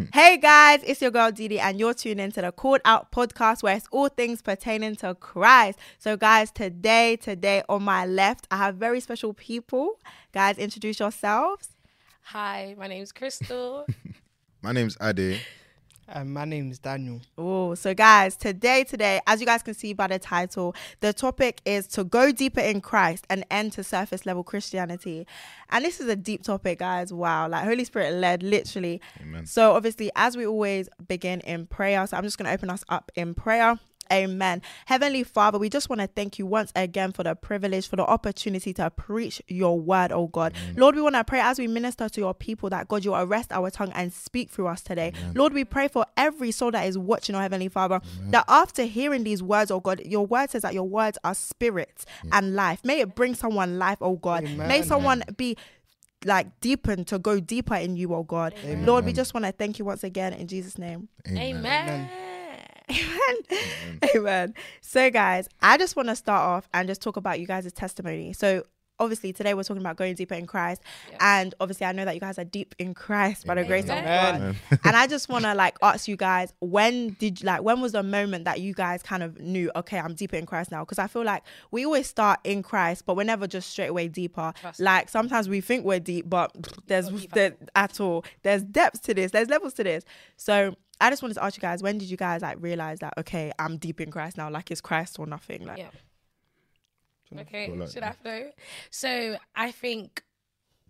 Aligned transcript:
Hmm. 0.00 0.06
hey 0.14 0.38
guys, 0.38 0.80
it's 0.84 1.02
your 1.02 1.10
girl 1.10 1.30
Didi, 1.30 1.60
and 1.60 1.78
you're 1.78 1.92
tuned 1.92 2.20
into 2.22 2.40
the 2.40 2.52
Called 2.52 2.80
Out 2.86 3.12
podcast 3.12 3.62
where 3.62 3.76
it's 3.76 3.86
all 3.90 4.08
things 4.08 4.40
pertaining 4.40 4.96
to 4.96 5.14
Christ. 5.14 5.78
So, 5.98 6.16
guys, 6.16 6.50
today, 6.50 7.16
today 7.16 7.62
on 7.68 7.82
my 7.82 8.06
left, 8.06 8.46
I 8.50 8.56
have 8.56 8.76
very 8.76 9.00
special 9.00 9.34
people. 9.34 9.98
Guys, 10.32 10.56
introduce 10.56 11.00
yourselves. 11.00 11.68
Hi, 12.22 12.74
my 12.78 12.86
name's 12.86 13.12
Crystal. 13.12 13.86
My 14.62 14.72
name's 14.72 14.96
Ade. 15.00 15.40
Um, 16.12 16.32
my 16.32 16.44
name 16.44 16.70
is 16.70 16.78
Daniel. 16.80 17.20
Oh, 17.38 17.74
so 17.74 17.94
guys, 17.94 18.36
today, 18.36 18.82
today, 18.82 19.20
as 19.26 19.38
you 19.38 19.46
guys 19.46 19.62
can 19.62 19.74
see 19.74 19.92
by 19.92 20.08
the 20.08 20.18
title, 20.18 20.74
the 21.00 21.12
topic 21.12 21.60
is 21.64 21.86
to 21.88 22.02
go 22.02 22.32
deeper 22.32 22.60
in 22.60 22.80
Christ 22.80 23.26
and 23.30 23.44
end 23.50 23.72
to 23.74 23.84
surface 23.84 24.26
level 24.26 24.42
Christianity. 24.42 25.26
And 25.70 25.84
this 25.84 26.00
is 26.00 26.08
a 26.08 26.16
deep 26.16 26.42
topic, 26.42 26.80
guys. 26.80 27.12
Wow, 27.12 27.48
like 27.48 27.64
Holy 27.64 27.84
Spirit 27.84 28.14
led, 28.14 28.42
literally. 28.42 29.00
Amen. 29.20 29.46
So, 29.46 29.72
obviously, 29.72 30.10
as 30.16 30.36
we 30.36 30.46
always 30.46 30.88
begin 31.06 31.40
in 31.40 31.66
prayer, 31.66 32.04
so 32.06 32.16
I'm 32.16 32.24
just 32.24 32.38
going 32.38 32.48
to 32.48 32.52
open 32.52 32.70
us 32.70 32.84
up 32.88 33.12
in 33.14 33.34
prayer. 33.34 33.78
Amen. 34.12 34.62
Heavenly 34.86 35.22
Father, 35.22 35.58
we 35.58 35.68
just 35.68 35.88
want 35.88 36.00
to 36.00 36.06
thank 36.06 36.38
you 36.38 36.46
once 36.46 36.72
again 36.74 37.12
for 37.12 37.22
the 37.22 37.34
privilege, 37.34 37.88
for 37.88 37.96
the 37.96 38.04
opportunity 38.04 38.72
to 38.74 38.90
preach 38.90 39.40
your 39.48 39.78
word, 39.78 40.12
oh 40.12 40.26
God. 40.26 40.54
Lord, 40.76 40.96
we 40.96 41.02
want 41.02 41.14
to 41.14 41.24
pray 41.24 41.40
as 41.40 41.58
we 41.58 41.66
minister 41.66 42.08
to 42.08 42.20
your 42.20 42.34
people 42.34 42.70
that 42.70 42.88
God, 42.88 43.04
you 43.04 43.14
arrest 43.14 43.52
our 43.52 43.70
tongue 43.70 43.92
and 43.94 44.12
speak 44.12 44.50
through 44.50 44.66
us 44.68 44.82
today. 44.82 45.12
Lord, 45.34 45.52
we 45.52 45.64
pray 45.64 45.88
for 45.88 46.06
every 46.16 46.50
soul 46.50 46.70
that 46.72 46.86
is 46.86 46.98
watching, 46.98 47.34
oh 47.34 47.40
Heavenly 47.40 47.68
Father, 47.68 48.00
that 48.30 48.44
after 48.48 48.84
hearing 48.84 49.24
these 49.24 49.42
words, 49.42 49.70
oh 49.70 49.80
God, 49.80 50.00
your 50.04 50.26
word 50.26 50.50
says 50.50 50.62
that 50.62 50.74
your 50.74 50.88
words 50.88 51.18
are 51.24 51.34
spirit 51.34 52.04
and 52.32 52.54
life. 52.54 52.80
May 52.84 53.00
it 53.00 53.14
bring 53.14 53.34
someone 53.34 53.78
life, 53.78 53.98
oh 54.00 54.16
God. 54.16 54.44
May 54.44 54.64
Amen. 54.64 54.84
someone 54.84 55.24
be 55.36 55.56
like 56.24 56.60
deepened 56.60 57.06
to 57.08 57.18
go 57.18 57.40
deeper 57.40 57.74
in 57.74 57.96
you, 57.96 58.14
oh 58.14 58.22
God. 58.22 58.54
Lord, 58.64 59.04
we 59.04 59.12
just 59.12 59.34
want 59.34 59.46
to 59.46 59.52
thank 59.52 59.78
you 59.78 59.84
once 59.84 60.04
again 60.04 60.32
in 60.32 60.46
Jesus' 60.48 60.78
name. 60.78 61.08
Amen. 61.28 61.64
Amen. 61.64 62.10
Amen. 62.90 64.00
Amen. 64.16 64.54
So, 64.80 65.10
guys, 65.10 65.48
I 65.62 65.76
just 65.78 65.96
want 65.96 66.08
to 66.08 66.16
start 66.16 66.42
off 66.42 66.68
and 66.74 66.88
just 66.88 67.02
talk 67.02 67.16
about 67.16 67.40
you 67.40 67.46
guys' 67.46 67.72
testimony. 67.72 68.32
So, 68.32 68.64
obviously, 69.00 69.32
today 69.32 69.54
we're 69.54 69.64
talking 69.64 69.80
about 69.80 69.96
going 69.96 70.14
deeper 70.14 70.34
in 70.34 70.46
Christ. 70.46 70.82
And 71.18 71.54
obviously, 71.58 71.86
I 71.86 71.92
know 71.92 72.04
that 72.04 72.14
you 72.14 72.20
guys 72.20 72.38
are 72.38 72.44
deep 72.44 72.74
in 72.78 72.94
Christ 72.94 73.46
by 73.46 73.54
the 73.54 73.64
grace 73.64 73.84
of 73.84 73.90
Amen. 73.90 74.56
God. 74.70 74.80
and 74.84 74.96
I 74.96 75.06
just 75.06 75.28
want 75.28 75.44
to 75.44 75.54
like 75.54 75.76
ask 75.82 76.06
you 76.06 76.16
guys, 76.16 76.52
when 76.60 77.16
did 77.18 77.40
you 77.40 77.46
like, 77.46 77.62
when 77.62 77.80
was 77.80 77.92
the 77.92 78.02
moment 78.02 78.44
that 78.44 78.60
you 78.60 78.74
guys 78.74 79.02
kind 79.02 79.22
of 79.22 79.40
knew, 79.40 79.70
okay, 79.74 79.98
I'm 79.98 80.14
deeper 80.14 80.36
in 80.36 80.46
Christ 80.46 80.70
now? 80.70 80.84
Because 80.84 80.98
I 80.98 81.06
feel 81.06 81.24
like 81.24 81.42
we 81.70 81.84
always 81.84 82.06
start 82.06 82.40
in 82.44 82.62
Christ, 82.62 83.06
but 83.06 83.16
we're 83.16 83.24
never 83.24 83.46
just 83.46 83.70
straight 83.70 83.88
away 83.88 84.08
deeper. 84.08 84.52
Trust. 84.60 84.80
Like, 84.80 85.08
sometimes 85.08 85.48
we 85.48 85.60
think 85.60 85.84
we're 85.84 86.00
deep, 86.00 86.28
but 86.28 86.52
there's, 86.86 87.08
there, 87.28 87.56
at 87.74 88.00
all. 88.00 88.24
There's 88.42 88.62
depths 88.62 89.00
to 89.00 89.14
this, 89.14 89.32
there's 89.32 89.48
levels 89.48 89.74
to 89.74 89.84
this. 89.84 90.04
So, 90.36 90.76
I 91.00 91.10
just 91.10 91.22
wanted 91.22 91.34
to 91.34 91.44
ask 91.44 91.56
you 91.56 91.60
guys, 91.60 91.82
when 91.82 91.98
did 91.98 92.10
you 92.10 92.16
guys 92.16 92.42
like 92.42 92.58
realize 92.60 92.98
that 93.00 93.14
okay, 93.18 93.52
I'm 93.58 93.76
deep 93.78 94.00
in 94.00 94.10
Christ 94.10 94.36
now, 94.36 94.50
like 94.50 94.70
it's 94.70 94.80
Christ 94.80 95.18
or 95.18 95.26
nothing? 95.26 95.64
Like 95.66 95.78
Yeah. 95.78 95.88
Okay, 97.40 97.70
like 97.70 97.90
should 97.90 98.02
I 98.02 98.12
flow? 98.12 98.50
So 98.90 99.36
I 99.54 99.70
think 99.70 100.22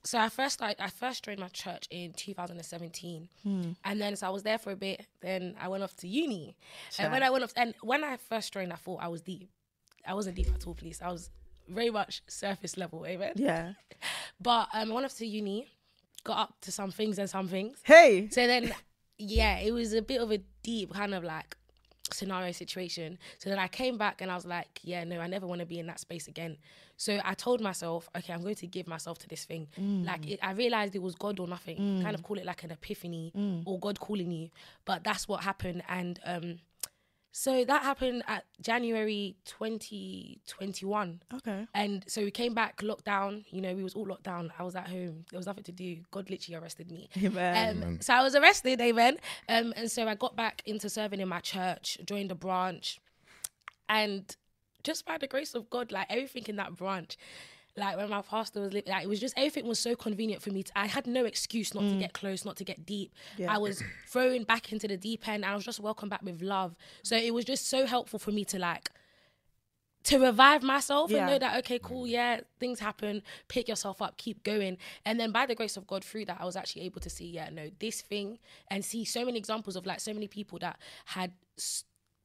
so. 0.04 0.18
I 0.18 0.30
first 0.30 0.60
like 0.60 0.80
I 0.80 0.88
first 0.88 1.22
joined 1.24 1.38
my 1.38 1.48
church 1.48 1.86
in 1.90 2.14
2017, 2.14 3.28
Hmm. 3.42 3.72
and 3.84 4.00
then 4.00 4.16
so 4.16 4.26
I 4.26 4.30
was 4.30 4.42
there 4.42 4.56
for 4.58 4.72
a 4.72 4.76
bit. 4.76 5.04
Then 5.20 5.54
I 5.60 5.68
went 5.68 5.82
off 5.82 5.94
to 5.96 6.08
uni, 6.08 6.56
and 6.98 7.12
when 7.12 7.22
I 7.22 7.28
went 7.28 7.44
off, 7.44 7.52
and 7.56 7.74
when 7.82 8.02
I 8.04 8.16
first 8.16 8.54
joined, 8.54 8.72
I 8.72 8.76
thought 8.76 9.02
I 9.02 9.08
was 9.08 9.20
deep. 9.20 9.50
I 10.06 10.14
wasn't 10.14 10.36
deep 10.36 10.48
at 10.54 10.66
all, 10.66 10.74
please. 10.74 11.02
I 11.02 11.12
was 11.12 11.28
very 11.68 11.90
much 11.90 12.22
surface 12.26 12.78
level, 12.78 13.04
amen. 13.04 13.34
Yeah. 13.36 13.72
But 14.40 14.68
um, 14.72 14.90
I 14.90 14.94
went 14.94 15.04
off 15.04 15.16
to 15.18 15.26
uni, 15.26 15.68
got 16.24 16.38
up 16.38 16.54
to 16.62 16.72
some 16.72 16.90
things 16.90 17.18
and 17.18 17.28
some 17.28 17.48
things. 17.48 17.76
Hey. 17.82 18.28
So 18.30 18.46
then, 18.46 18.72
yeah, 19.20 19.58
it 19.58 19.72
was 19.72 19.92
a 19.92 20.02
bit 20.02 20.20
of 20.20 20.30
a 20.30 20.38
deep 20.62 20.92
kind 20.92 21.14
of 21.14 21.24
like 21.24 21.56
scenario 22.12 22.52
situation. 22.52 23.18
So 23.38 23.50
then 23.50 23.58
I 23.58 23.68
came 23.68 23.96
back 23.96 24.20
and 24.20 24.30
I 24.30 24.34
was 24.34 24.46
like, 24.46 24.80
yeah, 24.82 25.04
no, 25.04 25.20
I 25.20 25.26
never 25.26 25.46
want 25.46 25.60
to 25.60 25.66
be 25.66 25.78
in 25.78 25.86
that 25.86 26.00
space 26.00 26.28
again. 26.28 26.56
So 26.96 27.20
I 27.24 27.34
told 27.34 27.60
myself, 27.60 28.08
okay, 28.16 28.32
I'm 28.32 28.42
going 28.42 28.56
to 28.56 28.66
give 28.66 28.86
myself 28.86 29.18
to 29.18 29.28
this 29.28 29.44
thing. 29.44 29.68
Mm. 29.78 30.06
Like 30.06 30.28
it, 30.28 30.38
I 30.42 30.52
realized 30.52 30.94
it 30.94 31.02
was 31.02 31.14
God 31.14 31.38
or 31.40 31.46
nothing. 31.46 31.78
Mm. 31.78 32.02
Kind 32.02 32.14
of 32.14 32.22
call 32.22 32.38
it 32.38 32.44
like 32.44 32.62
an 32.62 32.70
epiphany 32.72 33.32
mm. 33.36 33.62
or 33.64 33.78
God 33.78 34.00
calling 34.00 34.30
you. 34.30 34.50
But 34.84 35.04
that's 35.04 35.28
what 35.28 35.42
happened. 35.42 35.82
And 35.88 36.20
um, 36.24 36.58
so 37.32 37.64
that 37.64 37.82
happened 37.82 38.24
at 38.26 38.44
January 38.60 39.36
2021. 39.44 41.22
Okay. 41.34 41.66
And 41.74 42.04
so 42.08 42.22
we 42.22 42.30
came 42.30 42.54
back, 42.54 42.78
lockdown. 42.78 43.44
You 43.50 43.60
know, 43.60 43.74
we 43.74 43.84
was 43.84 43.94
all 43.94 44.06
locked 44.06 44.24
down. 44.24 44.52
I 44.58 44.64
was 44.64 44.74
at 44.74 44.88
home. 44.88 45.24
There 45.30 45.38
was 45.38 45.46
nothing 45.46 45.62
to 45.64 45.72
do. 45.72 45.98
God 46.10 46.28
literally 46.28 46.60
arrested 46.60 46.90
me. 46.90 47.08
Amen. 47.22 47.82
Um, 47.82 48.00
so 48.00 48.14
I 48.14 48.22
was 48.22 48.34
arrested, 48.34 48.80
amen. 48.80 49.18
Um, 49.48 49.72
and 49.76 49.90
so 49.90 50.08
I 50.08 50.16
got 50.16 50.34
back 50.34 50.62
into 50.66 50.88
serving 50.90 51.20
in 51.20 51.28
my 51.28 51.40
church, 51.40 51.98
joined 52.04 52.32
a 52.32 52.34
branch, 52.34 53.00
and 53.88 54.36
just 54.82 55.04
by 55.06 55.18
the 55.18 55.26
grace 55.26 55.54
of 55.54 55.70
God, 55.70 55.92
like 55.92 56.06
everything 56.10 56.44
in 56.48 56.56
that 56.56 56.76
branch, 56.76 57.16
like 57.80 57.96
when 57.96 58.08
my 58.10 58.22
pastor 58.22 58.60
was, 58.60 58.72
li- 58.72 58.82
like 58.86 59.04
it 59.04 59.08
was 59.08 59.18
just 59.18 59.34
everything 59.36 59.66
was 59.66 59.78
so 59.78 59.94
convenient 59.94 60.42
for 60.42 60.50
me. 60.50 60.62
To, 60.62 60.72
I 60.76 60.86
had 60.86 61.06
no 61.06 61.24
excuse 61.24 61.74
not 61.74 61.80
to 61.80 61.94
mm. 61.94 62.00
get 62.00 62.12
close, 62.12 62.44
not 62.44 62.56
to 62.58 62.64
get 62.64 62.86
deep. 62.86 63.12
Yeah. 63.36 63.52
I 63.52 63.58
was 63.58 63.82
thrown 64.06 64.44
back 64.44 64.72
into 64.72 64.86
the 64.86 64.96
deep 64.96 65.26
end. 65.26 65.44
I 65.44 65.54
was 65.54 65.64
just 65.64 65.80
welcomed 65.80 66.10
back 66.10 66.22
with 66.22 66.42
love. 66.42 66.76
So 67.02 67.16
it 67.16 67.34
was 67.34 67.44
just 67.44 67.68
so 67.68 67.86
helpful 67.86 68.18
for 68.18 68.30
me 68.30 68.44
to 68.46 68.58
like 68.58 68.90
to 70.04 70.18
revive 70.18 70.62
myself 70.62 71.10
Yeah. 71.10 71.18
and 71.18 71.26
know 71.30 71.38
that 71.38 71.58
okay 71.58 71.78
cool 71.82 72.06
yeah 72.06 72.40
things 72.58 72.80
happen 72.80 73.22
pick 73.48 73.68
yourself 73.68 74.00
up 74.00 74.16
keep 74.16 74.42
going 74.42 74.78
and 75.04 75.20
then 75.20 75.30
by 75.30 75.44
the 75.44 75.54
grace 75.54 75.76
of 75.76 75.86
god 75.86 76.02
through 76.02 76.24
that 76.24 76.38
i 76.40 76.44
was 76.46 76.56
actually 76.56 76.82
able 76.82 77.00
to 77.00 77.10
see 77.10 77.26
yeah 77.26 77.50
no 77.50 77.70
this 77.80 78.00
thing 78.00 78.38
and 78.68 78.82
see 78.82 79.04
so 79.04 79.26
many 79.26 79.36
examples 79.36 79.76
of 79.76 79.84
like 79.84 80.00
so 80.00 80.14
many 80.14 80.26
people 80.26 80.58
that 80.58 80.78
had 81.04 81.32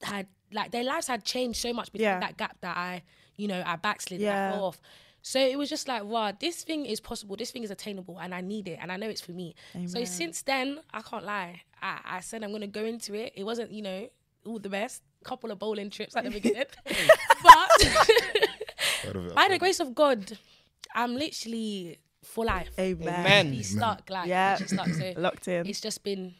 had 0.03 0.27
like 0.53 0.71
their 0.71 0.83
lives 0.83 1.07
had 1.07 1.25
changed 1.25 1.59
so 1.59 1.73
much 1.73 1.91
between 1.91 2.05
Yeah. 2.05 2.19
that 2.19 2.37
gap 2.37 2.57
that 2.61 2.77
i 2.77 3.03
you 3.35 3.47
know 3.47 3.61
i 3.65 3.75
backslid 3.75 4.21
Yeah. 4.21 4.53
Off 4.53 4.79
so 5.27 5.39
it 5.39 5.57
was 5.57 5.69
just 5.69 5.87
like 5.87 6.03
wow 6.03 6.31
this 6.39 6.63
thing 6.63 6.85
is 6.85 6.99
possible 6.99 7.35
this 7.35 7.49
thing 7.49 7.63
is 7.63 7.71
attainable 7.71 8.19
and 8.19 8.33
i 8.33 8.41
need 8.41 8.67
it 8.67 8.77
and 8.81 8.91
i 8.91 8.97
know 8.97 9.09
it's 9.09 9.21
for 9.21 9.31
me 9.31 9.55
so 9.87 10.03
since 10.03 10.43
then 10.43 10.79
i 10.93 11.01
can't 11.01 11.25
lie 11.25 11.61
i, 11.81 11.99
I 12.05 12.19
said 12.19 12.43
i'm 12.43 12.51
going 12.51 12.61
to 12.61 12.67
go 12.67 12.85
into 12.85 13.15
it 13.15 13.33
it 13.35 13.43
wasn't 13.43 13.71
you 13.71 13.81
know 13.81 14.07
all 14.45 14.59
the 14.59 14.69
best 14.69 15.01
couple 15.23 15.51
of 15.51 15.57
bowling 15.57 15.89
trips 15.89 16.15
at 16.15 16.23
the 16.23 16.29
beginning 16.29 16.65
but 17.43 17.69
by 19.35 19.47
the 19.49 19.57
grace 19.59 19.79
of 19.79 19.93
God, 19.93 20.37
I'm 20.93 21.15
literally 21.15 21.99
for 22.23 22.45
life. 22.45 22.69
Amen. 22.79 23.07
Amen. 23.07 23.53
He's 23.53 23.75
stuck, 23.75 24.09
like 24.09 24.27
Yeah. 24.27 24.57
yeah, 24.59 24.65
stuck. 24.65 24.87
So 24.89 25.13
Locked 25.17 25.47
in. 25.47 25.65
it's 25.67 25.81
just 25.81 26.03
been 26.03 26.33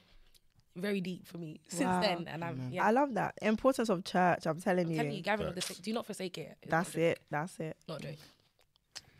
very 0.76 1.00
deep 1.02 1.26
for 1.26 1.38
me 1.38 1.62
since 1.68 1.84
Wow. 1.84 2.02
then, 2.02 2.28
and 2.28 2.44
I'm 2.44 2.70
yeah. 2.72 2.86
I 2.86 2.92
love 2.92 3.14
that. 3.14 3.36
Importance 3.42 3.90
of 3.90 4.04
church, 4.04 4.46
I'm 4.46 4.60
telling 4.60 4.90
you. 4.90 4.98
Tell 4.98 5.06
you, 5.06 5.22
gathering 5.22 5.50
of 5.50 5.56
the 5.56 5.76
do 5.82 5.94
not 5.94 6.06
forsake 6.06 6.38
it. 6.38 6.58
It's 6.62 6.72
That's 6.72 6.96
it. 6.96 7.20
That's 7.30 7.60
it. 7.60 7.78
Not 7.88 8.02
joke. 8.02 8.16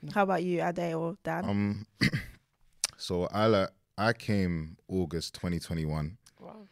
Mm. 0.06 0.14
How 0.14 0.24
about 0.24 0.44
you, 0.44 0.62
Ade 0.64 0.94
or 0.94 1.18
Dan? 1.24 1.46
Um, 1.46 1.86
so 2.98 3.26
I 3.32 3.48
like 3.48 3.70
I 3.98 4.14
came 4.14 4.78
August 4.88 5.36
2021, 5.36 6.18
Wow. 6.40 6.68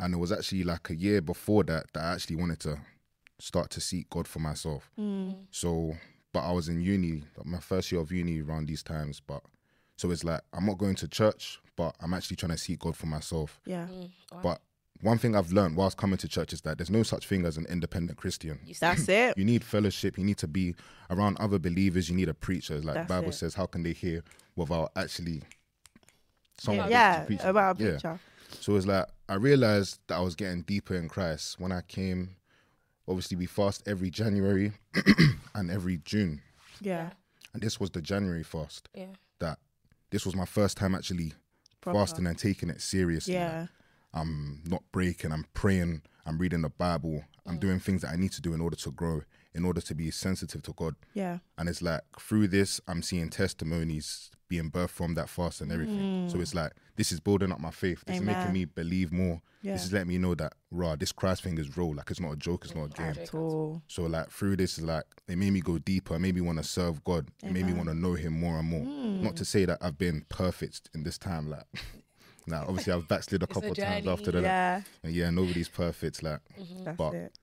and 0.00 0.14
it 0.14 0.16
was 0.16 0.32
actually 0.32 0.64
like 0.64 0.90
a 0.90 0.94
year 0.96 1.20
before 1.20 1.64
that 1.64 1.86
that 1.92 2.02
I 2.04 2.12
actually 2.14 2.36
wanted 2.36 2.60
to 2.60 2.78
start 3.38 3.70
to 3.70 3.80
seek 3.80 4.08
God 4.10 4.26
for 4.26 4.38
myself. 4.38 4.90
Mm. 4.98 5.28
Mm. 5.30 5.34
So, 5.50 5.94
but 6.32 6.40
I 6.40 6.52
was 6.52 6.68
in 6.68 6.80
uni, 6.80 7.24
like 7.36 7.46
my 7.46 7.60
first 7.60 7.92
year 7.92 8.00
of 8.00 8.10
uni 8.12 8.40
around 8.40 8.66
these 8.68 8.82
times. 8.82 9.20
But 9.20 9.42
so 9.96 10.10
it's 10.10 10.24
like 10.24 10.40
I'm 10.52 10.66
not 10.66 10.78
going 10.78 10.94
to 10.96 11.08
church, 11.08 11.60
but 11.76 11.94
I'm 12.00 12.14
actually 12.14 12.36
trying 12.36 12.52
to 12.52 12.58
seek 12.58 12.78
God 12.80 12.96
for 12.96 13.06
myself. 13.06 13.60
yeah. 13.66 13.86
But 14.42 14.60
one 15.02 15.18
thing 15.18 15.34
I've 15.36 15.52
learned 15.52 15.76
whilst 15.76 15.96
coming 15.96 16.16
to 16.18 16.28
church 16.28 16.52
is 16.52 16.60
that 16.62 16.78
there's 16.78 16.90
no 16.90 17.02
such 17.02 17.26
thing 17.26 17.44
as 17.44 17.56
an 17.56 17.66
independent 17.66 18.18
Christian. 18.18 18.58
You 18.64 18.74
That's 18.80 19.08
it. 19.08 19.36
You 19.36 19.44
need 19.44 19.62
fellowship. 19.64 20.16
You 20.18 20.24
need 20.24 20.38
to 20.38 20.48
be 20.48 20.74
around 21.10 21.36
other 21.38 21.58
believers. 21.58 22.08
You 22.08 22.16
need 22.16 22.28
a 22.28 22.34
preacher. 22.34 22.78
Like 22.80 22.94
That's 22.94 23.08
Bible 23.08 23.28
it. 23.28 23.34
says, 23.34 23.54
how 23.54 23.66
can 23.66 23.82
they 23.82 23.92
hear 23.92 24.22
without 24.56 24.92
actually 24.96 25.42
someone 26.58 26.90
Yeah. 26.90 27.20
to 27.20 27.26
preach? 27.26 27.40
About 27.42 27.80
a 27.80 27.84
Yeah. 27.84 27.90
preacher. 27.92 28.20
So 28.60 28.76
it's 28.76 28.86
like 28.86 29.06
I 29.28 29.34
realized 29.34 30.00
that 30.06 30.16
I 30.16 30.20
was 30.20 30.34
getting 30.34 30.62
deeper 30.62 30.94
in 30.94 31.08
Christ 31.08 31.58
when 31.60 31.72
I 31.72 31.80
came. 31.82 32.36
Obviously, 33.08 33.36
we 33.36 33.46
fast 33.46 33.86
every 33.86 34.10
January 34.10 34.72
and 35.54 35.70
every 35.70 35.98
June, 35.98 36.42
Yeah. 36.80 37.10
and 37.52 37.62
this 37.62 37.78
was 37.78 37.90
the 37.90 38.00
January 38.02 38.42
fast. 38.42 38.88
yeah. 38.94 39.06
That 39.38 39.58
this 40.10 40.24
was 40.24 40.34
my 40.34 40.44
first 40.46 40.76
time 40.76 40.94
actually 40.94 41.34
Proper. 41.80 41.98
fasting 41.98 42.26
and 42.26 42.36
taking 42.38 42.68
it 42.70 42.80
seriously. 42.80 43.34
Like, 43.34 43.42
Yeah. 43.42 43.66
I'm 44.16 44.62
not 44.66 44.82
breaking. 44.92 45.30
I'm 45.32 45.46
praying. 45.54 46.02
I'm 46.24 46.38
reading 46.38 46.62
the 46.62 46.70
Bible. 46.70 47.22
Mm. 47.46 47.50
I'm 47.50 47.58
doing 47.58 47.78
things 47.78 48.02
that 48.02 48.10
I 48.12 48.16
need 48.16 48.32
to 48.32 48.40
do 48.42 48.54
in 48.54 48.60
order 48.60 48.76
to 48.76 48.90
grow, 48.90 49.22
in 49.54 49.64
order 49.64 49.80
to 49.80 49.94
be 49.94 50.10
sensitive 50.10 50.62
to 50.62 50.72
God. 50.72 50.96
Yeah. 51.14 51.38
And 51.58 51.68
it's 51.68 51.82
like 51.82 52.00
through 52.18 52.48
this, 52.48 52.80
I'm 52.88 53.02
seeing 53.02 53.28
testimonies 53.30 54.30
being 54.48 54.70
birthed 54.70 54.90
from 54.90 55.14
that 55.14 55.28
fast 55.28 55.60
and 55.60 55.70
everything. 55.72 56.28
So 56.28 56.40
it's 56.40 56.54
like 56.54 56.72
this 56.96 57.12
is 57.12 57.20
building 57.20 57.52
up 57.52 57.60
my 57.60 57.70
faith. 57.70 58.02
This 58.06 58.16
is 58.16 58.22
Mm. 58.22 58.26
Making 58.26 58.52
me 58.52 58.64
believe 58.64 59.12
more. 59.12 59.40
Yeah. 59.62 59.72
This 59.72 59.84
is 59.86 59.92
letting 59.92 60.08
me 60.08 60.18
know 60.18 60.34
that 60.36 60.52
raw, 60.70 60.94
this 60.96 61.10
Christ 61.12 61.42
thing 61.42 61.58
is 61.58 61.76
real. 61.76 61.94
Like 61.94 62.10
it's 62.10 62.20
not 62.20 62.32
a 62.32 62.36
joke. 62.36 62.64
It's 62.64 62.74
not 62.74 62.84
a 62.86 62.88
game. 62.88 63.22
At 63.22 63.34
all. 63.34 63.82
So 63.88 64.04
like 64.04 64.30
through 64.30 64.56
this 64.56 64.80
like 64.80 65.04
it 65.28 65.36
made 65.36 65.52
me 65.52 65.60
go 65.60 65.78
deeper. 65.78 66.14
It 66.14 66.20
made 66.20 66.34
me 66.36 66.40
want 66.40 66.58
to 66.58 66.64
serve 66.64 67.02
God. 67.04 67.28
It 67.42 67.52
made 67.52 67.66
me 67.66 67.72
want 67.72 67.88
to 67.88 67.94
know 67.94 68.14
Him 68.14 68.38
more 68.38 68.58
and 68.58 68.68
more. 68.68 68.80
Mm. 68.84 69.22
Not 69.22 69.36
to 69.36 69.44
say 69.44 69.64
that 69.64 69.78
I've 69.80 69.98
been 69.98 70.24
perfect 70.28 70.88
in 70.94 71.02
this 71.02 71.18
time. 71.18 71.50
Like 71.50 71.64
Now, 72.46 72.64
obviously, 72.68 72.92
I've 72.92 73.08
backslid 73.08 73.42
a 73.42 73.44
It's 73.44 73.50
a 73.50 73.54
couple 73.54 73.70
of 73.72 73.76
times 73.76 74.06
after 74.06 74.30
that. 74.32 74.42
Yeah, 74.42 74.82
And 75.02 75.12
yeah, 75.14 75.30
nobody's 75.30 75.68
perfect. 75.68 76.22
Like 76.22 76.40
that's 76.84 76.96
But- 76.96 77.14
it. 77.14 77.38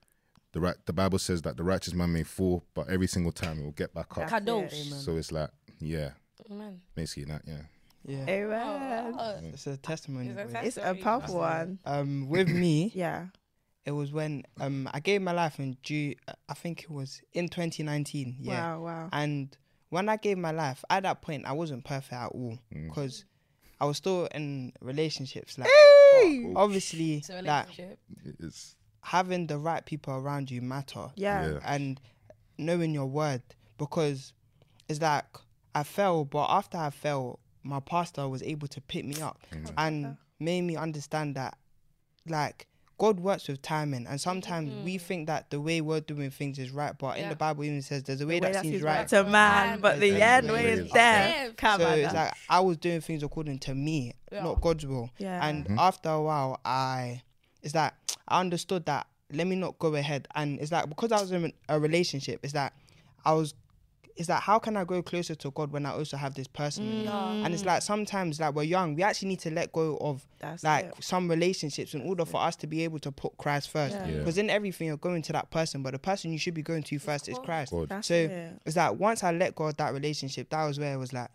the 0.54 0.60
right, 0.62 0.76
the 0.86 0.94
Bible 0.94 1.20
says 1.20 1.42
that 1.44 1.58
the 1.58 1.64
righteous 1.64 1.94
man 1.94 2.14
may 2.14 2.24
fall, 2.24 2.64
but 2.74 2.90
every 2.90 3.08
single 3.08 3.32
time 3.32 3.58
he 3.58 3.64
will 3.64 3.72
get 3.72 3.94
back 3.94 4.18
up. 4.18 4.30
That's 4.30 4.32
Kadosh. 4.46 4.72
it. 4.72 4.94
So 5.02 5.18
it's 5.18 5.32
like, 5.32 5.50
yeah, 5.80 6.12
Man. 6.50 6.82
basically 6.96 7.26
that. 7.26 7.42
Yeah. 7.46 7.62
Yeah. 8.06 8.26
Amen. 8.30 9.16
Oh, 9.18 9.40
It's 9.54 9.66
a 9.68 9.78
testimony. 9.78 10.30
Is 10.30 10.36
that 10.36 10.48
boy. 10.48 10.54
test- 10.54 10.68
It's 10.68 10.78
a 10.78 10.82
Sorry. 10.82 10.98
powerful 11.00 11.36
one. 11.40 11.80
Um, 11.86 12.28
with 12.30 12.50
me, 12.50 12.92
Yeah. 12.96 13.28
it 13.86 13.92
was 13.92 14.12
when 14.12 14.44
um 14.60 14.90
I 14.94 15.00
gave 15.00 15.22
my 15.22 15.32
life 15.32 15.60
in 15.60 15.78
June. 15.84 16.16
I 16.50 16.54
think 16.54 16.84
it 16.84 16.90
was 16.92 17.22
in 17.34 17.48
2019. 17.50 18.38
Yeah. 18.40 18.76
Wow. 18.76 18.82
Wow. 18.84 19.10
And 19.14 19.56
when 19.90 20.08
I 20.10 20.18
gave 20.18 20.38
my 20.38 20.52
life, 20.52 20.84
at 20.90 21.04
that 21.04 21.22
point, 21.22 21.46
I 21.46 21.54
wasn't 21.54 21.84
perfect 21.86 22.14
at 22.14 22.32
all 22.32 22.58
Mm. 22.74 22.90
Because 23.84 23.88
I 23.88 23.88
was 23.88 23.98
still 23.98 24.28
in 24.34 24.74
relationships. 24.82 25.58
Like, 25.58 25.68
Hey! 25.68 26.44
Oh, 26.46 26.54
oh, 26.56 26.64
obviously, 26.64 27.16
it's 27.16 27.30
a 27.30 27.42
like 27.42 27.68
relationship. 27.78 28.00
It's 28.40 28.76
having 29.02 29.48
the 29.48 29.58
right 29.58 29.86
people 29.86 30.16
around 30.16 30.50
you 30.50 30.62
matter. 30.62 31.08
Yeah. 31.16 31.52
Yeah. 31.52 31.60
and 31.66 32.00
knowing 32.58 32.94
your 32.94 33.08
word 33.08 33.42
because 33.78 34.34
it's 34.88 35.02
like 35.02 35.26
I 35.76 35.84
fell, 35.84 36.26
but 36.26 36.48
after 36.50 36.78
I 36.78 36.92
fell, 36.92 37.40
my 37.64 37.80
pastor 37.80 38.28
was 38.28 38.44
able 38.44 38.68
to 38.70 38.82
pick 38.82 39.06
me 39.06 39.22
up 39.22 39.40
mm. 39.52 39.72
and 39.78 40.06
oh. 40.06 40.18
made 40.40 40.62
me 40.62 40.76
understand 40.76 41.36
that 41.36 41.58
like 42.28 42.68
God 43.04 43.20
works 43.20 43.50
with 43.50 43.62
timing, 43.62 44.08
and 44.08 44.22
sometimes 44.22 44.72
we 44.86 44.96
mm. 44.96 45.02
think 45.02 45.28
that 45.28 45.50
the 45.50 45.60
way 45.60 45.82
we're 45.82 46.00
doing 46.00 46.32
things 46.32 46.58
is 46.58 46.72
right, 46.72 46.98
but 46.98 47.18
in 47.18 47.28
the 47.28 47.36
Bible 47.36 47.66
even 47.66 47.82
says 47.82 48.04
there's 48.04 48.22
a 48.22 48.26
way 48.26 48.40
The 48.40 48.46
way 48.46 48.54
that 48.54 48.62
seems 48.62 48.76
seems 48.76 48.82
right. 48.82 49.06
to 49.10 49.26
man, 49.26 49.82
but 49.82 50.00
the 50.00 50.22
end 50.22 50.48
way 50.48 50.54
way 50.54 50.72
is 50.72 50.80
is 50.80 50.92
death. 50.94 51.54
death. 51.58 51.82
So 51.82 51.90
it's 51.90 52.14
like 52.14 52.34
I 52.50 52.62
was 52.62 52.78
doing 52.78 53.02
things 53.02 53.22
according 53.22 53.60
to 53.60 53.76
me, 53.76 54.14
Yeah. 54.32 54.44
not 54.44 54.62
God's 54.62 54.86
will. 54.86 55.10
Yeah. 55.18 55.46
And 55.46 55.66
mm-hmm. 55.66 55.80
after 55.80 56.08
a 56.12 56.22
while, 56.22 56.62
I 56.64 57.24
it's 57.62 57.74
that 57.74 57.94
I 58.26 58.40
understood 58.40 58.86
that 58.86 59.06
let 59.34 59.48
me 59.48 59.58
not 59.58 59.78
go 59.80 59.94
ahead. 59.96 60.30
And 60.34 60.62
it's 60.62 60.72
like 60.72 60.88
because 60.88 61.12
I 61.12 61.20
was 61.20 61.34
in 61.34 61.52
a 61.68 61.78
relationship, 61.78 62.40
it's 62.42 62.54
that 62.54 62.72
I 63.26 63.34
was. 63.34 63.54
It's 64.16 64.28
that 64.28 64.44
how 64.44 64.60
can 64.60 64.78
I 64.78 64.84
go 64.84 65.02
closer 65.02 65.34
to 65.34 65.52
God 65.52 65.72
when 65.72 65.86
I 65.86 65.92
also 65.92 66.18
have 66.18 66.36
this 66.36 66.48
person? 66.48 67.06
Mm. 67.06 67.46
And 67.46 67.54
it's 67.54 67.66
like 67.66 67.82
sometimes 67.82 68.40
like 68.40 68.54
we're 68.54 68.64
young, 68.64 68.94
we 68.94 69.02
actually 69.02 69.30
need 69.30 69.40
to 69.40 69.50
let 69.52 69.72
go 69.72 69.98
of 70.00 70.24
That's 70.40 70.64
like 70.64 70.86
it. 70.86 71.04
some 71.04 71.28
relationships 71.28 71.96
in 71.96 72.02
order 72.02 72.24
for 72.24 72.40
us 72.40 72.56
to 72.58 72.68
be 72.68 72.84
able 72.84 73.00
to 73.00 73.12
put 73.12 73.38
Christ 73.38 73.72
first. 73.72 73.96
Yeah. 73.96 74.08
Yeah. 74.08 74.18
Because 74.20 74.38
in 74.38 74.52
everything 74.52 74.88
you're 74.88 74.98
going 74.98 75.24
to 75.24 75.34
that 75.34 75.50
person, 75.50 75.82
but 75.82 75.94
the 75.94 76.00
person 76.00 76.32
you 76.32 76.38
should 76.38 76.54
be 76.54 76.62
going 76.62 76.84
to 76.84 77.00
first 77.00 77.28
is. 77.28 77.40
Christ. 77.40 77.72
God. 77.72 77.90
That's 77.90 78.08
so 78.08 78.14
it. 78.14 78.62
it's 78.66 78.76
like 78.76 79.00
once 79.00 79.24
I 79.24 79.32
let 79.32 79.56
go 79.56 79.66
of 79.66 79.78
that 79.78 79.94
relationship, 79.94 80.50
that 80.52 80.64
was 80.66 80.80
where 80.80 80.94
it 80.94 80.98
was 80.98 81.12
like, 81.12 81.30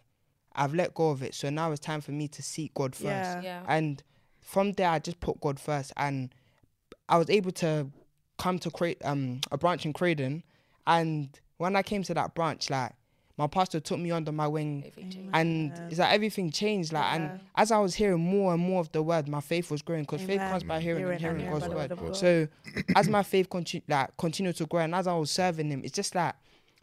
I've 0.55 0.75
let 0.75 0.95
go 0.95 1.11
of 1.11 1.23
it. 1.23 1.35
So 1.35 1.51
now 1.51 1.73
it's 1.73 1.81
time 1.81 2.01
for 2.01 2.13
me 2.13 2.29
to 2.29 2.43
seek 2.43 2.75
God 2.75 2.95
first. 2.95 3.05
Yeah. 3.05 3.43
Yeah. 3.43 3.63
And 3.67 4.03
from 4.41 4.73
there, 4.73 4.91
I 4.91 4.99
just 5.01 5.21
put 5.21 5.41
God 5.41 5.59
first, 5.61 5.93
and 5.97 6.33
I 7.09 7.19
was 7.19 7.29
able 7.29 7.51
to 7.53 7.91
come 8.39 8.59
to 8.61 8.71
create 8.71 8.99
um 9.05 9.41
a 9.51 9.59
branch 9.59 9.85
in 9.85 9.93
Croydon. 9.93 10.45
And 10.87 11.29
when 11.59 11.77
I 11.77 11.83
came 11.83 12.03
to 12.05 12.15
that 12.15 12.35
branch, 12.35 12.71
like 12.71 12.93
my 13.37 13.47
pastor 13.47 13.79
took 13.79 14.01
me 14.01 14.11
under 14.11 14.33
my 14.33 14.49
wing, 14.49 14.83
Everything 14.85 15.11
changed. 15.13 15.31
and 15.33 15.73
it's 15.91 15.99
like 16.01 16.13
everything 16.13 16.51
changed. 16.51 16.93
Like, 16.93 17.05
Yeah. 17.05 17.15
and 17.33 17.41
as 17.55 17.71
I 17.71 17.79
was 17.79 17.95
hearing 17.95 18.19
more 18.21 18.53
and 18.55 18.61
more 18.63 18.81
of 18.81 18.91
the 18.91 19.01
word, 19.03 19.29
my 19.29 19.41
faith 19.41 19.71
was 19.71 19.81
growing 19.81 20.03
because 20.03 20.23
faith 20.23 20.41
comes 20.41 20.65
by 20.65 20.81
hearing, 20.81 21.01
Hearing 21.03 21.13
and 21.13 21.21
hearing 21.21 21.41
and 21.43 21.51
God's 21.53 21.69
by 21.69 21.75
word. 21.87 22.01
word. 22.01 22.17
So 22.17 22.49
as 22.97 23.09
my 23.09 23.23
faith 23.23 23.49
continue 23.49 23.85
like 23.89 24.17
continued 24.17 24.57
to 24.57 24.67
grow, 24.67 24.81
and 24.81 24.95
as 24.95 25.07
I 25.07 25.15
was 25.15 25.31
serving 25.31 25.71
Him, 25.71 25.83
it's 25.85 25.95
just 25.95 26.15
like 26.17 26.35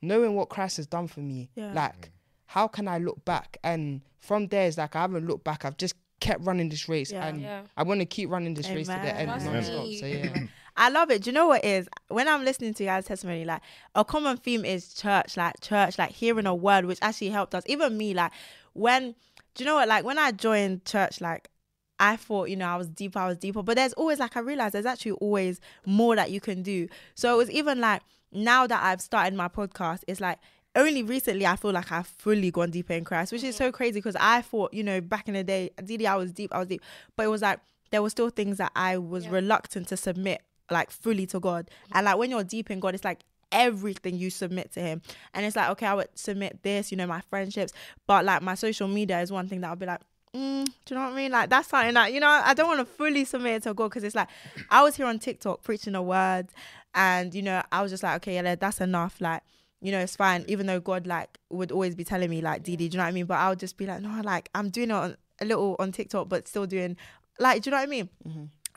knowing 0.01 0.36
what 0.36 0.48
Christ 0.50 0.78
has 0.78 0.88
done 0.88 1.07
for 1.07 1.19
me. 1.21 1.50
Yeah. 1.56 1.74
Like, 1.74 2.12
how 2.45 2.68
can 2.69 2.88
I 2.88 3.00
look 3.00 3.25
back? 3.25 3.57
And 3.63 4.01
from 4.19 4.48
there, 4.48 4.68
it's 4.68 4.78
like 4.78 4.95
I 4.95 5.01
haven't 5.01 5.28
looked 5.28 5.44
back. 5.44 5.66
I've 5.66 5.78
just 5.78 5.95
kept 6.21 6.42
running 6.45 6.69
this 6.69 6.88
race, 6.88 7.12
Yeah. 7.12 7.28
and 7.28 7.42
Yeah. 7.42 7.63
I 7.75 7.83
want 7.83 8.00
to 8.00 8.06
keep 8.06 8.30
running 8.30 8.54
this 8.54 8.69
race 8.69 8.88
to 8.88 8.94
the 8.94 9.13
end 9.13 9.30
Trust 9.42 9.68
So 10.00 10.06
yeah. 10.06 10.45
I 10.77 10.89
love 10.89 11.10
it. 11.10 11.24
Do 11.24 11.30
you 11.30 11.33
know 11.33 11.48
what 11.48 11.63
is 11.63 11.88
when 12.10 12.27
I'm 12.27 12.44
listening 12.44 12.74
to 12.75 12.83
your 12.83 12.94
guys' 12.94 13.06
testimony, 13.06 13.45
like 13.45 13.62
a 13.95 14.04
common 14.04 14.38
theme 14.38 14.66
is 14.66 14.94
church, 14.94 15.38
like 15.38 15.60
church, 15.62 15.98
like 15.98 16.12
hearing 16.12 16.45
a 16.45 16.54
word, 16.56 16.86
which 16.86 17.00
actually 17.01 17.30
helped 17.30 17.56
us. 17.56 17.63
Even 17.68 17.98
me, 17.98 18.13
like 18.13 18.31
when 18.74 19.16
do 19.56 19.63
you 19.63 19.66
know 19.66 19.75
what? 19.75 19.88
Like 19.88 20.04
when 20.04 20.18
I 20.19 20.31
joined 20.31 20.83
church, 20.86 21.22
like 21.22 21.50
I 21.98 22.18
thought, 22.18 22.50
you 22.50 22.57
know, 22.57 22.68
I 22.68 22.75
was 22.75 22.89
deeper, 22.89 23.19
I 23.19 23.27
was 23.27 23.38
deeper. 23.38 23.63
But 23.63 23.77
there's 23.77 23.94
always 23.94 24.19
like 24.19 24.36
I 24.36 24.42
realized 24.42 24.74
there's 24.74 24.86
actually 24.86 25.13
always 25.13 25.62
more 25.86 26.16
that 26.18 26.30
you 26.30 26.42
can 26.42 26.62
do. 26.62 26.89
So 27.16 27.33
it 27.33 27.38
was 27.38 27.50
even 27.51 27.80
like 27.80 28.01
now 28.33 28.68
that 28.68 28.83
I've 28.83 29.00
started 29.01 29.33
my 29.33 29.48
podcast, 29.48 30.01
it's 30.07 30.19
like 30.19 30.39
only 30.75 31.04
recently 31.04 31.45
I 31.48 31.56
feel 31.56 31.71
like 31.71 31.89
I've 31.94 32.07
fully 32.07 32.51
gone 32.51 32.71
deeper 32.71 32.92
in 32.92 33.06
Christ, 33.06 33.31
which 33.31 33.44
is 33.45 33.56
so 33.56 33.71
crazy 33.71 34.00
because 34.00 34.18
I 34.19 34.42
thought, 34.42 34.74
you 34.74 34.83
know, 34.83 35.00
back 35.00 35.30
in 35.30 35.36
the 35.36 35.44
day, 35.45 35.69
Didi, 35.81 36.06
I 36.06 36.16
was 36.18 36.33
deep, 36.33 36.54
I 36.54 36.60
was 36.60 36.68
deep. 36.68 36.81
But 37.16 37.24
it 37.24 37.30
was 37.30 37.42
like 37.42 37.62
there 37.92 38.01
were 38.01 38.10
still 38.10 38.30
things 38.30 38.57
that 38.57 38.74
I 38.75 38.98
was 38.98 39.24
Yeah. 39.24 39.31
reluctant 39.31 39.88
to 39.88 39.95
submit 39.95 40.42
like 40.71 40.91
fully 40.91 41.25
to 41.27 41.39
God. 41.39 41.69
And 41.94 42.06
like 42.06 42.17
when 42.17 42.29
you're 42.29 42.44
deep 42.44 42.71
in 42.71 42.79
God, 42.79 42.95
it's 42.95 43.03
like 43.03 43.21
everything 43.51 44.17
you 44.17 44.29
submit 44.29 44.71
to 44.73 44.81
him. 44.81 45.01
And 45.33 45.45
it's 45.45 45.56
like, 45.56 45.69
okay, 45.71 45.85
I 45.85 45.94
would 45.94 46.09
submit 46.15 46.62
this, 46.63 46.91
you 46.91 46.97
know, 46.97 47.07
my 47.07 47.21
friendships. 47.21 47.73
But 48.07 48.25
like 48.25 48.41
my 48.41 48.56
social 48.56 48.88
media 48.88 49.21
is 49.21 49.31
one 49.31 49.47
thing 49.47 49.62
that 49.62 49.69
I'll 49.69 49.75
be 49.75 49.85
like, 49.85 50.01
mm, 50.33 50.65
do 50.65 50.71
you 50.89 50.95
know 50.95 51.03
what 51.03 51.13
I 51.13 51.15
mean? 51.15 51.31
Like 51.31 51.50
that's 51.50 51.69
something 51.69 51.94
that, 51.94 52.13
you 52.13 52.19
know, 52.19 52.27
I 52.27 52.53
don't 52.53 52.67
want 52.67 52.79
to 52.79 52.85
fully 52.85 53.25
submit 53.25 53.53
it 53.53 53.63
to 53.63 53.73
God 53.73 53.89
because 53.89 54.03
it's 54.03 54.15
like 54.15 54.29
I 54.69 54.83
was 54.83 54.95
here 54.95 55.06
on 55.06 55.19
TikTok 55.19 55.63
preaching 55.63 55.94
the 55.94 56.01
word 56.01 56.47
and, 56.94 57.33
you 57.33 57.41
know, 57.41 57.61
I 57.71 57.81
was 57.81 57.91
just 57.91 58.03
like, 58.03 58.18
okay, 58.18 58.35
yeah, 58.35 58.56
that's 58.56 58.81
enough. 58.81 59.19
Like, 59.19 59.41
you 59.81 59.91
know, 59.91 60.00
it's 60.00 60.15
fine. 60.15 60.45
Even 60.47 60.65
though 60.65 60.79
God 60.79 61.07
like 61.07 61.38
would 61.50 61.71
always 61.71 61.95
be 61.95 62.03
telling 62.03 62.29
me 62.29 62.41
like, 62.41 62.63
Didi, 62.63 62.89
do 62.89 62.95
you 62.95 62.97
know 62.97 63.03
what 63.03 63.09
I 63.09 63.13
mean? 63.13 63.25
But 63.25 63.38
I 63.38 63.50
would 63.50 63.59
just 63.59 63.77
be 63.77 63.85
like, 63.85 64.01
no, 64.01 64.21
like 64.23 64.50
I'm 64.56 64.69
doing 64.69 64.89
it 64.89 64.94
on, 64.94 65.15
a 65.41 65.45
little 65.45 65.75
on 65.79 65.91
TikTok, 65.91 66.29
but 66.29 66.47
still 66.47 66.65
doing 66.65 66.97
like, 67.39 67.61
do 67.61 67.69
you 67.69 67.71
know 67.71 67.77
what 67.77 67.83
I 67.83 67.88
mean? 67.88 68.09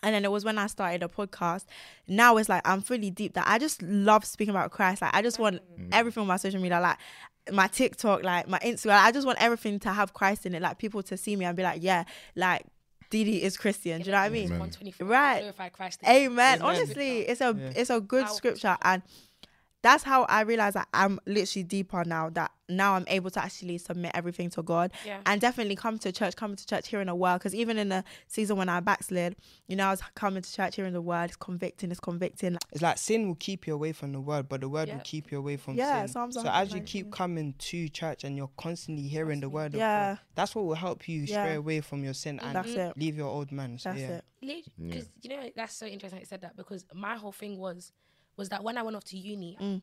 And 0.02 0.14
then 0.14 0.24
it 0.24 0.30
was 0.30 0.44
when 0.44 0.58
I 0.58 0.66
started 0.66 1.02
a 1.02 1.08
podcast. 1.08 1.64
Now 2.06 2.36
it's 2.36 2.48
like 2.48 2.66
I'm 2.66 2.80
fully 2.80 3.10
deep 3.10 3.34
that 3.34 3.44
I 3.46 3.58
just 3.58 3.82
love 3.82 4.24
speaking 4.24 4.54
about 4.54 4.70
Christ. 4.70 5.02
Like 5.02 5.14
I 5.14 5.22
just 5.22 5.38
want 5.38 5.60
mm. 5.78 5.88
everything 5.92 6.20
on 6.22 6.26
my 6.26 6.36
social 6.36 6.60
media, 6.60 6.80
like 6.80 6.98
my 7.52 7.66
TikTok, 7.66 8.22
like 8.22 8.48
my 8.48 8.58
Instagram. 8.60 9.02
I 9.02 9.12
just 9.12 9.26
want 9.26 9.38
everything 9.40 9.78
to 9.80 9.92
have 9.92 10.14
Christ 10.14 10.46
in 10.46 10.54
it. 10.54 10.62
Like 10.62 10.78
people 10.78 11.02
to 11.04 11.16
see 11.16 11.36
me 11.36 11.44
and 11.44 11.56
be 11.56 11.62
like, 11.62 11.82
yeah, 11.82 12.04
like 12.36 12.64
Didi 13.10 13.42
is 13.42 13.56
Christian. 13.56 14.00
Do 14.00 14.06
you 14.06 14.12
know 14.12 14.18
what 14.18 14.24
I 14.24 14.28
mean? 14.28 14.48
Right. 15.00 15.40
Glorify 15.40 15.68
Christ. 15.70 16.00
Amen. 16.04 16.26
Amen. 16.26 16.62
Honestly, 16.62 17.20
it's 17.20 17.40
a 17.40 17.56
Yeah. 17.58 17.72
it's 17.74 17.90
a 17.90 18.00
good 18.00 18.24
Powerful 18.24 18.36
scripture 18.36 18.76
and 18.82 19.02
that's 19.82 20.02
how 20.02 20.24
I 20.24 20.40
realize 20.42 20.74
that 20.74 20.88
I'm 20.92 21.20
literally 21.26 21.62
deeper 21.62 22.02
now. 22.04 22.30
That 22.30 22.50
now 22.68 22.94
I'm 22.94 23.04
able 23.08 23.30
to 23.30 23.42
actually 23.42 23.78
submit 23.78 24.10
everything 24.14 24.50
to 24.50 24.62
God 24.62 24.92
Yeah. 25.06 25.20
and 25.24 25.40
definitely 25.40 25.76
come 25.76 25.98
to 26.00 26.12
church, 26.12 26.36
coming 26.36 26.56
to 26.56 26.66
church, 26.66 26.88
hearing 26.88 27.08
a 27.08 27.14
word. 27.14 27.38
Because 27.38 27.54
even 27.54 27.78
in 27.78 27.88
the 27.88 28.04
season 28.26 28.56
when 28.56 28.68
I 28.68 28.80
backslid, 28.80 29.36
you 29.68 29.76
know, 29.76 29.86
I 29.86 29.90
was 29.90 30.02
coming 30.14 30.42
to 30.42 30.52
church, 30.52 30.76
hearing 30.76 30.92
the 30.92 31.00
word, 31.00 31.26
it's 31.26 31.36
convicting, 31.36 31.90
it's 31.92 32.00
convicting. 32.00 32.58
It's 32.72 32.82
like 32.82 32.98
sin 32.98 33.28
will 33.28 33.36
keep 33.36 33.66
you 33.66 33.74
away 33.74 33.92
from 33.92 34.12
the 34.12 34.20
word, 34.20 34.48
but 34.48 34.60
the 34.60 34.68
word 34.68 34.88
will 34.90 35.00
keep 35.04 35.30
you 35.32 35.38
away 35.38 35.56
from 35.56 35.76
Yeah, 35.76 36.00
sin. 36.00 36.08
Psalms 36.08 36.34
so 36.34 36.42
as 36.48 36.74
you 36.74 36.80
keep 36.80 37.10
coming 37.12 37.54
to 37.58 37.88
church 37.88 38.24
and 38.24 38.36
you're 38.36 38.50
constantly 38.58 39.06
hearing 39.08 39.40
the 39.40 39.48
word 39.48 39.74
of 39.74 39.78
Yeah. 39.80 40.10
God, 40.14 40.18
that's 40.34 40.54
what 40.54 40.64
will 40.66 40.74
help 40.74 41.08
you 41.08 41.20
Yeah. 41.22 41.44
stray 41.44 41.54
away 41.54 41.80
from 41.80 42.02
your 42.04 42.14
sin 42.14 42.36
mm-hmm. 42.38 42.46
and 42.48 42.56
That's 42.56 42.68
it. 42.74 42.98
leave 42.98 43.16
your 43.16 43.28
old 43.28 43.52
man. 43.52 43.78
So 43.78 43.90
That's 43.90 44.00
yeah. 44.00 44.08
it. 44.08 44.24
Yeah. 44.40 44.60
Because 44.88 45.08
you 45.22 45.30
know 45.30 45.50
that's 45.56 45.74
so 45.74 45.86
interesting. 45.86 46.18
that 46.18 46.22
You 46.22 46.26
said 46.26 46.42
that 46.42 46.56
because 46.56 46.84
my 46.94 47.16
whole 47.16 47.32
thing 47.32 47.58
was 47.58 47.92
was 48.38 48.48
that 48.48 48.64
when 48.64 48.78
I 48.78 48.82
went 48.82 48.96
off 48.96 49.04
to 49.04 49.18
uni, 49.18 49.56
Mm. 49.60 49.82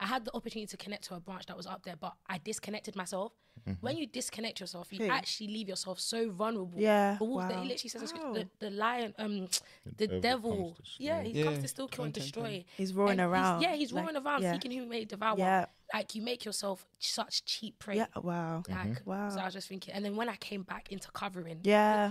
I 0.00 0.06
had 0.06 0.24
the 0.24 0.34
opportunity 0.34 0.66
to 0.66 0.76
connect 0.76 1.04
to 1.04 1.14
a 1.14 1.20
branch 1.20 1.46
that 1.46 1.56
was 1.56 1.66
up 1.68 1.84
there, 1.84 1.94
but 1.96 2.14
I 2.28 2.38
disconnected 2.38 2.96
myself. 2.96 3.32
When 3.80 3.96
you 3.96 4.06
disconnect 4.08 4.58
yourself, 4.58 4.92
you 4.92 4.98
Hey. 5.04 5.08
actually 5.08 5.46
leave 5.46 5.68
yourself 5.68 6.00
so 6.00 6.30
vulnerable. 6.30 6.80
Yeah, 6.80 7.16
The 7.16 7.24
wolf, 7.24 7.42
that 7.48 7.54
wow. 7.54 7.62
he 7.62 7.68
literally 7.68 7.88
says, 7.88 8.02
in 8.02 8.08
scripture, 8.08 8.32
the, 8.32 8.48
the 8.58 8.70
lion, 8.70 9.14
um, 9.18 9.48
the, 9.96 10.08
devil 10.08 10.20
devil, 10.20 10.72
comes 10.74 10.96
to 10.96 11.02
yeah, 11.04 11.22
he 11.22 11.42
comes 11.44 11.60
to 11.60 11.68
still 11.68 11.86
kill 11.86 12.04
and 12.06 12.12
destroy. 12.12 12.64
He's 12.76 12.92
roaring 12.92 13.20
And 13.20 13.30
around. 13.32 13.62
yeah, 13.62 13.74
he's 13.76 13.92
like, 13.92 14.02
roaring 14.04 14.16
around, 14.20 14.42
yeah. 14.42 14.52
seeking 14.54 14.72
whom 14.72 14.82
he 14.82 14.88
may 14.88 15.04
devour. 15.04 15.38
Yeah. 15.38 15.66
Like 15.94 16.16
you 16.16 16.22
make 16.22 16.44
yourself 16.44 16.84
such 16.98 17.44
cheap 17.44 17.78
prey. 17.78 17.96
Yeah. 17.98 18.06
Wow. 18.20 18.64
Like, 18.68 19.02
Wow. 19.06 19.28
So 19.30 19.38
I 19.38 19.44
was 19.44 19.54
just 19.54 19.68
thinking, 19.68 19.94
and 19.94 20.04
then 20.04 20.16
when 20.16 20.28
I 20.28 20.34
came 20.36 20.64
back 20.64 20.90
into 20.90 21.08
covering, 21.12 21.60
Yeah. 21.62 22.10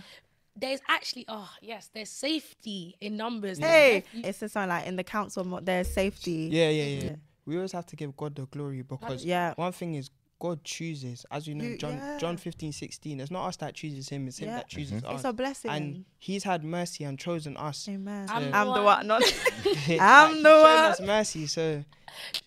There's 0.56 0.80
actually, 0.88 1.26
oh 1.28 1.50
yes, 1.62 1.90
there's 1.94 2.10
safety 2.10 2.96
in 3.02 3.18
numbers. 3.18 3.58
Hey, 3.60 4.04
You- 4.14 4.22
it's 4.26 4.40
just 4.40 4.54
something 4.54 4.70
like 4.70 4.86
in 4.88 4.96
the 4.96 5.04
council, 5.04 5.44
mo- 5.44 5.60
there's 5.62 5.92
safety. 5.92 6.50
Yeah, 6.52 6.70
yeah, 6.70 6.84
yeah, 6.84 7.04
Yeah. 7.04 7.16
We 7.46 7.56
always 7.58 7.72
have 7.74 7.86
to 7.88 7.96
give 7.96 8.16
God 8.16 8.36
the 8.36 8.46
glory 8.46 8.84
because 8.84 9.26
Yeah. 9.26 9.54
one 9.58 9.72
thing 9.74 9.96
is 9.96 10.10
God 10.44 10.62
chooses, 10.66 11.26
as 11.32 11.48
you 11.48 11.56
know, 11.56 11.64
You- 11.64 11.78
John 11.78 11.94
yeah. 11.94 12.18
John 12.18 12.36
15, 12.36 12.74
16. 12.74 13.22
It's 13.22 13.32
not 13.32 13.48
us 13.48 13.56
that 13.58 13.76
chooses 13.76 14.10
him, 14.10 14.28
it's 14.28 14.40
him 14.40 14.50
that 14.50 14.68
mm-hmm. 14.68 14.78
chooses 14.78 15.04
us. 15.06 15.16
It's 15.16 15.24
a 15.24 15.32
blessing. 15.32 15.72
and 15.72 16.06
he's 16.20 16.44
had 16.44 16.66
mercy 16.66 17.06
and 17.06 17.18
chosen 17.18 17.56
us. 17.56 17.88
Amen. 17.88 18.28
I'm 18.30 18.54
I'm, 18.54 18.68
the 18.68 18.74
the 18.74 18.84
one. 18.84 18.84
one. 18.84 19.08
Not 19.08 19.22
I'm 20.02 20.34
he's 20.34 20.44
the 20.44 20.50
one. 20.50 20.78
us 20.78 21.00
mercy. 21.00 21.48
So 21.48 21.86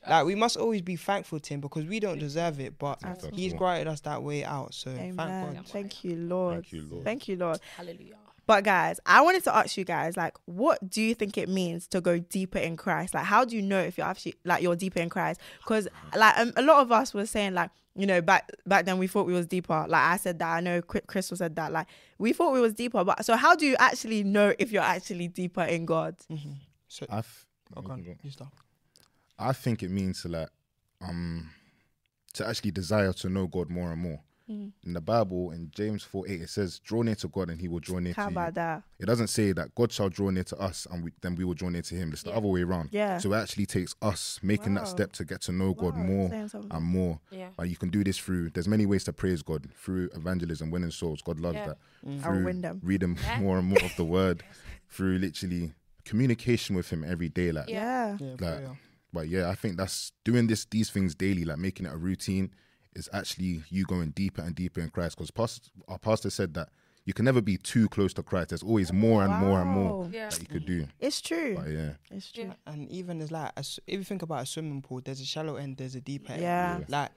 like 0.07 0.26
we 0.26 0.35
must 0.35 0.59
always 0.59 0.83
be 0.83 0.97
thankful 0.97 1.41
to 1.41 1.55
him 1.55 1.62
because 1.62 1.87
we 1.87 1.99
don't 1.99 2.19
deserve 2.19 2.61
it, 2.61 2.79
but 2.79 3.00
That's 3.00 3.29
he's 3.33 3.53
cool. 3.53 3.61
granted 3.61 3.88
us 3.88 4.00
that 4.03 4.23
way 4.23 4.45
out. 4.45 4.75
So 4.75 4.91
thank 4.91 5.17
God. 5.17 5.67
Thank 5.69 6.05
you, 6.05 6.17
Lord. 6.17 6.55
Thank 6.57 6.73
you, 6.73 6.83
Lord. 6.91 7.05
Thank 7.05 7.29
you, 7.29 7.37
Lord. 7.37 7.61
Hallelujah. 7.79 8.17
But 8.47 8.62
guys, 8.62 9.00
I 9.05 9.23
wanted 9.23 9.43
to 9.45 9.57
ask 9.57 9.76
you 9.76 9.85
guys, 9.85 10.17
like, 10.17 10.37
what 10.45 10.88
do 10.88 11.03
you 11.03 11.15
think 11.15 11.37
it 11.37 11.49
means 11.49 11.88
to 11.88 12.00
go 12.00 12.19
deeper 12.19 12.59
in 12.59 12.76
Christ? 12.76 13.12
Like, 13.15 13.25
how 13.25 13.45
do 13.45 13.57
you 13.57 13.62
know 13.62 13.81
if 13.81 13.99
you're 13.99 14.07
actually 14.07 14.37
like 14.45 14.62
you're 14.62 14.76
deeper 14.76 15.00
in 15.00 15.09
Christ? 15.09 15.41
Because 15.59 15.88
like 16.15 16.38
um, 16.38 16.53
a 16.57 16.62
lot 16.62 16.81
of 16.81 16.93
us 16.93 17.12
were 17.12 17.26
saying 17.26 17.55
like, 17.55 17.71
you 17.97 18.07
know, 18.07 18.21
back 18.21 18.50
back 18.67 18.85
then 18.85 18.99
we 18.99 19.09
thought 19.09 19.26
we 19.26 19.33
was 19.33 19.47
deeper. 19.47 19.85
Like 19.88 20.03
I 20.05 20.17
said 20.17 20.38
that. 20.38 20.49
I 20.49 20.61
know 20.61 20.81
Cry- 20.81 21.00
Crystal 21.07 21.37
said 21.37 21.57
that. 21.57 21.73
Like 21.73 21.88
we 22.19 22.33
thought 22.33 22.53
we 22.53 22.61
was 22.61 22.75
deeper. 22.75 23.03
But 23.03 23.25
so 23.25 23.37
how 23.37 23.57
do 23.57 23.67
you 23.67 23.75
actually 23.81 24.23
know 24.23 24.55
if 24.59 24.71
you're 24.71 24.83
actually 24.83 25.26
deeper 25.29 25.62
in 25.62 25.85
God? 25.87 26.15
So, 26.88 27.05
I, 27.11 27.19
f- 27.19 27.47
okay, 27.76 28.17
you 28.23 28.31
start. 28.31 28.53
I 29.38 29.53
think 29.53 29.83
it 29.83 29.91
means 29.91 30.23
to 30.23 30.29
like 30.29 30.49
um 31.00 31.50
to 32.35 32.47
actually 32.47 32.71
desire 32.71 33.12
to 33.15 33.29
know 33.29 33.47
God 33.49 33.71
more 33.71 33.91
and 33.91 34.00
more. 34.00 34.21
Mm. 34.49 34.71
In 34.85 34.93
the 34.93 35.00
Bible, 35.00 35.50
in 35.50 35.71
James 35.75 36.05
4 36.05 36.29
8, 36.29 36.41
it 36.43 36.49
says, 36.50 36.79
Draw 36.79 37.03
near 37.03 37.17
to 37.17 37.26
God 37.29 37.50
and 37.50 37.61
he 37.61 37.67
will 37.67 37.81
draw 37.81 37.99
near 37.99 38.12
How 38.12 38.26
to 38.26 38.31
you. 38.33 38.38
How 38.38 38.43
about 38.45 38.55
that? 38.55 38.83
It 39.00 39.07
doesn't 39.07 39.26
say 39.26 39.50
that 39.53 39.75
God 39.75 39.91
shall 39.91 40.09
draw 40.09 40.31
near 40.31 40.45
to 40.45 40.57
us 40.59 40.87
and 40.91 41.03
we, 41.03 41.11
then 41.21 41.35
we 41.35 41.43
will 41.45 41.55
draw 41.55 41.69
near 41.69 41.83
to 41.83 41.95
him. 41.97 42.12
It's 42.12 42.23
the 42.23 42.31
Yeah. 42.31 42.37
other 42.37 42.47
way 42.47 42.62
around. 42.62 42.91
Yeah. 42.93 43.19
So 43.19 43.33
it 43.33 43.37
actually 43.38 43.67
takes 43.67 43.97
us 44.03 44.38
making 44.45 44.75
Wow. 44.75 44.83
that 44.83 44.88
step 44.88 45.12
to 45.15 45.25
get 45.25 45.41
to 45.43 45.53
know 45.53 45.75
God 45.75 45.97
Wow, 45.97 46.03
more 46.05 46.33
and 46.71 46.85
more. 46.85 47.19
Yeah. 47.33 47.49
Like 47.59 47.71
you 47.71 47.76
can 47.76 47.88
do 47.91 48.05
this 48.05 48.19
through. 48.19 48.50
There's 48.50 48.69
many 48.69 48.87
ways 48.87 49.03
to 49.05 49.12
praise 49.12 49.43
God 49.43 49.69
through 49.75 50.11
evangelism, 50.15 50.71
winning 50.71 50.93
souls. 50.93 51.23
God 51.23 51.41
loves 51.41 51.57
Yeah. 51.57 51.67
that. 51.67 51.79
I'll 52.25 52.35
Through 52.35 52.45
win 52.45 52.61
them. 52.61 52.81
reading 52.85 53.19
Yeah. 53.21 53.41
more 53.41 53.59
and 53.59 53.67
more 53.67 53.83
of 53.83 53.97
the 53.97 54.05
Word, 54.05 54.45
through 54.88 55.19
literally 55.19 55.75
communication 56.05 56.76
with 56.76 56.91
Him 56.91 57.03
every 57.05 57.29
day. 57.29 57.50
Like, 57.50 57.69
Yeah. 57.69 58.17
Yeah, 58.21 58.37
like, 58.38 58.65
but 59.12 59.29
yeah, 59.29 59.49
I 59.50 59.57
think 59.57 59.76
that's 59.76 60.12
doing 60.25 60.47
this 60.47 60.65
these 60.67 60.88
things 60.91 61.15
daily, 61.17 61.45
like 61.45 61.59
making 61.59 61.87
it 61.87 61.93
a 61.93 61.97
routine, 61.97 62.53
is 62.97 63.09
actually 63.12 63.62
you 63.71 63.85
going 63.85 64.11
deeper 64.11 64.43
and 64.43 64.55
deeper 64.55 64.81
in 64.81 64.91
Christ. 64.91 65.17
Because 65.17 65.31
past, 65.31 65.71
our 65.88 65.99
pastor 65.99 66.31
said 66.31 66.55
that 66.55 66.69
you 67.05 67.12
can 67.15 67.25
never 67.25 67.41
be 67.41 67.57
too 67.57 67.88
close 67.88 68.12
to 68.15 68.23
Christ. 68.23 68.49
There's 68.49 68.65
always 68.65 68.93
more 68.93 69.23
and 69.25 69.33
more 69.35 69.61
and 69.61 69.71
more 69.71 70.03
Wow. 70.03 70.11
Yeah. 70.12 70.29
that 70.29 70.41
you 70.41 70.47
could 70.47 70.67
do. 70.67 70.87
It's 70.99 71.21
true. 71.21 71.55
But 71.57 71.69
yeah, 71.71 71.91
It's 72.11 72.33
true. 72.33 72.45
Yeah. 72.45 72.73
And 72.73 72.88
even 72.91 73.21
as 73.21 73.31
like, 73.31 73.53
a 73.57 73.61
s 73.61 73.79
if 73.87 73.99
you 73.99 74.05
think 74.05 74.23
about 74.23 74.43
a 74.43 74.47
swimming 74.47 74.83
pool, 74.83 75.00
there's 75.05 75.21
a 75.21 75.25
shallow 75.25 75.55
end, 75.57 75.76
there's 75.76 75.95
a 75.95 76.00
deeper 76.00 76.33
end. 76.33 76.43
Yeah. 76.43 76.81
Like, 76.88 77.11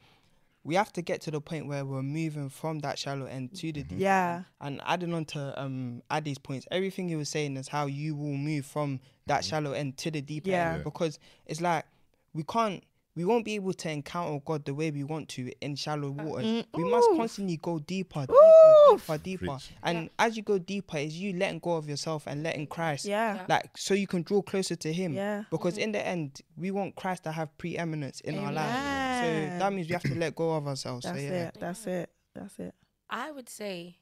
we 0.63 0.75
have 0.75 0.91
to 0.93 1.01
get 1.01 1.21
to 1.21 1.31
the 1.31 1.41
point 1.41 1.67
where 1.67 1.83
we're 1.85 2.03
moving 2.03 2.49
from 2.49 2.79
that 2.79 2.99
shallow 2.99 3.25
end 3.25 3.55
to 3.55 3.71
the 3.71 3.81
deep. 3.83 3.97
Yeah. 3.97 4.43
And 4.61 4.79
adding 4.85 5.13
on 5.13 5.25
to 5.33 5.59
um 5.59 6.03
Ade's 6.11 6.37
points, 6.37 6.67
everything 6.69 7.07
he 7.09 7.15
was 7.15 7.29
saying 7.29 7.57
is 7.57 7.67
how 7.69 7.85
you 7.87 8.13
will 8.15 8.37
move 8.37 8.65
from 8.65 8.99
that 9.25 9.43
shallow 9.43 9.71
end 9.71 9.97
to 10.03 10.11
the 10.11 10.21
deep 10.21 10.45
Yeah. 10.45 10.53
end. 10.73 10.77
Yeah. 10.79 10.83
Because 10.83 11.17
it's 11.47 11.61
like 11.61 11.85
we 12.33 12.43
can't 12.43 12.83
we 13.19 13.25
won't 13.25 13.43
be 13.43 13.55
able 13.55 13.73
to 13.73 13.91
encounter 13.91 14.39
God 14.45 14.63
the 14.63 14.73
way 14.73 14.91
we 14.91 15.03
want 15.03 15.27
to 15.27 15.51
in 15.59 15.75
shallow 15.75 16.09
waters. 16.09 16.45
Mm, 16.45 16.65
we 16.73 16.89
must 16.89 17.09
constantly 17.17 17.57
go 17.57 17.77
deeper, 17.77 18.21
deeper, 18.21 18.33
Ooh. 18.33 18.97
deeper, 18.97 19.17
deeper. 19.17 19.45
Preach. 19.45 19.71
And 19.83 20.09
as 20.17 20.37
you 20.37 20.43
go 20.43 20.57
deeper, 20.57 20.97
is 20.99 21.19
you 21.19 21.33
letting 21.33 21.59
go 21.59 21.75
of 21.75 21.89
yourself 21.89 22.27
and 22.27 22.43
letting 22.43 22.65
Christ 22.65 23.03
Yeah. 23.03 23.45
like 23.49 23.77
so 23.77 23.93
you 23.93 24.07
can 24.07 24.21
draw 24.23 24.41
closer 24.41 24.77
to 24.77 24.93
him 24.93 25.15
Yeah. 25.15 25.43
because 25.51 25.77
in 25.77 25.91
the 25.91 25.99
end 26.05 26.39
we 26.55 26.71
want 26.71 26.95
christ 26.95 27.23
to 27.25 27.31
have 27.33 27.57
preeminence 27.57 28.21
in 28.21 28.39
our 28.39 28.53
lives 28.53 29.19
so 29.19 29.59
that 29.59 29.73
means 29.73 29.89
we 29.89 29.93
have 29.93 30.03
to 30.03 30.15
let 30.15 30.33
go 30.33 30.53
of 30.55 30.65
ourselves 30.65 31.03
That's 31.03 31.17
so 31.17 31.21
yeah 31.23 31.47
it. 31.47 31.57
That's 31.59 31.87
it. 31.87 32.09
That's 32.33 32.57
it. 32.59 32.73
I 33.09 33.31
would 33.31 33.49
say, 33.49 33.97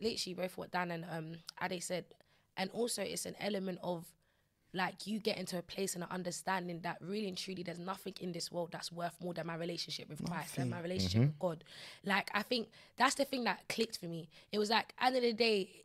literally, 0.00 0.34
both 0.34 0.56
what 0.56 0.70
Dan 0.70 0.90
and 0.90 1.04
um 1.10 1.32
Ade 1.60 1.82
said, 1.82 2.06
and 2.56 2.70
also 2.70 3.02
it's 3.02 3.26
an 3.26 3.34
element 3.40 3.78
of 3.82 4.06
like 4.74 5.06
you 5.06 5.20
get 5.20 5.38
into 5.38 5.56
a 5.56 5.62
place 5.62 5.94
and 5.94 6.02
an 6.02 6.10
understanding 6.10 6.80
that 6.82 6.98
really 7.00 7.28
and 7.28 7.38
truly 7.38 7.62
there's 7.62 7.78
nothing 7.78 8.14
in 8.20 8.32
this 8.32 8.50
world 8.50 8.70
that's 8.72 8.90
worth 8.90 9.14
more 9.22 9.32
than 9.32 9.46
my 9.46 9.54
relationship 9.54 10.08
with 10.08 10.22
Christ 10.24 10.58
and 10.58 10.70
my 10.70 10.80
relationship 10.80 11.20
with 11.20 11.30
mm-hmm. 11.30 11.46
God. 11.46 11.64
Like 12.04 12.30
I 12.34 12.42
think 12.42 12.68
that's 12.96 13.14
the 13.14 13.24
thing 13.24 13.44
that 13.44 13.60
clicked 13.68 13.98
for 13.98 14.06
me. 14.06 14.28
It 14.52 14.58
was 14.58 14.70
like 14.70 14.92
at 14.98 15.12
the 15.12 15.18
end 15.18 15.26
of 15.26 15.38
the 15.38 15.44
day, 15.44 15.84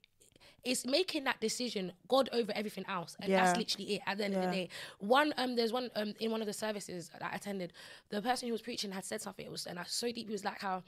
it's 0.63 0.85
making 0.85 1.23
that 1.25 1.39
decision 1.39 1.93
God 2.07 2.29
over 2.33 2.51
everything 2.55 2.85
else, 2.87 3.15
and 3.21 3.29
Yeah. 3.29 3.43
that's 3.43 3.57
literally 3.57 3.95
it. 3.95 4.01
At 4.05 4.17
the 4.17 4.25
end 4.25 4.35
of 4.35 4.41
the 4.41 4.47
day, 4.47 4.69
one 4.99 5.33
um, 5.37 5.55
there's 5.55 5.71
one 5.73 5.89
um 5.95 6.13
in 6.19 6.31
one 6.31 6.41
of 6.41 6.47
the 6.47 6.53
services 6.53 7.09
that 7.13 7.23
I 7.23 7.35
attended, 7.35 7.73
the 8.09 8.21
person 8.21 8.47
who 8.47 8.51
was 8.53 8.61
preaching 8.61 8.91
had 8.91 9.05
said 9.05 9.21
something. 9.21 9.45
It 9.45 9.51
was 9.51 9.65
and 9.65 9.79
I 9.79 9.83
so 9.87 10.07
deep. 10.11 10.27
He 10.27 10.31
was 10.31 10.43
like 10.45 10.59
how, 10.59 10.83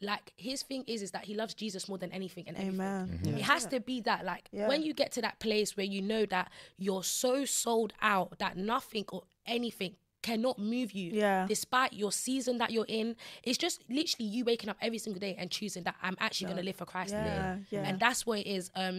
like 0.00 0.32
his 0.36 0.62
thing 0.62 0.84
is 0.86 1.02
is 1.02 1.10
that 1.12 1.24
he 1.24 1.34
loves 1.34 1.54
Jesus 1.54 1.88
more 1.88 1.98
than 1.98 2.12
anything 2.12 2.44
and 2.48 2.56
everything. 2.56 2.80
Amen. 2.80 3.36
It 3.38 3.42
has 3.42 3.66
to 3.66 3.80
be 3.80 4.00
that 4.02 4.24
like 4.24 4.48
Yeah. 4.52 4.68
when 4.68 4.82
you 4.82 4.92
get 4.94 5.12
to 5.12 5.22
that 5.22 5.38
place 5.38 5.76
where 5.76 5.86
you 5.86 6.02
know 6.02 6.26
that 6.26 6.50
you're 6.78 7.04
so 7.04 7.44
sold 7.44 7.92
out 8.02 8.38
that 8.38 8.56
nothing 8.56 9.04
or 9.12 9.22
anything 9.46 9.96
cannot 10.28 10.56
move 10.58 10.90
you 10.92 11.08
Yeah. 11.12 11.44
despite 11.54 11.92
your 12.02 12.12
season 12.26 12.54
that 12.58 12.70
you're 12.74 12.90
in 13.00 13.08
it's 13.42 13.58
just 13.66 13.76
literally 13.98 14.28
you 14.34 14.42
waking 14.50 14.70
up 14.72 14.78
every 14.86 14.98
single 15.04 15.20
day 15.26 15.34
and 15.40 15.46
choosing 15.58 15.82
that 15.84 15.96
i'm 16.06 16.16
actually 16.26 16.46
going 16.50 16.56
to 16.62 16.64
live 16.68 16.76
for 16.76 16.86
christ 16.92 17.12
Yeah, 17.12 17.22
today 17.24 17.66
yeah. 17.74 17.84
and 17.88 17.94
that's 18.04 18.20
what 18.26 18.38
it 18.42 18.46
is 18.58 18.70
um 18.74 18.96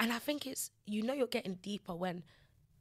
and 0.00 0.08
i 0.12 0.18
think 0.26 0.46
it's 0.46 0.70
you 0.86 1.02
know 1.06 1.12
you're 1.18 1.34
getting 1.38 1.54
deeper 1.70 1.94
when 2.04 2.22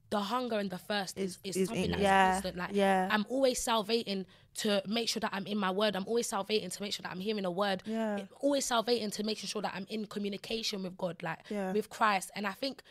the 0.10 0.20
hunger 0.34 0.58
and 0.58 0.70
the 0.70 0.78
thirst 0.78 1.18
is, 1.18 1.38
Is- 1.44 1.56
is, 1.58 1.62
is 1.64 1.68
something 1.68 1.84
in- 1.86 1.92
that's 1.92 2.02
yeah, 2.02 2.32
constant. 2.32 2.56
Like 2.56 2.70
yeah. 2.72 3.10
I'm 3.12 3.26
always 3.28 3.60
salvating 3.62 4.26
to 4.64 4.82
make 4.88 5.10
sure 5.10 5.20
that 5.20 5.32
I'm 5.34 5.46
in 5.46 5.58
my 5.58 5.70
word. 5.70 5.98
I'm 5.98 6.08
always 6.08 6.28
salvating 6.28 6.70
to 6.70 6.82
make 6.82 6.94
sure 6.94 7.04
that 7.04 7.12
I'm 7.12 7.20
hearing 7.20 7.44
a 7.44 7.52
word. 7.52 7.84
Yeah. 7.86 8.22
Always 8.40 8.64
salvating 8.64 9.12
to 9.12 9.24
making 9.26 9.48
sure 9.50 9.62
that 9.66 9.74
I'm 9.76 9.86
in 9.90 10.06
communication 10.06 10.82
with 10.84 10.96
God, 10.98 11.22
like 11.24 11.40
Yeah. 11.50 11.74
with 11.74 11.90
Christ. 11.90 12.32
And 12.38 12.48
I 12.48 12.54
think 12.54 12.84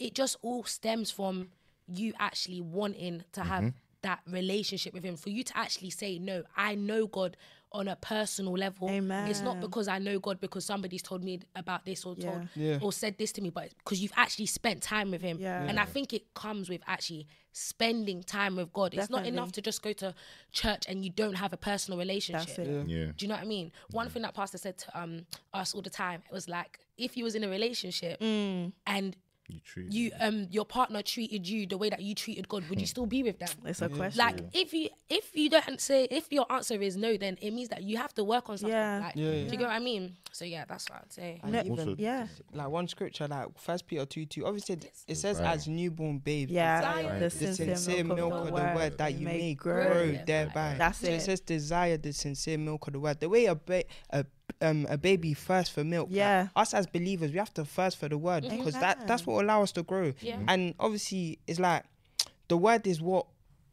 it 0.00 0.12
just 0.16 0.34
all 0.42 0.64
stems 0.64 1.08
from 1.12 1.50
you 1.86 2.12
actually 2.18 2.60
wanting 2.60 3.22
to 3.34 3.42
have 3.44 3.72
that 4.06 4.20
relationship 4.30 4.92
with 4.94 5.04
Him. 5.04 5.16
For 5.16 5.30
you 5.30 5.42
to 5.44 5.56
actually 5.56 5.90
say, 5.90 6.18
No, 6.18 6.42
I 6.56 6.74
know 6.74 7.06
God 7.06 7.36
on 7.72 7.88
a 7.88 7.96
personal 7.96 8.52
level. 8.54 8.88
It's 8.88 9.42
not 9.42 9.60
because 9.60 9.86
I 9.88 9.98
know 9.98 10.18
God 10.18 10.40
because 10.40 10.64
somebody's 10.64 11.02
told 11.02 11.22
me 11.22 11.40
about 11.56 11.84
this 11.84 12.04
or 12.06 12.14
told 12.14 12.48
Yeah. 12.54 12.78
or 12.80 12.92
said 12.92 13.18
this 13.18 13.32
to 13.32 13.42
me, 13.42 13.50
but 13.50 13.68
because 13.78 14.00
you've 14.00 14.12
actually 14.16 14.46
spent 14.46 14.82
time 14.82 15.10
with 15.10 15.20
Him. 15.20 15.38
Yeah. 15.40 15.62
And 15.68 15.78
I 15.78 15.84
think 15.84 16.12
it 16.12 16.32
comes 16.34 16.70
with 16.70 16.80
actually 16.86 17.26
spending 17.52 18.22
time 18.22 18.56
with 18.56 18.72
God. 18.72 18.94
It's 18.94 19.10
not 19.10 19.26
enough 19.26 19.50
to 19.52 19.60
just 19.62 19.82
go 19.82 19.92
to 19.94 20.14
church 20.52 20.84
and 20.88 21.04
you 21.04 21.10
don't 21.10 21.34
have 21.34 21.52
a 21.52 21.56
personal 21.56 21.98
relationship. 21.98 22.46
That's 22.56 22.58
it. 22.68 22.88
yeah. 22.88 23.06
Do 23.16 23.24
you 23.24 23.28
know 23.28 23.34
what 23.34 23.44
I 23.44 23.46
mean? 23.46 23.72
One 23.90 24.08
thing 24.10 24.22
that 24.22 24.34
pastor 24.34 24.58
said 24.58 24.78
to 24.78 24.98
um 25.00 25.26
us 25.52 25.74
all 25.74 25.82
the 25.82 25.90
time, 25.90 26.22
it 26.30 26.32
was 26.32 26.48
like 26.48 26.78
if 26.96 27.16
you 27.16 27.24
was 27.24 27.34
in 27.34 27.44
a 27.44 27.48
relationship 27.48 28.20
Mm. 28.20 28.72
and 28.86 29.16
You 29.48 29.60
treat 29.60 29.92
you 29.92 30.10
um 30.20 30.48
your 30.50 30.64
partner 30.64 31.02
treated 31.02 31.46
you 31.48 31.66
the 31.66 31.76
way 31.78 31.88
that 31.90 32.00
you 32.02 32.14
treated 32.14 32.48
God, 32.48 32.68
would 32.68 32.80
you 32.80 32.86
still 32.86 33.06
be 33.06 33.22
with 33.22 33.38
them? 33.38 33.48
It's 33.64 33.80
a 33.82 33.88
question. 33.88 34.18
Like 34.18 34.40
if 34.52 34.72
you 34.72 34.88
if 35.08 35.36
you 35.36 35.48
don't 35.50 35.80
say 35.80 36.08
if 36.10 36.32
your 36.32 36.50
answer 36.50 36.80
is 36.82 36.96
no, 36.96 37.16
then 37.16 37.38
it 37.40 37.52
means 37.52 37.68
that 37.68 37.82
you 37.82 37.96
have 37.96 38.12
to 38.14 38.24
work 38.24 38.48
on 38.50 38.58
something. 38.58 38.76
Yeah. 38.76 39.00
Like, 39.04 39.16
Yeah, 39.16 39.30
Do 39.30 39.36
you 39.38 39.50
get 39.50 39.60
what 39.60 39.70
I 39.70 39.78
mean? 39.78 40.16
So 40.32 40.44
yeah, 40.44 40.64
that's 40.68 40.88
what 40.90 41.00
I'd 41.02 41.12
say. 41.12 41.40
and 41.42 41.52
No, 41.52 41.60
even 41.60 41.94
yeah. 41.98 42.26
like 42.52 42.68
one 42.68 42.88
scripture 42.88 43.26
like 43.28 43.46
first 43.58 43.86
peter 43.86 44.04
2 44.04 44.26
2 44.26 44.44
obviously 44.46 44.74
it- 44.74 44.92
it 45.06 45.14
says 45.16 45.36
Desire. 45.38 45.54
as 45.54 45.68
newborn 45.68 46.18
babes 46.18 46.50
Yeah. 46.52 46.80
Desire. 46.80 47.14
The 47.18 47.24
the 47.26 47.30
sincere, 47.30 47.76
sincere 47.76 48.04
milk 48.04 48.32
of 48.34 48.46
the 48.46 48.52
word 48.52 48.98
that 48.98 49.14
you 49.14 49.24
may 49.26 49.54
grow 49.54 49.84
grow 49.86 50.18
thereby. 50.26 50.74
That's 50.78 50.98
so 50.98 51.06
it. 51.08 51.14
it 51.14 51.20
says 51.22 51.40
desire 51.40 51.96
the 51.96 52.12
sincere 52.12 52.58
milk 52.58 52.86
of 52.88 52.92
the 52.94 53.00
word. 53.00 53.20
The 53.20 53.28
way 53.28 53.46
a 53.46 53.54
ba- 53.54 53.84
a 54.10 54.24
um 54.60 54.86
a 54.88 54.96
baby 54.96 55.34
thirsts 55.34 55.72
for 55.74 55.84
milk. 55.84 56.08
like, 56.08 56.16
Yeah. 56.16 56.48
us 56.56 56.74
as 56.74 56.86
believers, 56.86 57.32
we 57.32 57.38
have 57.38 57.52
to 57.54 57.64
thirst 57.64 57.98
for 57.98 58.08
the 58.08 58.18
word 58.18 58.44
mm-hmm. 58.44 58.56
because 58.56 58.74
that 58.74 59.06
that's 59.06 59.26
what 59.26 59.44
allow 59.44 59.62
us 59.62 59.72
to 59.72 59.82
grow. 59.82 60.12
Yeah. 60.20 60.36
Mm-hmm. 60.36 60.48
And 60.48 60.74
obviously, 60.80 61.38
it's 61.46 61.58
like 61.58 61.84
the 62.48 62.56
word 62.56 62.86
is 62.86 63.00
what 63.00 63.26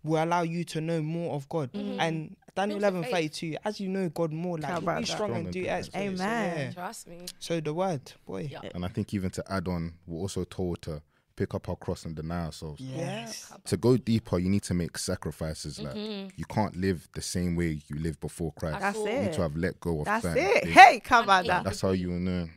will 0.04 0.22
allow 0.24 0.42
you 0.42 0.64
to 0.66 0.82
know 0.82 1.02
more 1.02 1.34
of 1.36 1.48
God. 1.50 1.72
Mm-hmm. 1.72 2.00
And 2.00 2.36
Daniel 2.56 2.80
Builds 2.80 2.94
your 2.94 3.04
eleven 3.04 3.12
thirty 3.12 3.30
two, 3.30 3.56
as 3.66 3.80
you 3.80 3.90
know 3.90 4.10
God 4.10 4.32
more, 4.32 4.58
like 4.58 4.66
How 4.66 4.74
you'll 4.76 4.84
about 4.84 5.00
be 5.00 5.06
that? 5.06 5.12
strong 5.12 5.32
and 5.36 5.52
do 5.52 5.60
and 5.60 5.66
do 5.66 5.72
exploits. 5.72 6.18
So, 6.20 6.24
Amen. 6.26 6.58
yeah. 6.58 6.72
Trust 6.72 7.08
me. 7.08 7.26
So 7.40 7.60
the 7.60 7.74
word, 7.74 8.12
boy. 8.28 8.50
Yeah. 8.52 8.60
And 8.76 8.86
I 8.86 8.90
think 8.90 9.14
even 9.14 9.30
to 9.32 9.44
add 9.52 9.68
on, 9.68 9.94
we're 10.06 10.20
also 10.20 10.44
told 10.44 10.82
to 10.84 11.02
pick 11.36 11.54
up 11.56 11.68
our 11.70 11.76
cross 11.76 12.06
and 12.06 12.16
deny 12.16 12.46
ourselves. 12.46 12.80
Yes. 12.82 13.52
To 13.66 13.78
go 13.78 13.98
deeper, 13.98 14.38
you 14.40 14.50
need 14.50 14.64
to 14.64 14.74
make 14.74 14.98
sacrifices. 14.98 15.80
Like 15.80 15.96
Mm-hmm. 15.96 16.30
you 16.36 16.46
can't 16.46 16.76
live 16.76 17.08
the 17.14 17.22
same 17.22 17.56
way 17.56 17.82
you 17.88 17.96
lived 18.00 18.20
before 18.20 18.52
Christ. 18.54 18.80
That's 18.80 18.98
all. 18.98 19.08
You 19.10 19.20
need 19.22 19.34
to 19.34 19.42
have 19.42 19.56
let 19.56 19.80
go 19.80 20.00
of 20.02 20.06
That's 20.06 20.26
it. 20.26 20.64
things. 20.64 20.74
Hey, 20.76 21.00
come 21.00 21.24
about 21.24 21.42
And 21.42 21.50
that. 21.50 21.64
That's 21.64 21.82
how 21.82 21.92
you 21.92 22.10
will 22.10 22.20
know 22.20 22.48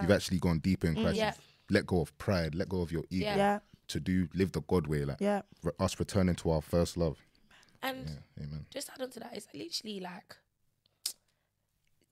you've 0.00 0.10
actually 0.10 0.38
gone 0.38 0.58
deeper 0.58 0.86
in 0.88 0.94
Christ. 0.94 1.14
Mm, 1.14 1.16
Yeah. 1.16 1.32
Let 1.70 1.86
go 1.86 2.00
of 2.00 2.16
pride. 2.18 2.54
Let 2.54 2.68
go 2.68 2.80
of 2.82 2.92
your 2.92 3.04
ego. 3.10 3.24
Yeah. 3.26 3.36
Yeah. 3.36 3.58
To 3.88 4.00
do 4.00 4.28
live 4.34 4.52
the 4.52 4.60
God 4.62 4.86
way, 4.86 5.04
like 5.04 5.20
Yeah. 5.20 5.42
re- 5.62 5.72
us 5.80 5.98
returning 5.98 6.34
to 6.36 6.50
our 6.50 6.60
first 6.62 6.96
love. 6.96 7.18
And 7.82 7.98
Yeah, 8.38 8.44
amen. 8.44 8.66
just 8.70 8.90
add 8.90 9.00
on 9.02 9.10
to 9.10 9.20
that, 9.20 9.30
it's 9.36 9.46
literally 9.54 10.00
like, 10.00 10.36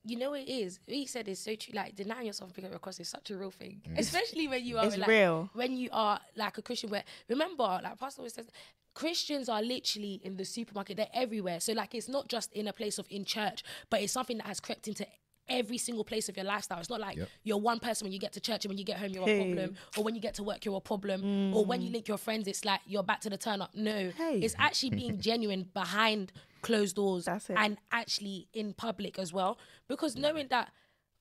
you 0.05 0.17
know, 0.17 0.31
what 0.31 0.41
it 0.41 0.49
is. 0.49 0.79
What 0.85 0.95
he 0.95 1.05
said 1.05 1.27
is 1.27 1.39
so 1.39 1.55
true. 1.55 1.73
Like 1.75 1.95
denying 1.95 2.27
yourself 2.27 2.53
picking 2.53 2.65
up 2.65 2.71
your 2.71 2.79
cross 2.79 2.99
is 2.99 3.09
such 3.09 3.31
a 3.31 3.37
real 3.37 3.51
thing, 3.51 3.81
mm. 3.87 3.97
especially 3.97 4.47
when 4.47 4.63
you 4.63 4.77
are 4.77 4.85
It's 4.85 4.97
like, 4.97 5.09
real. 5.09 5.49
When 5.53 5.75
you 5.75 5.89
are 5.91 6.19
like 6.35 6.57
a 6.57 6.61
Christian, 6.61 6.89
where 6.89 7.03
remember, 7.29 7.63
like 7.83 7.99
Pastor 7.99 8.21
always 8.21 8.33
says. 8.33 8.47
Christians 8.93 9.49
are 9.49 9.61
literally 9.61 10.21
in 10.23 10.37
the 10.37 10.45
supermarket. 10.45 10.95
They're 10.95 11.09
everywhere. 11.13 11.59
So 11.59 11.73
like, 11.73 11.93
it's 11.93 12.07
not 12.07 12.29
just 12.29 12.53
in 12.53 12.69
a 12.69 12.71
place 12.71 12.97
of 12.97 13.05
in 13.09 13.25
church, 13.25 13.61
but 13.89 14.01
it's 14.01 14.13
something 14.13 14.37
that 14.37 14.47
has 14.47 14.61
crept 14.61 14.87
into 14.87 15.05
every 15.47 15.77
single 15.77 16.03
place 16.03 16.29
of 16.29 16.37
your 16.37 16.45
lifestyle. 16.45 16.79
It's 16.79 16.89
not 16.89 16.99
like 16.99 17.17
Yep. 17.17 17.29
you're 17.43 17.57
one 17.57 17.79
person 17.79 18.05
when 18.05 18.11
you 18.11 18.19
get 18.19 18.33
to 18.33 18.39
church 18.39 18.65
and 18.65 18.69
when 18.71 18.77
you 18.77 18.83
get 18.85 18.97
home 18.97 19.09
you're 19.11 19.25
Hey. 19.25 19.41
a 19.41 19.43
problem, 19.43 19.75
or 19.97 20.03
when 20.03 20.15
you 20.15 20.21
get 20.21 20.33
to 20.35 20.43
work 20.43 20.65
you're 20.65 20.77
a 20.77 20.81
problem, 20.81 21.53
or 21.53 21.65
when 21.65 21.81
you 21.81 21.89
mm. 21.89 21.93
link 21.93 22.07
your 22.07 22.17
friends 22.17 22.47
it's 22.47 22.65
like 22.65 22.81
you're 22.85 23.03
back 23.03 23.21
to 23.21 23.29
the 23.29 23.37
turn 23.37 23.61
up. 23.61 23.73
No, 23.75 24.11
Hey. 24.11 24.39
it's 24.39 24.55
actually 24.57 24.91
being 24.91 25.19
genuine 25.29 25.69
behind 25.73 26.31
closed 26.65 26.95
doors 26.95 27.25
That's 27.25 27.49
it. 27.49 27.57
and 27.57 27.77
actually 27.91 28.47
in 28.53 28.73
public 28.73 29.19
as 29.19 29.31
well. 29.33 29.57
Because 29.87 30.15
knowing 30.15 30.47
that 30.49 30.71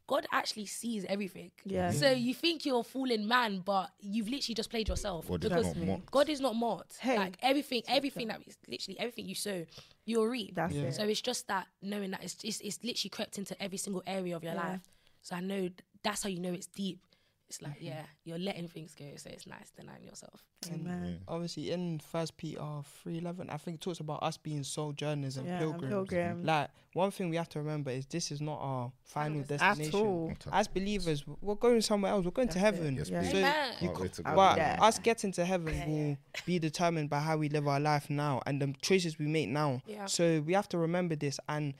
God 0.06 0.26
actually 0.32 0.66
sees 0.66 1.06
everything. 1.08 1.50
Yeah. 1.64 1.90
So 1.90 2.10
you 2.10 2.34
think 2.34 2.66
you're 2.66 2.80
a 2.80 2.84
fooling 2.84 3.26
man, 3.26 3.62
but 3.64 3.90
you've 4.00 4.28
literally 4.28 4.54
just 4.54 4.68
played 4.68 4.88
yourself. 4.88 5.26
God 5.28 5.42
is 5.44 5.48
because 5.48 5.76
not 5.76 5.86
mocked. 5.86 6.10
God 6.10 6.28
is 6.28 6.40
not 6.40 6.54
mocked. 6.56 6.98
Hey. 6.98 7.16
Like 7.16 7.38
everything, 7.42 7.82
everything 7.88 8.28
that 8.28 8.40
is 8.46 8.58
literally 8.68 8.98
everything 9.00 9.26
you 9.26 9.34
sow, 9.34 9.64
you'll 10.04 10.26
reap. 10.26 10.54
That's 10.54 10.74
it. 10.74 10.94
So 10.94 11.04
it's 11.04 11.22
just 11.22 11.48
that 11.48 11.66
knowing 11.80 12.10
that 12.10 12.22
it's 12.22 12.36
it's, 12.44 12.60
it's 12.60 12.78
literally 12.84 13.08
crept 13.10 13.38
into 13.38 13.60
every 13.62 13.78
single 13.78 14.02
area 14.06 14.36
of 14.36 14.44
your 14.44 14.52
Yeah. 14.54 14.68
life. 14.68 14.82
So 15.22 15.36
I 15.36 15.40
know 15.40 15.70
that's 16.02 16.22
how 16.22 16.28
you 16.28 16.40
know 16.40 16.52
it's 16.52 16.66
deep. 16.66 17.00
It's 17.54 17.62
like 17.62 17.74
Mm-hmm. 17.76 17.84
yeah, 17.86 18.02
you're 18.24 18.38
letting 18.38 18.68
things 18.68 18.94
go. 18.98 19.04
So 19.16 19.30
it's 19.30 19.46
nice 19.46 19.70
denying 19.76 20.04
yourself. 20.04 20.42
Amen. 20.72 21.20
Obviously, 21.28 21.70
in 21.70 22.00
First 22.00 22.36
Peter 22.36 22.60
three 23.02 23.18
eleven, 23.18 23.48
I 23.50 23.56
think 23.58 23.76
it 23.76 23.80
talks 23.80 24.00
about 24.00 24.22
us 24.22 24.36
being 24.36 24.64
sojourners 24.64 25.36
and 25.36 25.46
Yeah, 25.46 25.58
pilgrims. 25.58 25.88
pilgrim. 25.90 26.44
Like 26.44 26.70
one 26.94 27.10
thing 27.10 27.30
we 27.30 27.36
have 27.36 27.48
to 27.50 27.58
remember 27.60 27.90
is 27.90 28.06
this 28.06 28.32
is 28.32 28.40
not 28.40 28.58
our 28.60 28.90
final 29.04 29.40
At 29.42 29.48
destination. 29.48 30.00
all. 30.00 30.32
As 30.52 30.66
believers, 30.68 31.24
we're 31.40 31.54
going 31.54 31.80
somewhere 31.80 32.12
else. 32.12 32.24
We're 32.24 32.30
going 32.32 32.48
to 32.48 32.58
That's 32.58 32.76
it. 32.76 32.80
heaven. 32.80 32.96
Yes, 32.96 33.10
Yeah. 33.10 33.20
please. 33.20 33.30
So 33.32 33.38
Amen. 33.38 33.72
you 33.80 33.88
Can't 33.88 33.94
co- 33.98 34.06
to 34.08 34.22
go 34.22 34.34
but 34.34 34.54
there. 34.56 34.76
Yeah. 34.78 34.84
us 34.84 34.98
getting 34.98 35.32
to 35.32 35.44
heaven 35.44 35.74
Yeah, 35.74 35.86
will 35.88 36.08
yeah. 36.10 36.40
be 36.46 36.58
determined 36.58 37.10
by 37.10 37.20
how 37.20 37.36
we 37.36 37.48
live 37.48 37.68
our 37.68 37.80
life 37.80 38.10
now 38.10 38.40
and 38.46 38.60
the 38.60 38.74
choices 38.82 39.18
we 39.18 39.26
make 39.26 39.48
now. 39.48 39.80
Yeah. 39.86 40.06
So 40.06 40.40
we 40.40 40.54
have 40.54 40.68
to 40.70 40.78
remember 40.78 41.14
this. 41.14 41.38
And 41.48 41.74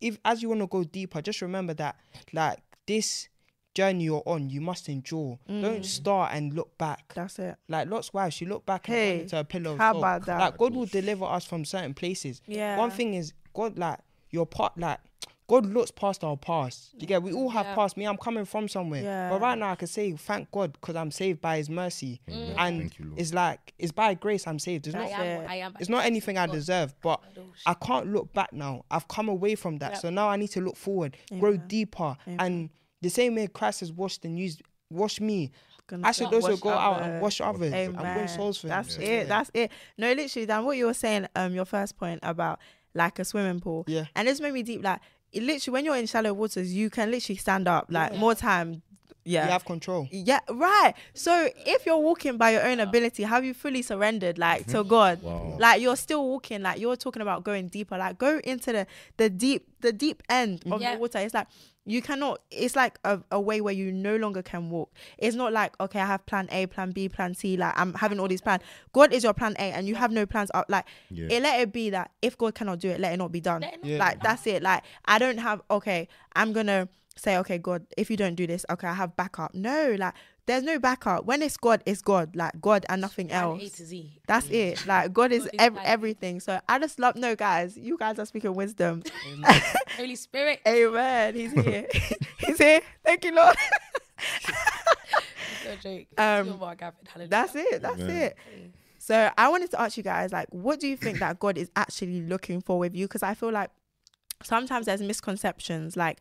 if 0.00 0.18
as 0.24 0.42
you 0.42 0.48
want 0.48 0.60
to 0.62 0.66
go 0.66 0.82
deeper, 0.84 1.20
just 1.22 1.40
remember 1.42 1.74
that 1.74 1.96
like 2.32 2.58
this 2.86 3.28
journey 3.74 4.04
you're 4.04 4.22
on, 4.26 4.48
you 4.50 4.60
must 4.60 4.88
endure. 4.88 5.38
Mm. 5.48 5.62
Don't 5.62 5.84
start 5.84 6.32
and 6.32 6.54
look 6.54 6.76
back. 6.78 7.12
That's 7.14 7.38
it. 7.38 7.56
Like 7.68 7.88
Lot's 7.88 8.12
wife, 8.14 8.32
she 8.32 8.46
looked 8.46 8.66
back 8.66 8.88
and 8.88 8.96
Hey, 8.96 9.10
turned 9.10 9.20
into 9.22 9.38
a 9.40 9.44
pillar 9.44 9.76
how 9.76 9.92
salt. 9.92 9.98
about 9.98 10.26
that? 10.26 10.38
Like 10.40 10.56
God 10.58 10.74
will 10.74 10.86
deliver 10.86 11.24
us 11.24 11.44
from 11.44 11.64
certain 11.64 11.94
places. 11.94 12.40
Yeah. 12.46 12.76
One 12.78 12.90
thing 12.90 13.14
is 13.14 13.32
God, 13.52 13.78
like 13.78 13.98
your 14.30 14.46
part, 14.46 14.78
like 14.78 14.98
God 15.46 15.66
looks 15.66 15.90
past 15.90 16.24
our 16.24 16.38
past. 16.38 16.94
You 16.98 17.06
get? 17.06 17.22
We 17.22 17.32
all 17.34 17.50
have 17.50 17.66
Yeah. 17.66 17.74
past. 17.74 17.98
Me, 17.98 18.06
I'm 18.06 18.16
coming 18.16 18.46
from 18.46 18.66
somewhere. 18.66 19.02
Yeah. 19.02 19.28
But 19.28 19.42
right 19.42 19.58
now, 19.58 19.72
I 19.72 19.74
can 19.74 19.88
say 19.88 20.10
thank 20.12 20.50
God 20.50 20.72
because 20.72 20.96
I'm 20.96 21.10
saved 21.10 21.42
by 21.42 21.58
His 21.58 21.68
mercy, 21.68 22.22
Amen. 22.30 22.54
and 22.58 22.98
you, 22.98 23.12
it's 23.18 23.34
like 23.34 23.74
it's 23.78 23.92
by 23.92 24.14
grace 24.14 24.46
I'm 24.46 24.58
saved. 24.58 24.86
It's 24.86 24.96
I 24.96 25.00
not. 25.00 25.10
am. 25.12 25.46
I 25.46 25.54
am. 25.56 25.74
It's 25.78 25.90
not 25.90 26.06
anything 26.06 26.38
I 26.38 26.46
deserve, 26.46 26.94
but 27.02 27.20
I 27.66 27.74
can't 27.74 28.10
look 28.10 28.32
back 28.32 28.54
now. 28.54 28.84
I've 28.90 29.06
come 29.06 29.28
away 29.28 29.54
from 29.54 29.76
that, 29.78 29.92
Yep. 29.92 30.00
so 30.00 30.10
now 30.10 30.30
I 30.30 30.36
need 30.36 30.48
to 30.52 30.62
look 30.62 30.76
forward, 30.78 31.18
grow 31.38 31.50
Amen. 31.50 31.64
deeper, 31.68 32.16
and 32.26 32.70
the 33.04 33.10
same 33.10 33.34
way 33.36 33.46
Christ 33.46 33.80
has 33.80 33.92
washed 33.92 34.24
and 34.24 34.38
used, 34.38 34.62
washed 34.90 35.20
me. 35.20 35.50
I 36.02 36.12
should 36.12 36.32
also 36.32 36.56
go 36.56 36.70
out 36.70 37.02
and 37.02 37.20
wash 37.20 37.40
others 37.42 37.72
and 37.72 37.94
Amen. 37.96 38.16
win 38.16 38.28
souls 38.28 38.58
for 38.58 38.68
That's 38.68 38.94
So, 38.96 39.02
it. 39.02 39.08
yeah. 39.08 39.24
That's 39.24 39.50
it. 39.52 39.70
No, 39.98 40.10
literally, 40.12 40.46
Dan, 40.46 40.64
what 40.64 40.76
you 40.78 40.86
were 40.86 40.94
saying, 40.94 41.26
um, 41.36 41.54
your 41.54 41.66
first 41.66 41.96
point 41.98 42.20
about 42.22 42.58
like 42.94 43.18
a 43.18 43.24
swimming 43.24 43.60
pool. 43.60 43.84
Yeah. 43.86 44.06
And 44.16 44.26
this 44.26 44.40
made 44.40 44.54
me 44.54 44.62
deep. 44.62 44.82
Like, 44.82 45.00
it 45.32 45.42
literally, 45.42 45.72
when 45.74 45.84
you're 45.84 45.96
in 45.96 46.06
shallow 46.06 46.32
waters, 46.32 46.72
you 46.72 46.88
can 46.88 47.10
literally 47.10 47.36
stand 47.36 47.68
up. 47.68 47.86
Like 47.90 48.12
Yeah. 48.12 48.18
more 48.18 48.34
time. 48.34 48.82
Yeah. 49.24 49.46
You 49.46 49.52
have 49.52 49.64
control. 49.64 50.08
yeah, 50.10 50.40
right. 50.50 50.94
So 51.14 51.48
if 51.66 51.86
you're 51.86 51.96
walking 51.98 52.36
by 52.36 52.50
your 52.50 52.62
own 52.64 52.80
ability, 52.80 53.22
have 53.22 53.44
you 53.44 53.54
fully 53.54 53.82
surrendered 53.82 54.38
like 54.38 54.66
to 54.68 54.84
mhm. 54.84 54.88
God? 54.88 55.22
Wow. 55.22 55.56
Like 55.58 55.80
you're 55.80 55.96
still 55.96 56.26
walking, 56.28 56.62
like 56.62 56.78
you're 56.78 56.96
talking 56.96 57.22
about 57.22 57.42
going 57.44 57.68
deeper. 57.68 57.96
Like 57.98 58.18
go 58.18 58.38
into 58.44 58.72
the 58.72 58.86
the 59.16 59.30
deep 59.30 59.66
the 59.80 59.92
deep 59.92 60.22
end 60.28 60.62
of 60.70 60.80
Yeah. 60.80 60.94
the 60.94 61.00
water. 61.00 61.18
It's 61.18 61.34
like 61.34 61.46
you 61.86 62.00
cannot 62.00 62.40
it's 62.50 62.74
like 62.76 62.98
a, 63.04 63.20
a 63.30 63.38
way 63.38 63.60
where 63.60 63.74
you 63.74 63.92
no 63.92 64.16
longer 64.16 64.42
can 64.42 64.70
walk. 64.70 64.90
It's 65.18 65.36
not 65.36 65.52
like 65.52 65.78
okay, 65.80 66.00
I 66.00 66.06
have 66.06 66.24
plan 66.26 66.48
A, 66.50 66.66
plan 66.66 66.92
B, 66.92 67.08
plan 67.08 67.34
C, 67.34 67.56
like 67.56 67.72
I'm 67.78 67.94
having 67.94 68.20
all 68.20 68.28
these 68.28 68.40
plans. 68.42 68.62
God 68.92 69.12
is 69.12 69.22
your 69.24 69.34
plan 69.34 69.54
A 69.58 69.72
and 69.72 69.86
you 69.86 69.94
have 69.94 70.10
no 70.10 70.26
plans 70.26 70.50
up 70.54 70.66
like 70.68 70.84
Yeah. 71.10 71.28
it 71.30 71.42
let 71.42 71.60
it 71.60 71.72
be 71.72 71.90
that 71.90 72.10
if 72.22 72.36
God 72.38 72.54
cannot 72.54 72.78
do 72.78 72.88
it, 72.90 73.00
let 73.00 73.12
it 73.12 73.16
not 73.18 73.32
be 73.32 73.40
done. 73.40 73.62
Not 73.62 73.84
Yeah. 73.84 73.98
Like 73.98 74.22
that's 74.22 74.46
it. 74.46 74.62
Like 74.62 74.82
I 75.06 75.18
don't 75.18 75.38
have 75.38 75.60
okay, 75.70 76.08
I'm 76.36 76.52
gonna 76.52 76.88
say, 77.16 77.36
okay, 77.38 77.58
God, 77.58 77.86
if 77.96 78.10
you 78.10 78.16
don't 78.16 78.34
do 78.34 78.46
this, 78.46 78.64
okay, 78.70 78.86
I 78.88 78.94
have 78.94 79.16
backup. 79.16 79.54
No, 79.54 79.94
like 79.98 80.14
there's 80.46 80.62
no 80.62 80.78
backup. 80.78 81.24
When 81.24 81.40
it's 81.42 81.56
God, 81.56 81.82
it's 81.86 82.02
God. 82.02 82.34
Like 82.36 82.60
God 82.60 82.84
and 82.88 83.00
nothing 83.00 83.30
And 83.30 83.42
else. 83.44 83.62
A 83.62 83.68
to 83.76 83.86
Z. 83.86 84.20
That's 84.26 84.48
it. 84.50 84.86
Like 84.86 85.12
God 85.12 85.32
is 85.32 85.44
God 85.44 85.50
is 85.54 85.60
ev- 85.60 85.74
like- 85.74 85.86
everything. 85.86 86.40
So 86.40 86.60
I 86.68 86.78
just 86.78 86.98
love 86.98 87.16
no 87.16 87.34
guys. 87.36 87.76
You 87.78 87.96
guys 87.96 88.18
are 88.18 88.26
speaking 88.26 88.54
wisdom. 88.54 89.02
Holy 89.96 90.16
Spirit. 90.16 90.60
Amen. 90.66 91.34
He's 91.34 91.52
here. 91.64 91.86
He's 92.38 92.58
here. 92.58 92.80
Thank 93.04 93.24
you, 93.24 93.34
Lord. 93.34 93.56
No 95.64 95.76
joke. 95.76 96.06
Um, 96.18 96.44
Still 96.46 96.58
more 96.58 96.74
Gavin. 96.74 96.98
Hallelujah. 97.06 97.28
That's 97.30 97.54
it. 97.54 97.82
That's 97.82 98.00
Amen. 98.00 98.16
it. 98.22 98.36
So 98.98 99.30
I 99.36 99.48
wanted 99.48 99.70
to 99.72 99.80
ask 99.80 99.96
you 99.96 100.02
guys, 100.02 100.32
like, 100.32 100.48
what 100.50 100.80
do 100.80 100.88
you 100.88 100.96
think 100.96 101.18
that 101.20 101.38
God 101.38 101.58
is 101.58 101.70
actually 101.76 102.22
looking 102.22 102.60
for 102.60 102.78
with 102.78 102.94
you? 102.94 103.06
Because 103.06 103.22
I 103.22 103.34
feel 103.34 103.50
like 103.52 103.70
sometimes 104.42 104.86
there's 104.86 105.02
misconceptions, 105.02 105.96
like 105.96 106.20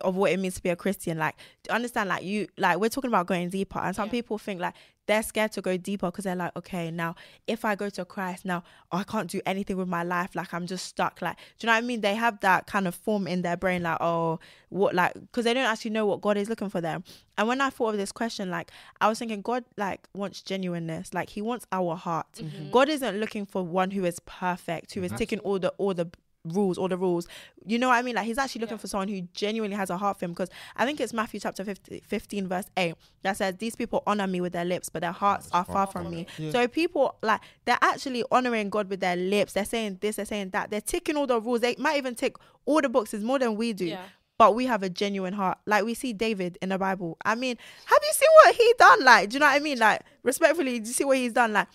of 0.00 0.16
what 0.16 0.32
it 0.32 0.38
means 0.40 0.54
to 0.54 0.62
be 0.62 0.70
a 0.70 0.76
Christian. 0.76 1.18
Like, 1.18 1.36
understand, 1.70 2.08
like 2.08 2.24
you, 2.24 2.48
like 2.56 2.78
we're 2.78 2.88
talking 2.88 3.08
about 3.08 3.26
going 3.26 3.50
deeper, 3.50 3.78
and 3.78 3.94
some 3.94 4.06
Yeah. 4.06 4.12
people 4.12 4.38
think 4.38 4.60
like 4.60 4.74
they're 5.06 5.22
scared 5.22 5.50
to 5.52 5.60
go 5.60 5.76
deeper 5.76 6.06
because 6.06 6.24
they're 6.24 6.36
like, 6.36 6.54
okay, 6.56 6.90
now 6.90 7.14
if 7.46 7.64
I 7.64 7.74
go 7.74 7.90
to 7.90 8.04
Christ, 8.04 8.44
now 8.44 8.62
oh, 8.92 8.98
I 8.98 9.04
can't 9.04 9.28
do 9.28 9.40
anything 9.44 9.76
with 9.76 9.88
my 9.88 10.04
life. 10.04 10.34
Like 10.34 10.54
I'm 10.54 10.66
just 10.66 10.86
stuck. 10.86 11.20
Like, 11.20 11.36
do 11.36 11.42
you 11.60 11.66
know 11.66 11.72
what 11.72 11.84
I 11.84 11.86
mean? 11.86 12.00
They 12.00 12.14
have 12.14 12.40
that 12.40 12.66
kind 12.66 12.86
of 12.86 12.94
form 12.94 13.26
in 13.26 13.42
their 13.42 13.56
brain, 13.56 13.82
like, 13.82 13.98
oh, 14.00 14.38
what, 14.68 14.94
like, 14.94 15.14
because 15.14 15.44
they 15.44 15.54
don't 15.54 15.64
actually 15.66 15.90
know 15.90 16.06
what 16.06 16.20
God 16.20 16.36
is 16.36 16.48
looking 16.48 16.70
for 16.70 16.80
them. 16.80 17.02
And 17.36 17.48
when 17.48 17.60
I 17.60 17.70
thought 17.70 17.90
of 17.90 17.96
this 17.98 18.12
question, 18.12 18.50
like, 18.50 18.70
I 19.00 19.08
was 19.08 19.18
thinking, 19.18 19.42
God, 19.42 19.64
like, 19.76 20.08
wants 20.14 20.40
genuineness. 20.40 21.12
Like, 21.12 21.30
He 21.30 21.42
wants 21.42 21.66
our 21.72 21.96
heart. 21.96 22.32
Mm-hmm. 22.36 22.70
God 22.70 22.88
isn't 22.88 23.18
looking 23.18 23.44
for 23.44 23.62
one 23.62 23.90
who 23.90 24.04
is 24.04 24.20
perfect, 24.20 24.94
who 24.94 25.00
mm-hmm. 25.00 25.12
is 25.12 25.18
taking 25.18 25.40
all 25.40 25.58
the 25.58 25.70
all 25.78 25.94
the 25.94 26.08
rules, 26.44 26.76
all 26.78 26.88
the 26.88 26.96
rules. 26.96 27.28
You 27.66 27.78
know 27.78 27.88
what 27.88 27.94
I 27.94 28.02
mean? 28.02 28.16
Like, 28.16 28.26
He's 28.26 28.38
actually 28.38 28.60
looking 28.62 28.74
Yeah. 28.76 28.80
for 28.80 28.86
someone 28.88 29.08
who 29.08 29.20
genuinely 29.32 29.76
has 29.76 29.90
a 29.90 29.96
heart 29.96 30.18
for 30.18 30.24
Him. 30.24 30.32
Because 30.32 30.50
I 30.76 30.84
think 30.84 31.00
it's 31.00 31.12
Matthew 31.12 31.38
chapter 31.40 31.64
50, 31.64 32.02
15, 32.06 32.48
verse 32.48 32.66
8, 32.76 32.94
that 33.22 33.36
says, 33.36 33.56
These 33.58 33.76
people 33.76 34.02
honor 34.06 34.26
me 34.26 34.40
with 34.40 34.52
their 34.52 34.64
lips, 34.64 34.88
but 34.88 35.00
their 35.02 35.12
hearts 35.12 35.48
are 35.52 35.64
far 35.64 35.86
from 35.86 36.10
me. 36.10 36.26
So 36.50 36.66
people, 36.68 37.16
like, 37.22 37.40
they're 37.64 37.78
actually 37.80 38.24
honoring 38.32 38.70
God 38.70 38.88
with 38.88 39.00
their 39.00 39.16
lips. 39.16 39.52
They're 39.52 39.64
saying 39.64 39.98
this, 40.00 40.16
they're 40.16 40.24
saying 40.24 40.50
that. 40.50 40.70
They're 40.70 40.80
ticking 40.80 41.16
all 41.16 41.26
the 41.26 41.40
rules. 41.40 41.60
They 41.60 41.76
might 41.78 41.96
even 41.98 42.14
tick 42.14 42.36
all 42.64 42.80
the 42.80 42.88
boxes 42.88 43.22
more 43.24 43.38
than 43.38 43.56
we 43.56 43.72
do 43.72 43.86
Yeah. 43.86 44.02
but 44.38 44.54
we 44.56 44.66
have 44.66 44.82
a 44.82 44.88
genuine 44.90 45.32
heart. 45.34 45.58
Like 45.66 45.84
we 45.84 45.94
see 45.94 46.12
David 46.12 46.58
in 46.62 46.70
the 46.70 46.78
Bible. 46.78 47.16
I 47.24 47.34
mean, 47.36 47.56
have 47.86 47.98
you 48.02 48.12
seen 48.12 48.28
what 48.44 48.54
he 48.56 48.74
done? 48.78 49.04
Like, 49.04 49.28
do 49.30 49.34
you 49.34 49.40
know 49.40 49.46
what 49.46 49.54
I 49.54 49.58
mean? 49.60 49.78
Like, 49.78 50.02
respectfully, 50.24 50.80
do 50.80 50.88
you 50.88 50.92
see 50.94 51.04
what 51.04 51.16
he's 51.16 51.32
done? 51.32 51.52
Like, 51.52 51.68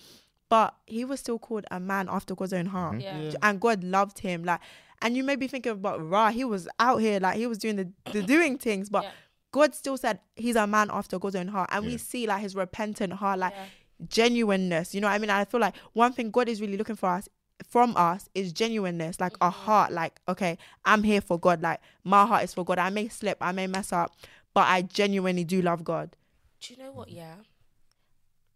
but 0.50 0.76
he 0.86 1.06
was 1.06 1.20
still 1.20 1.40
called 1.40 1.66
a 1.72 1.80
man 1.80 2.08
after 2.10 2.36
God's 2.36 2.54
own 2.54 2.68
heart. 2.68 3.02
Yeah. 3.02 3.20
Yeah. 3.20 3.34
And 3.42 3.60
God 3.60 3.84
loved 3.84 4.20
him. 4.20 4.44
Like, 4.44 4.62
and 5.02 5.16
you 5.16 5.24
may 5.24 5.36
be 5.36 5.48
thinking 5.48 5.74
about 5.74 6.08
Ra, 6.08 6.30
he 6.30 6.44
was 6.44 6.68
out 6.80 6.98
here, 6.98 7.20
like 7.20 7.38
he 7.38 7.48
was 7.48 7.58
doing 7.58 7.76
the, 7.76 7.92
the 8.12 8.22
doing 8.36 8.58
things, 8.58 8.90
but 8.90 9.04
Yeah. 9.04 9.12
God 9.52 9.74
still 9.74 9.98
said 9.98 10.20
he's 10.36 10.56
a 10.56 10.68
man 10.68 10.90
after 10.92 11.18
God's 11.18 11.36
own 11.36 11.48
heart. 11.48 11.70
And 11.72 11.86
we 11.86 11.98
see 11.98 12.28
like 12.28 12.42
his 12.42 12.56
repentant 12.56 13.14
heart, 13.14 13.40
like 13.40 13.54
Yeah. 13.54 13.66
genuineness. 14.08 14.94
You 14.94 15.02
know 15.02 15.08
what 15.08 15.14
I 15.14 15.20
mean? 15.20 15.30
I 15.30 15.46
feel 15.46 15.62
like 15.62 15.76
one 15.94 16.14
thing 16.14 16.32
God 16.32 16.50
is 16.50 16.62
really 16.62 16.78
looking 16.78 16.96
for 16.96 17.10
us 17.10 17.28
from 17.66 17.96
us 17.98 18.30
is 18.36 18.54
genuineness, 18.54 19.20
like 19.20 19.36
a 19.36 19.50
mm-hmm. 19.50 19.66
heart, 19.66 19.92
like, 19.92 20.20
okay, 20.28 20.58
I'm 20.86 21.04
here 21.04 21.22
for 21.22 21.40
God. 21.40 21.62
Like 21.62 21.82
my 22.04 22.26
heart 22.26 22.44
is 22.44 22.54
for 22.54 22.64
God. 22.64 22.78
I 22.78 22.90
may 22.90 23.08
slip, 23.08 23.38
I 23.42 23.52
may 23.52 23.68
mess 23.68 23.92
up, 23.92 24.16
but 24.54 24.68
I 24.68 24.84
genuinely 24.84 25.44
do 25.44 25.62
love 25.62 25.84
God. 25.84 26.16
Do 26.60 26.74
you 26.74 26.80
know 26.84 26.92
what? 26.92 27.10
Yeah. 27.10 27.36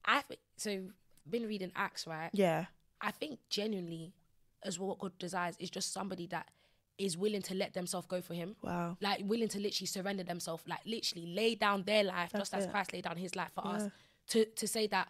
I 0.06 0.24
so. 0.58 0.82
Been 1.30 1.48
reading 1.48 1.72
Acts, 1.76 2.08
right? 2.08 2.30
Yeah. 2.34 2.66
I 3.00 3.12
think 3.12 3.40
genuinely, 3.50 4.14
as 4.64 4.80
well, 4.80 4.90
what 4.90 5.00
God 5.00 5.18
desires 5.20 5.56
is 5.60 5.70
just 5.70 5.94
somebody 5.94 6.28
that 6.28 6.50
is 6.98 7.18
willing 7.18 7.42
to 7.42 7.56
let 7.56 7.74
themselves 7.74 8.06
go 8.08 8.22
for 8.22 8.34
Him. 8.34 8.56
Wow. 8.62 8.98
Like 9.02 9.22
willing 9.26 9.48
to 9.50 9.60
literally 9.60 9.88
surrender 9.88 10.24
themselves, 10.24 10.64
like 10.68 10.82
literally 10.86 11.28
lay 11.28 11.56
down 11.56 11.84
their 11.84 12.04
life 12.04 12.32
just 12.32 12.52
That's 12.52 12.66
as. 12.66 12.72
Christ 12.72 12.94
laid 12.94 13.06
down 13.06 13.18
His 13.18 13.36
life 13.36 13.52
for 13.56 13.66
us. 13.66 13.90
To 14.30 14.46
to 14.46 14.68
say 14.68 14.88
that 14.88 15.10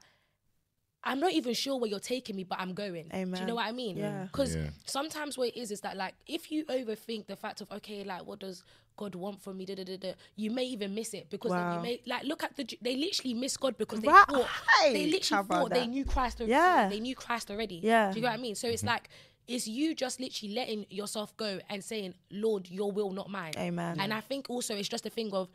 I'm 1.04 1.20
not 1.20 1.34
even 1.34 1.54
sure 1.54 1.80
where 1.80 1.90
you're 1.90 2.00
taking 2.00 2.36
me, 2.36 2.44
but 2.44 2.60
I'm 2.60 2.74
going. 2.74 3.10
Do 3.10 3.18
you 3.18 3.46
know 3.46 3.56
what 3.56 3.66
I 3.66 3.72
mean? 3.72 3.98
Yeah. 3.98 4.24
Because 4.24 4.56
Yeah. 4.56 4.70
sometimes 4.86 5.38
what 5.38 5.50
it 5.50 5.58
is 5.58 5.72
is 5.72 5.82
that 5.82 5.98
like 5.98 6.14
if 6.28 6.52
you 6.52 6.64
overthink 6.66 7.28
the 7.28 7.36
fact 7.36 7.62
of 7.62 7.72
okay, 7.72 8.04
like 8.04 8.26
what 8.26 8.40
does 8.40 8.64
God 8.98 9.16
want 9.16 9.42
from 9.42 9.58
me? 9.58 9.66
Da, 9.66 9.76
da, 9.76 9.84
da, 9.84 9.98
da, 9.98 10.14
you 10.36 10.52
may 10.52 10.66
even 10.66 10.94
miss 10.94 11.14
it 11.14 11.30
because 11.30 11.52
then 11.52 11.60
Wow. 11.60 11.78
you 11.78 11.82
may 11.82 12.02
like 12.06 12.24
look 12.24 12.44
at 12.44 12.56
the 12.56 12.78
they 12.82 12.96
literally 12.96 13.34
miss 13.34 13.58
God 13.58 13.78
because 13.78 14.00
they 14.00 14.08
Right. 14.08 14.28
thought 14.28 14.48
Hey, 14.82 14.94
they 14.94 15.12
literally 15.12 15.40
about 15.42 15.62
thought 15.62 15.72
they 15.72 15.88
knew 15.88 16.06
Christ 16.06 16.40
already. 16.42 16.52
Yeah. 16.52 16.90
They 16.90 17.00
knew 17.00 17.16
Christ 17.16 17.50
already. 17.50 17.80
Yeah. 17.82 18.12
Do 18.12 18.18
you 18.18 18.22
know 18.22 18.30
what 18.30 18.40
I 18.40 18.42
mean? 18.42 18.56
So 18.56 18.68
it's 18.68 18.82
mm-hmm. 18.82 18.90
like 18.90 19.10
it's 19.48 19.68
you 19.68 19.96
just 19.96 20.20
literally 20.20 20.54
letting 20.54 20.86
yourself 20.90 21.36
go 21.36 21.60
and 21.70 21.84
saying, 21.84 22.14
Lord, 22.30 22.70
your 22.70 22.92
will, 22.92 23.12
not 23.12 23.30
mine. 23.30 23.54
Amen. 23.58 24.00
And 24.00 24.14
I 24.14 24.22
think 24.22 24.50
also 24.50 24.76
it's 24.76 24.88
just 24.88 25.06
a 25.06 25.10
thing 25.10 25.34
of 25.34 25.50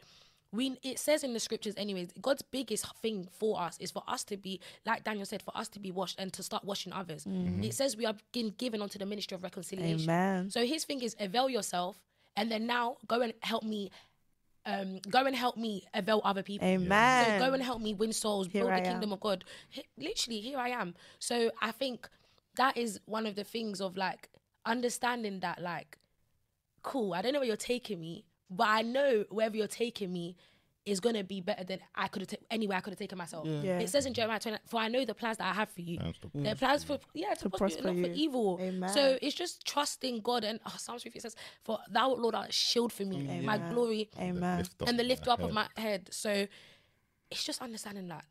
we 0.53 0.77
it 0.83 0.99
says 0.99 1.25
in 1.25 1.33
the 1.33 1.41
scriptures 1.41 1.75
anyways 1.77 2.09
god's 2.21 2.43
biggest 2.43 2.87
thing 3.03 3.27
for 3.39 3.61
us 3.61 3.77
is 3.81 3.91
for 3.91 4.03
us 4.07 4.23
to 4.25 4.37
be 4.37 4.61
like 4.85 5.03
daniel 5.05 5.27
said 5.27 5.43
for 5.43 5.57
us 5.57 5.69
to 5.69 5.81
be 5.81 5.91
washed 5.91 6.19
and 6.21 6.33
to 6.33 6.43
start 6.43 6.65
washing 6.65 6.93
others 6.93 7.27
it 7.63 7.75
says 7.75 7.97
we 7.97 8.07
are 8.07 8.15
being 8.33 8.55
given 8.57 8.81
onto 8.81 8.99
the 8.99 9.07
ministry 9.07 9.35
of 9.35 9.43
reconciliation 9.43 10.09
Amen. 10.11 10.51
so 10.51 10.65
his 10.65 10.85
thing 10.85 11.03
is 11.03 11.17
avail 11.19 11.49
yourself 11.51 11.97
and 12.37 12.51
then 12.51 12.67
now 12.67 12.97
go 13.09 13.23
and 13.23 13.33
help 13.41 13.65
me 13.65 13.91
um 14.67 15.01
go 15.11 15.25
and 15.27 15.35
help 15.35 15.57
me 15.57 15.83
avail 15.95 16.21
other 16.25 16.43
people 16.43 16.67
Amen. 16.67 17.41
so 17.41 17.47
go 17.47 17.53
and 17.55 17.63
help 17.63 17.81
me 17.81 17.95
win 17.95 18.13
souls, 18.13 18.47
Here 18.49 18.63
build 18.63 18.73
I 18.73 18.81
the 18.81 18.87
am. 18.87 18.93
kingdom 18.93 19.13
of 19.13 19.21
God. 19.21 19.45
H- 19.77 19.87
literally, 19.97 20.41
here 20.41 20.59
I 20.59 20.69
am. 20.71 20.95
So 21.19 21.51
I 21.63 21.71
think 21.71 22.09
that 22.57 22.77
is 22.77 23.01
one 23.07 23.27
of 23.27 23.35
the 23.37 23.45
things 23.45 23.81
of 23.81 23.97
like 23.97 24.29
understanding 24.65 25.41
that, 25.41 25.63
like, 25.63 25.97
cool, 26.83 27.15
I 27.15 27.23
don't 27.23 27.33
know 27.33 27.39
where 27.41 27.47
you're 27.47 27.57
taking 27.57 28.01
me, 28.01 28.25
but 28.51 28.69
I 28.69 28.83
know 28.83 29.25
wherever 29.31 29.57
you're 29.57 29.67
taking 29.67 30.13
me 30.13 30.37
is 30.85 31.01
gonna 31.01 31.25
be 31.25 31.41
better 31.41 31.65
than 31.65 31.81
I 31.97 32.07
could 32.07 32.23
have 32.23 32.29
ta- 32.29 32.47
anywhere 32.49 32.79
I 32.79 32.81
could 32.81 32.93
have 32.93 32.99
taken 32.99 33.19
myself. 33.19 33.45
Yeah. 33.47 33.81
It 33.81 33.89
says 33.89 34.07
in 34.07 34.15
Jeremiah 34.15 34.39
20, 34.39 34.59
for 34.67 34.79
I 34.79 34.87
know 34.87 35.05
the 35.05 35.15
plans 35.15 35.39
that 35.39 35.49
I 35.51 35.53
have 35.53 35.69
for 35.69 35.81
you. 35.81 35.99
Plans 35.99 36.19
to 36.19 36.31
They're 36.33 36.55
plans 36.55 36.85
for 36.85 36.99
yeah 37.13 37.35
to, 37.35 37.49
prosper, 37.51 37.59
prosper 37.59 37.89
you, 37.89 37.95
not 38.03 38.09
for 38.09 38.15
you. 38.15 38.23
evil. 38.25 38.59
Amen. 38.63 38.89
So 38.91 39.19
it's 39.21 39.35
just 39.35 39.67
trusting 39.67 40.21
God 40.21 40.45
and 40.45 40.61
oh, 40.65 40.75
Psalms 40.79 41.03
50 41.03 41.19
says, 41.19 41.35
"For 41.65 41.81
thou 41.91 42.15
Lord 42.15 42.37
art 42.37 42.55
shield 42.55 42.93
for 42.93 43.05
me, 43.05 43.41
my 43.43 43.57
Amen. 43.57 43.73
glory 43.75 44.11
Amen. 44.21 44.59
Lift 44.59 44.81
up 44.83 44.89
and 44.89 44.97
the 44.99 45.03
lift 45.03 45.27
up 45.27 45.41
of 45.43 45.53
my 45.53 45.67
head." 45.77 46.09
So 46.13 46.47
it's 47.33 47.43
just 47.43 47.61
understanding 47.61 48.07
that 48.07 48.25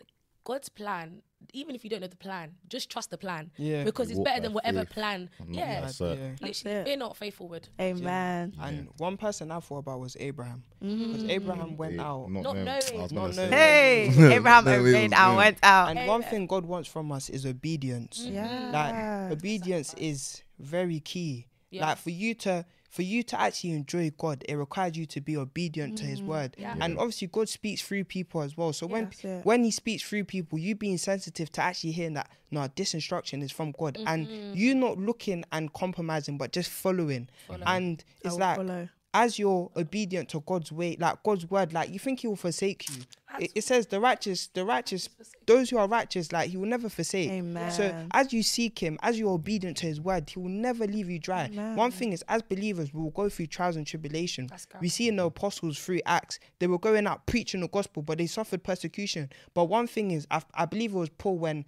God's 0.45 0.69
plan, 0.69 1.21
even 1.53 1.75
if 1.75 1.84
you 1.84 1.89
don't 1.89 1.99
know 2.01 2.08
the 2.08 2.15
plan, 2.15 2.51
just 2.69 2.89
trust 2.89 3.10
the 3.10 3.17
plan. 3.17 3.51
Yeah. 3.58 3.84
Because 3.84 4.10
it's 4.10 4.17
Walk 4.17 4.25
better 4.25 4.39
by 4.41 4.43
than 4.43 4.53
whatever 4.53 4.79
faith 4.79 4.89
plan. 4.91 5.29
and 5.39 5.49
not 5.49 5.58
Yeah. 5.58 5.81
by 5.81 5.88
sight. 5.88 6.17
Yeah. 6.17 6.29
Literally, 6.47 6.77
it. 6.77 6.86
fear 6.86 6.97
not, 6.97 7.17
faith 7.17 7.36
forward. 7.36 7.67
Amen. 7.81 8.53
And 8.62 8.88
one 8.97 9.17
person 9.17 9.51
I 9.51 9.60
thought 9.60 9.79
about 9.79 9.99
was 9.99 10.15
Abraham. 10.19 10.63
Mm-hmm. 10.84 11.12
Because 11.12 11.23
Abraham 11.29 11.75
went 11.77 11.95
Yeah, 11.95 12.03
out. 12.08 12.31
Not, 12.31 12.43
Not 12.43 12.53
knowing. 12.55 12.65
knowing. 12.65 12.99
I 12.99 13.03
was 13.03 13.12
Not 13.12 13.21
gonna 13.21 13.34
say 13.34 13.41
knowing. 13.41 13.49
that. 13.51 13.58
Hey, 13.58 14.34
Abraham 14.36 14.65
No, 14.65 14.71
obeyed 14.71 14.84
was 14.84 14.93
and 14.95 15.13
good. 15.13 15.36
went 15.38 15.58
out. 15.63 15.89
And 15.97 16.08
one 16.08 16.23
thing 16.23 16.47
God 16.47 16.65
wants 16.65 16.88
from 16.89 17.12
us 17.12 17.29
is 17.29 17.45
obedience. 17.45 18.19
Yeah. 18.25 18.69
Like 18.71 19.31
obedience 19.31 19.93
is 19.97 20.43
very 20.60 20.99
key. 20.99 21.47
Yeah. 21.71 21.88
Like 21.88 21.97
for 21.97 22.12
you 22.12 22.34
to 22.36 22.65
for 22.95 23.01
you 23.01 23.23
to 23.23 23.39
actually 23.39 23.71
enjoy 23.71 24.10
God, 24.17 24.45
it 24.47 24.55
requires 24.55 24.95
you 24.95 25.05
to 25.08 25.19
be 25.19 25.36
obedient 25.36 25.97
to 25.97 26.05
His 26.05 26.19
mm-hmm. 26.19 26.29
word. 26.29 26.55
Yeah. 26.58 26.77
And 26.79 26.97
obviously, 26.97 27.27
God 27.27 27.49
speaks 27.49 27.81
through 27.81 28.05
people 28.05 28.41
as 28.41 28.55
well. 28.55 28.71
So 28.71 28.88
when 28.88 29.12
when 29.43 29.65
He 29.65 29.71
speaks 29.71 30.01
through 30.01 30.23
people, 30.23 30.58
you 30.58 30.75
being 30.75 30.97
sensitive 30.97 31.51
to 31.51 31.62
actually 31.62 31.91
hearing 31.91 32.13
that 32.13 32.29
no, 32.51 32.69
this 32.77 32.93
instruction 32.93 33.41
is 33.41 33.51
from 33.51 33.73
God, 33.73 33.97
and 34.08 34.27
mm-hmm. 34.27 34.53
you 34.53 34.75
not 34.75 34.97
looking 34.97 35.43
and 35.51 35.73
compromising, 35.73 36.38
but 36.38 36.53
just 36.53 36.69
following. 36.69 37.27
And 37.49 38.01
I 38.23 38.27
it's 38.27 38.31
will 38.31 38.39
like 38.39 38.55
follow. 38.55 38.88
As 39.15 39.39
you're 39.39 39.71
obedient 39.78 40.28
to 40.28 40.41
God's 40.41 40.73
way, 40.73 40.97
like 40.99 41.23
God's 41.23 41.49
word, 41.49 41.71
like 41.71 41.89
you 41.89 41.97
think 41.97 42.19
He 42.19 42.28
will 42.28 42.36
forsake 42.36 42.89
you. 42.89 43.04
It, 43.39 43.51
it 43.56 43.63
says 43.63 43.88
the 43.88 43.99
righteous, 44.01 44.47
the 44.47 44.65
righteous, 44.65 45.08
those 45.45 45.69
who 45.69 45.78
are 45.78 45.88
righteous, 45.88 46.34
like 46.34 46.49
He 46.49 46.58
will 46.58 46.67
never 46.67 46.89
forsake. 46.89 47.32
Amen. 47.32 47.71
So 47.71 47.95
as 48.12 48.34
you 48.34 48.43
seek 48.43 48.78
Him, 48.80 48.99
as 49.01 49.17
you're 49.17 49.32
obedient 49.32 49.78
to 49.78 49.86
His 49.86 50.01
word, 50.01 50.30
He 50.30 50.38
will 50.38 50.49
never 50.49 50.86
leave 50.86 51.10
you 51.10 51.17
dry. 51.17 51.47
One 51.75 51.91
thing 51.91 52.12
is, 52.12 52.23
as 52.28 52.41
believers, 52.41 52.93
we 52.93 53.01
will 53.01 53.12
go 53.12 53.30
through 53.30 53.47
trials 53.47 53.78
and 53.78 53.88
tribulation. 53.88 54.49
We 54.82 54.89
see 54.89 55.08
in 55.08 55.15
the 55.15 55.25
apostles 55.25 55.80
through 55.80 56.01
Acts, 56.06 56.39
they 56.60 56.67
were 56.67 56.78
going 56.78 57.08
out 57.08 57.25
preaching 57.25 57.62
the 57.62 57.69
gospel, 57.69 58.04
but 58.04 58.17
they 58.17 58.28
suffered 58.28 58.63
persecution. 58.63 59.30
But 59.54 59.65
one 59.65 59.88
thing 59.88 60.12
is, 60.12 60.28
I, 60.30 60.41
I 60.54 60.65
believe 60.65 60.93
it 60.93 60.97
was 60.97 61.10
Paul 61.10 61.38
when. 61.38 61.65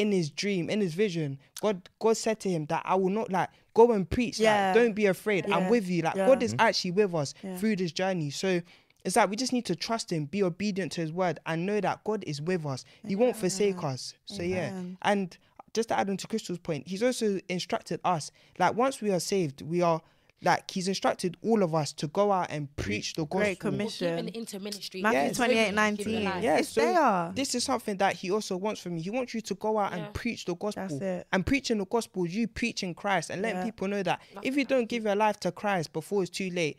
In 0.00 0.12
his 0.12 0.30
dream, 0.30 0.70
in 0.70 0.80
his 0.80 0.94
vision, 0.94 1.38
God 1.60 1.88
God 1.98 2.16
said 2.16 2.40
to 2.40 2.48
him 2.48 2.66
that 2.66 2.82
I 2.84 2.94
will 2.94 3.10
not 3.10 3.30
like 3.30 3.50
go 3.74 3.92
and 3.92 4.08
preach. 4.08 4.38
like, 4.40 4.74
don't 4.74 4.94
be 4.94 5.06
afraid. 5.06 5.44
I'm 5.50 5.68
with 5.68 5.88
you. 5.88 6.02
Like 6.02 6.14
Yeah. 6.16 6.26
God 6.26 6.42
is 6.42 6.54
actually 6.58 6.92
with 6.92 7.14
us 7.14 7.34
Yeah. 7.42 7.56
through 7.58 7.76
this 7.76 7.92
journey. 7.92 8.30
So 8.30 8.60
it's 9.04 9.16
like 9.16 9.30
we 9.30 9.36
just 9.36 9.52
need 9.52 9.64
to 9.66 9.76
trust 9.76 10.10
him, 10.12 10.24
be 10.26 10.42
obedient 10.42 10.92
to 10.92 11.00
his 11.00 11.12
word, 11.12 11.38
and 11.46 11.64
know 11.66 11.80
that 11.80 12.02
God 12.04 12.24
is 12.26 12.40
with 12.40 12.66
us. 12.66 12.84
He 13.06 13.14
won't 13.16 13.36
forsake 13.36 13.82
us. 13.82 14.14
So 14.26 14.42
yeah. 14.42 14.68
Amen. 14.70 14.98
And 15.02 15.36
just 15.72 15.88
to 15.90 15.98
add 15.98 16.10
on 16.10 16.16
to 16.16 16.26
Crystal's 16.26 16.58
point, 16.58 16.88
he's 16.88 17.02
also 17.02 17.38
instructed 17.48 18.00
us. 18.04 18.30
Like 18.58 18.74
once 18.74 19.00
we 19.00 19.10
are 19.10 19.20
saved, 19.20 19.62
we 19.62 19.82
are 19.82 20.00
like 20.42 20.70
he's 20.70 20.88
instructed 20.88 21.36
all 21.42 21.62
of 21.62 21.74
us 21.74 21.92
to 21.92 22.06
go 22.06 22.32
out 22.32 22.46
and 22.50 22.74
preach 22.76 23.14
the 23.14 23.24
gospel. 23.24 23.40
Great 23.40 23.60
commission. 23.60 24.16
given 24.16 24.28
into 24.28 24.58
ministry. 24.58 25.02
Matthew 25.02 25.18
Yes. 25.20 25.36
28 25.36 25.54
Given 25.60 25.74
19. 25.74 26.24
life. 26.24 26.42
Yeah, 26.42 26.56
it's 26.58 26.68
so 26.70 26.80
there. 26.80 27.32
this 27.34 27.54
is 27.54 27.64
something 27.64 27.96
that 27.98 28.16
he 28.16 28.30
also 28.30 28.56
wants 28.56 28.80
from 28.80 28.96
you. 28.96 29.02
He 29.02 29.10
wants 29.10 29.34
you 29.34 29.42
to 29.42 29.54
go 29.54 29.78
out 29.78 29.92
Yeah. 29.92 30.04
and 30.06 30.14
preach 30.14 30.46
the 30.46 30.54
gospel. 30.54 31.02
it. 31.02 31.26
And 31.32 31.44
preaching 31.44 31.78
the 31.78 31.84
gospel, 31.84 32.24
is 32.24 32.34
you 32.34 32.48
preaching 32.48 32.94
Christ 32.94 33.28
and 33.30 33.42
letting 33.42 33.58
Yeah. 33.58 33.64
people 33.64 33.88
know 33.88 34.02
that 34.02 34.20
if 34.42 34.56
you 34.56 34.64
don't 34.64 34.88
give 34.88 35.04
your 35.04 35.16
life 35.16 35.38
to 35.40 35.52
Christ 35.52 35.92
before 35.92 36.22
it's 36.22 36.30
too 36.30 36.48
late, 36.50 36.78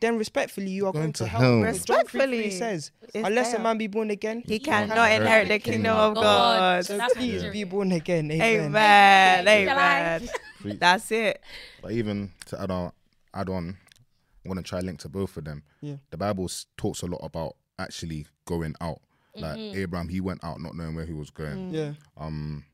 then 0.00 0.18
respectfully 0.18 0.70
you 0.70 0.86
are 0.86 0.92
going, 0.92 1.12
to 1.14 1.26
hell. 1.26 1.60
Because 1.60 1.84
John 1.84 1.98
3:3 1.98 2.02
Respectfully. 2.04 2.50
says, 2.50 2.90
It's 3.14 3.26
unless 3.26 3.54
a 3.54 3.58
man 3.58 3.78
be 3.78 3.86
born 3.86 4.10
again, 4.10 4.42
He 4.46 4.58
cannot 4.58 4.90
cannot 4.96 5.10
inherit 5.12 5.48
the 5.48 5.58
kingdom 5.58 5.96
of 5.96 6.14
God. 6.14 6.22
God. 6.22 6.86
So 6.86 6.98
please 7.14 7.34
accurate. 7.36 7.52
be 7.52 7.64
born 7.64 7.92
again. 7.92 8.30
Amen. 8.30 8.64
Amen. 8.66 9.44
Thank 9.44 9.70
Amen. 9.70 10.78
That's 10.78 11.10
it. 11.12 11.40
But 11.82 11.92
even 11.92 12.32
to 12.46 12.60
add 12.60 12.70
on, 12.70 12.92
add 13.32 13.48
on, 13.48 13.76
I'm 14.44 14.48
gonna 14.48 14.62
try 14.62 14.80
link 14.80 14.98
to 15.00 15.08
both 15.08 15.36
of 15.36 15.44
them. 15.44 15.62
Yeah. 15.80 15.96
The 16.10 16.16
Bible 16.16 16.48
talks 16.76 17.02
a 17.02 17.06
lot 17.06 17.20
about 17.22 17.56
actually 17.78 18.26
going 18.44 18.74
out. 18.80 19.00
Like 19.34 19.58
Mm-hmm. 19.58 19.78
Abraham, 19.78 20.08
he 20.08 20.20
went 20.20 20.42
out 20.44 20.60
not 20.60 20.74
knowing 20.74 20.94
where 20.94 21.04
he 21.04 21.12
was 21.12 21.30
going. 21.30 21.72
Yeah. 21.74 21.92
Um, 22.16 22.64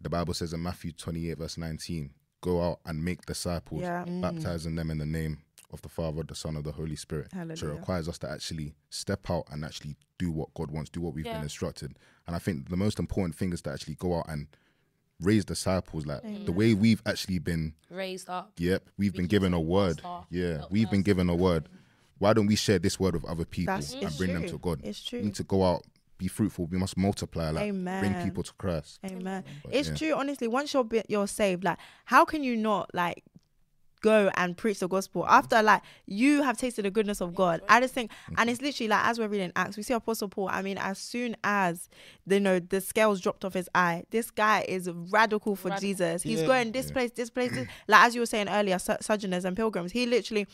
the 0.00 0.08
Bible 0.08 0.32
says 0.34 0.52
in 0.52 0.62
Matthew 0.62 0.92
28 0.92 1.38
verse 1.38 1.58
19, 1.58 2.10
"Go 2.40 2.62
out 2.62 2.80
and 2.86 3.04
make 3.04 3.24
disciples, 3.26 3.82
Yeah. 3.82 4.04
baptizing 4.04 4.76
them 4.76 4.90
in 4.90 4.98
the 4.98 5.06
name 5.06 5.38
of 5.74 5.82
the 5.82 5.88
Father, 5.90 6.22
the 6.22 6.34
Son, 6.34 6.56
of 6.56 6.64
the 6.64 6.72
Holy 6.72 6.96
Spirit." 6.96 7.28
So 7.56 7.66
it 7.68 7.72
requires 7.74 8.08
us 8.08 8.16
to 8.20 8.30
actually 8.30 8.74
step 8.88 9.28
out 9.28 9.44
and 9.50 9.64
actually 9.64 9.96
do 10.18 10.30
what 10.30 10.54
God 10.54 10.70
wants, 10.70 10.88
do 10.88 11.02
what 11.02 11.12
we've 11.14 11.26
Yeah. 11.26 11.34
been 11.34 11.42
instructed. 11.42 11.98
And 12.26 12.34
I 12.34 12.38
think 12.38 12.70
the 12.70 12.76
most 12.76 12.98
important 12.98 13.34
thing 13.36 13.52
is 13.52 13.60
to 13.62 13.70
actually 13.72 13.96
go 13.96 14.16
out 14.18 14.26
and 14.28 14.46
raise 15.20 15.44
disciples. 15.44 16.06
Like 16.06 16.22
the 16.46 16.52
way 16.52 16.72
we've 16.74 17.02
actually 17.06 17.38
been 17.38 17.74
Raised 17.90 18.28
up. 18.30 18.52
Yep, 18.58 18.88
we've 18.96 19.12
been 19.12 19.26
given 19.26 19.52
a 19.52 19.60
word. 19.60 20.00
Yeah, 20.30 20.58
not 20.58 20.70
we've 20.72 20.90
been 20.90 21.02
given 21.02 21.28
a 21.28 21.34
word. 21.36 21.68
Why 22.18 22.32
don't 22.32 22.46
we 22.46 22.56
share 22.56 22.78
this 22.78 22.98
word 22.98 23.14
with 23.14 23.24
other 23.24 23.44
people 23.44 23.74
That's- 23.74 23.92
and 23.92 24.04
it's 24.04 24.16
bring 24.16 24.32
them 24.34 24.46
to 24.48 24.56
God? 24.58 24.80
It's 24.84 25.02
true 25.02 25.18
We 25.18 25.26
need 25.26 25.34
to 25.34 25.44
go 25.44 25.64
out, 25.64 25.84
be 26.16 26.28
fruitful. 26.28 26.66
We 26.66 26.78
must 26.78 26.96
multiply, 26.96 27.50
like 27.50 27.72
bring 27.72 28.14
people 28.24 28.42
to 28.44 28.52
Christ. 28.54 29.00
Amen. 29.04 29.44
But 29.64 29.74
It's 29.74 29.88
yeah. 29.88 29.94
true, 29.96 30.14
honestly. 30.14 30.46
Once 30.48 30.72
you're 30.72 30.84
bi- 30.84 31.04
you're 31.08 31.26
saved, 31.26 31.64
like 31.64 31.78
how 32.06 32.24
can 32.24 32.44
you 32.44 32.56
not 32.56 32.94
like 32.94 33.24
go 34.04 34.30
and 34.36 34.56
preach 34.56 34.78
the 34.80 34.88
gospel 34.88 35.24
after 35.26 35.62
like 35.62 35.80
you 36.06 36.42
have 36.42 36.58
tasted 36.58 36.84
the 36.84 36.90
goodness 36.90 37.20
of 37.22 37.34
God? 37.34 37.62
I 37.68 37.80
just 37.80 37.94
think, 37.94 38.10
and 38.36 38.50
it's 38.50 38.60
literally 38.60 38.88
like 38.88 39.04
as 39.06 39.18
we're 39.18 39.28
reading 39.28 39.50
Acts, 39.56 39.76
we 39.76 39.82
see 39.82 39.94
Apostle 39.94 40.28
Paul. 40.28 40.48
I 40.52 40.60
mean, 40.62 40.78
as 40.78 40.98
soon 40.98 41.36
as 41.42 41.88
you 42.26 42.38
know 42.40 42.58
the 42.60 42.80
scales 42.80 43.20
dropped 43.20 43.44
off 43.44 43.54
his 43.54 43.68
eye, 43.74 44.04
this 44.10 44.30
guy 44.30 44.64
is 44.68 44.90
radical 45.10 45.56
for 45.56 45.68
Radical. 45.70 45.88
Jesus. 45.88 46.22
He's 46.22 46.40
Yeah. 46.40 46.46
going 46.46 46.72
this 46.72 46.90
place, 46.90 47.10
this 47.12 47.30
place, 47.30 47.50
this, 47.52 47.66
like 47.88 48.02
as 48.06 48.14
you 48.14 48.20
were 48.20 48.26
saying 48.26 48.48
earlier, 48.48 48.78
so- 48.78 48.98
sojourners 49.00 49.44
and 49.44 49.56
pilgrims. 49.56 49.92
He 49.92 50.06
literally. 50.06 50.46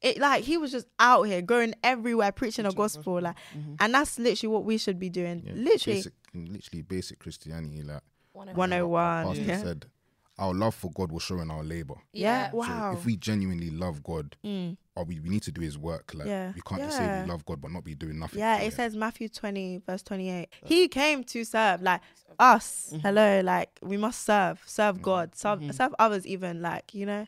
It 0.00 0.18
like 0.18 0.44
he 0.44 0.56
was 0.56 0.70
just 0.70 0.86
out 1.00 1.24
here 1.24 1.42
going 1.42 1.74
everywhere 1.82 2.30
preaching 2.30 2.64
the 2.64 2.70
gospel, 2.72 3.20
like, 3.20 3.34
mm-hmm. 3.56 3.74
and 3.80 3.92
that's 3.94 4.16
literally 4.16 4.52
what 4.54 4.64
we 4.64 4.78
should 4.78 4.96
be 5.00 5.10
doing. 5.10 5.42
Yeah, 5.44 5.54
Literally, 5.56 5.98
basic, 5.98 6.12
literally 6.32 6.82
basic 6.82 7.18
Christianity. 7.18 7.82
Like 7.82 8.02
One 8.32 8.48
of 8.48 8.56
one 8.56 8.70
them. 8.70 8.82
Oh 8.84 8.94
hundred 8.94 9.24
one. 9.26 9.26
Pastor 9.26 9.42
Yeah. 9.42 9.60
said, 9.60 9.86
our 10.38 10.54
love 10.54 10.74
for 10.74 10.90
God 10.92 11.10
will 11.12 11.18
show 11.18 11.38
in 11.40 11.50
our 11.50 11.64
labor. 11.64 11.94
Yeah. 12.12 12.50
So 12.50 12.58
Wow. 12.58 12.92
if 12.92 13.04
we 13.04 13.16
genuinely 13.16 13.70
love 13.70 14.02
God, 14.02 14.36
Mm. 14.44 14.76
or 14.96 15.04
we, 15.04 15.18
we 15.20 15.28
need 15.28 15.42
to 15.42 15.52
do 15.52 15.60
His 15.60 15.76
work. 15.78 16.12
Like 16.14 16.26
Yeah. 16.28 16.52
we 16.54 16.60
can't 16.60 16.80
just 16.82 16.96
say 16.96 17.22
we 17.22 17.28
love 17.28 17.44
God 17.44 17.60
but 17.60 17.70
not 17.70 17.84
be 17.84 17.94
doing 17.94 18.18
nothing. 18.18 18.38
Yeah, 18.40 18.58
for 18.58 18.64
it 18.64 18.72
says 18.74 18.94
Matthew 18.96 19.28
20, 19.28 19.82
verse 19.86 20.02
28. 20.02 20.48
He 20.64 20.88
came 20.88 21.24
to 21.24 21.44
serve, 21.44 21.82
like 21.82 22.00
us. 22.38 22.90
Mm-hmm. 22.92 23.00
Hello, 23.00 23.40
like 23.42 23.78
we 23.82 23.96
must 23.96 24.24
serve, 24.24 24.62
serve 24.66 25.02
God, 25.02 25.34
serve, 25.34 25.58
Mm-hmm. 25.60 25.70
serve 25.72 25.94
others, 25.98 26.26
even, 26.26 26.62
like, 26.62 26.94
you 26.94 27.06
know. 27.06 27.26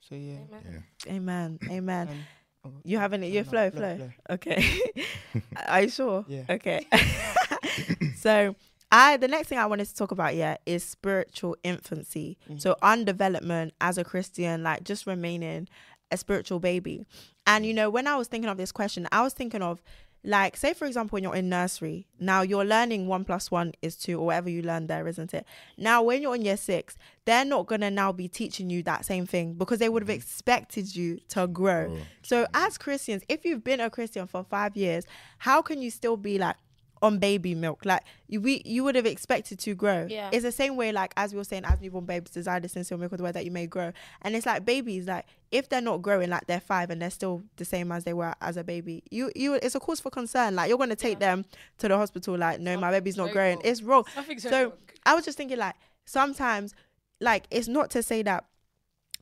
So 0.00 0.14
yeah. 0.14 0.38
Yeah. 0.50 1.12
Amen. 1.14 1.58
Amen. 1.70 2.08
Um, 2.08 2.24
oh, 2.64 2.72
You 2.84 2.98
having 2.98 3.22
it? 3.22 3.28
You 3.28 3.42
no, 3.44 3.48
flow, 3.50 3.70
flow, 3.70 3.96
flow. 3.96 3.96
flow. 3.96 4.10
Okay. 4.34 4.80
Are 5.66 5.82
you 5.82 5.88
sure? 5.88 6.24
Yeah. 6.28 6.44
Okay. 6.50 6.86
so, 8.16 8.54
I 8.90 9.16
the 9.16 9.28
next 9.28 9.48
thing 9.48 9.58
I 9.58 9.66
wanted 9.66 9.86
to 9.86 9.94
talk 9.94 10.12
about, 10.12 10.34
yeah, 10.34 10.56
is 10.66 10.82
spiritual 10.82 11.56
infancy. 11.62 12.38
Mm. 12.48 12.60
So, 12.60 12.76
undevelopment 12.82 13.72
as 13.80 13.98
a 13.98 14.04
Christian, 14.04 14.62
like 14.62 14.84
just 14.84 15.06
remaining 15.06 15.68
a 16.10 16.16
spiritual 16.16 16.58
baby. 16.58 17.06
And 17.46 17.66
you 17.66 17.72
mm. 17.72 17.76
know, 17.76 17.90
when 17.90 18.06
I 18.06 18.16
was 18.16 18.28
thinking 18.28 18.50
of 18.50 18.56
this 18.56 18.72
question, 18.72 19.06
I 19.12 19.22
was 19.22 19.34
thinking 19.34 19.62
of 19.62 19.82
like, 20.24 20.56
say 20.56 20.74
for 20.74 20.86
example, 20.86 21.16
when 21.16 21.22
you're 21.22 21.36
in 21.36 21.48
nursery, 21.48 22.06
now 22.18 22.42
you're 22.42 22.64
learning 22.64 23.06
one 23.06 23.24
plus 23.24 23.50
one 23.50 23.72
is 23.82 23.96
two, 23.96 24.18
or 24.18 24.26
whatever 24.26 24.50
you 24.50 24.62
learn 24.62 24.86
there, 24.86 25.06
isn't 25.06 25.32
it? 25.32 25.46
Now, 25.76 26.02
when 26.02 26.22
you're 26.22 26.34
in 26.34 26.42
year 26.42 26.56
six, 26.56 26.96
they're 27.24 27.44
not 27.44 27.66
gonna 27.66 27.90
now 27.90 28.12
be 28.12 28.26
teaching 28.26 28.68
you 28.68 28.82
that 28.84 29.04
same 29.04 29.26
thing 29.26 29.54
because 29.54 29.78
they 29.78 29.88
would 29.88 30.02
have 30.02 30.08
mm-hmm. 30.08 30.16
expected 30.16 30.94
you 30.94 31.18
to 31.28 31.46
grow. 31.46 31.88
Grow. 31.88 31.98
So, 32.22 32.44
mm-hmm. 32.44 32.56
as 32.66 32.78
Christians, 32.78 33.22
if 33.28 33.44
you've 33.44 33.62
been 33.62 33.80
a 33.80 33.90
Christian 33.90 34.26
for 34.26 34.44
five 34.44 34.76
years, 34.76 35.04
how 35.38 35.62
can 35.62 35.82
you 35.82 35.90
still 35.90 36.16
be 36.16 36.38
like 36.38 36.56
on 37.02 37.18
baby 37.18 37.54
milk? 37.54 37.84
Like 37.84 38.04
you, 38.28 38.40
we, 38.40 38.62
you 38.64 38.84
would 38.84 38.94
have 38.94 39.06
expected 39.06 39.58
to 39.60 39.74
grow. 39.74 40.06
Yeah. 40.08 40.30
It's 40.32 40.44
the 40.44 40.52
same 40.52 40.76
way, 40.76 40.92
like 40.92 41.12
as 41.16 41.32
we 41.32 41.38
were 41.38 41.44
saying, 41.44 41.64
as 41.64 41.80
newborn 41.80 42.04
babies 42.04 42.30
desire 42.30 42.60
the 42.60 42.68
sincere 42.68 42.98
milk 42.98 43.12
of 43.12 43.18
the 43.18 43.24
word 43.24 43.34
that 43.34 43.44
you 43.44 43.50
may 43.50 43.66
grow. 43.66 43.92
And 44.22 44.36
it's 44.36 44.46
like 44.46 44.64
babies, 44.64 45.06
like 45.06 45.26
if 45.50 45.68
they're 45.68 45.80
not 45.80 46.02
growing, 46.02 46.30
like 46.30 46.46
they're 46.46 46.60
five 46.60 46.90
and 46.90 47.00
they're 47.00 47.10
still 47.10 47.42
the 47.56 47.64
same 47.64 47.90
as 47.92 48.04
they 48.04 48.12
were 48.12 48.34
as 48.40 48.56
a 48.56 48.64
baby, 48.64 49.02
you, 49.10 49.30
you, 49.34 49.54
it's 49.54 49.74
a 49.74 49.80
cause 49.80 50.00
for 50.00 50.10
concern. 50.10 50.54
Like 50.56 50.68
you're 50.68 50.78
gonna 50.78 50.96
take 50.96 51.18
them 51.18 51.44
to 51.78 51.88
the 51.88 51.96
hospital. 51.96 52.36
Like 52.36 52.60
no, 52.60 52.78
my 52.78 52.90
baby's 52.90 53.16
not 53.16 53.32
very 53.32 53.54
growing. 53.54 53.56
wrong. 53.56 53.62
It's 53.64 53.82
wrong. 53.82 54.04
Something's 54.14 54.42
So 54.42 54.62
wrong. 54.64 54.72
I 55.06 55.14
was 55.14 55.24
just 55.24 55.38
thinking, 55.38 55.58
like 55.58 55.74
sometimes, 56.04 56.74
like 57.20 57.46
it's 57.50 57.68
not 57.68 57.90
to 57.90 58.02
say 58.02 58.22
that 58.22 58.44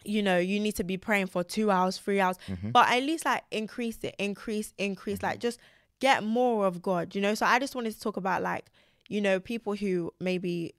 you 0.04 0.22
know 0.22 0.38
you 0.38 0.60
need 0.60 0.76
to 0.76 0.84
be 0.84 0.96
praying 0.96 1.26
for 1.26 1.42
two 1.42 1.70
hours, 1.70 1.98
three 1.98 2.20
hours, 2.20 2.38
mm-hmm. 2.48 2.70
but 2.70 2.88
at 2.88 3.02
least 3.02 3.24
like 3.24 3.42
increase 3.50 3.98
it, 4.02 4.14
increase, 4.18 4.72
increase, 4.78 5.22
like 5.22 5.34
mm-hmm. 5.34 5.40
just 5.42 5.60
get 6.00 6.22
more 6.24 6.66
of 6.66 6.82
God. 6.82 7.14
You 7.14 7.20
know. 7.20 7.34
So 7.34 7.46
I 7.46 7.58
just 7.58 7.74
wanted 7.74 7.92
to 7.94 8.00
talk 8.00 8.16
about 8.16 8.42
like 8.42 8.66
you 9.08 9.20
know 9.20 9.40
people 9.40 9.74
who 9.74 10.12
maybe 10.20 10.74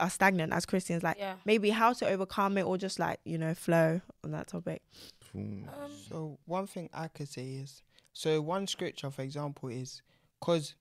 are 0.00 0.10
stagnant 0.10 0.52
as 0.52 0.66
Christians, 0.66 1.02
like 1.02 1.18
Yeah. 1.18 1.36
maybe 1.44 1.70
how 1.70 1.92
to 1.92 2.06
overcome 2.08 2.58
it 2.58 2.62
or 2.62 2.76
just 2.76 2.98
like 2.98 3.20
you 3.24 3.38
know 3.38 3.54
flow 3.54 4.00
on 4.22 4.30
that 4.32 4.48
topic. 4.48 4.82
Full- 5.20 5.40
um, 5.40 5.90
So 6.08 6.38
one 6.46 6.66
thing 6.66 6.90
I 6.92 7.08
could 7.08 7.28
say 7.28 7.46
is, 7.46 7.82
so 8.12 8.40
one 8.40 8.66
scripture, 8.66 9.10
for 9.10 9.22
example, 9.22 9.68
is 9.68 10.02
because 10.40 10.74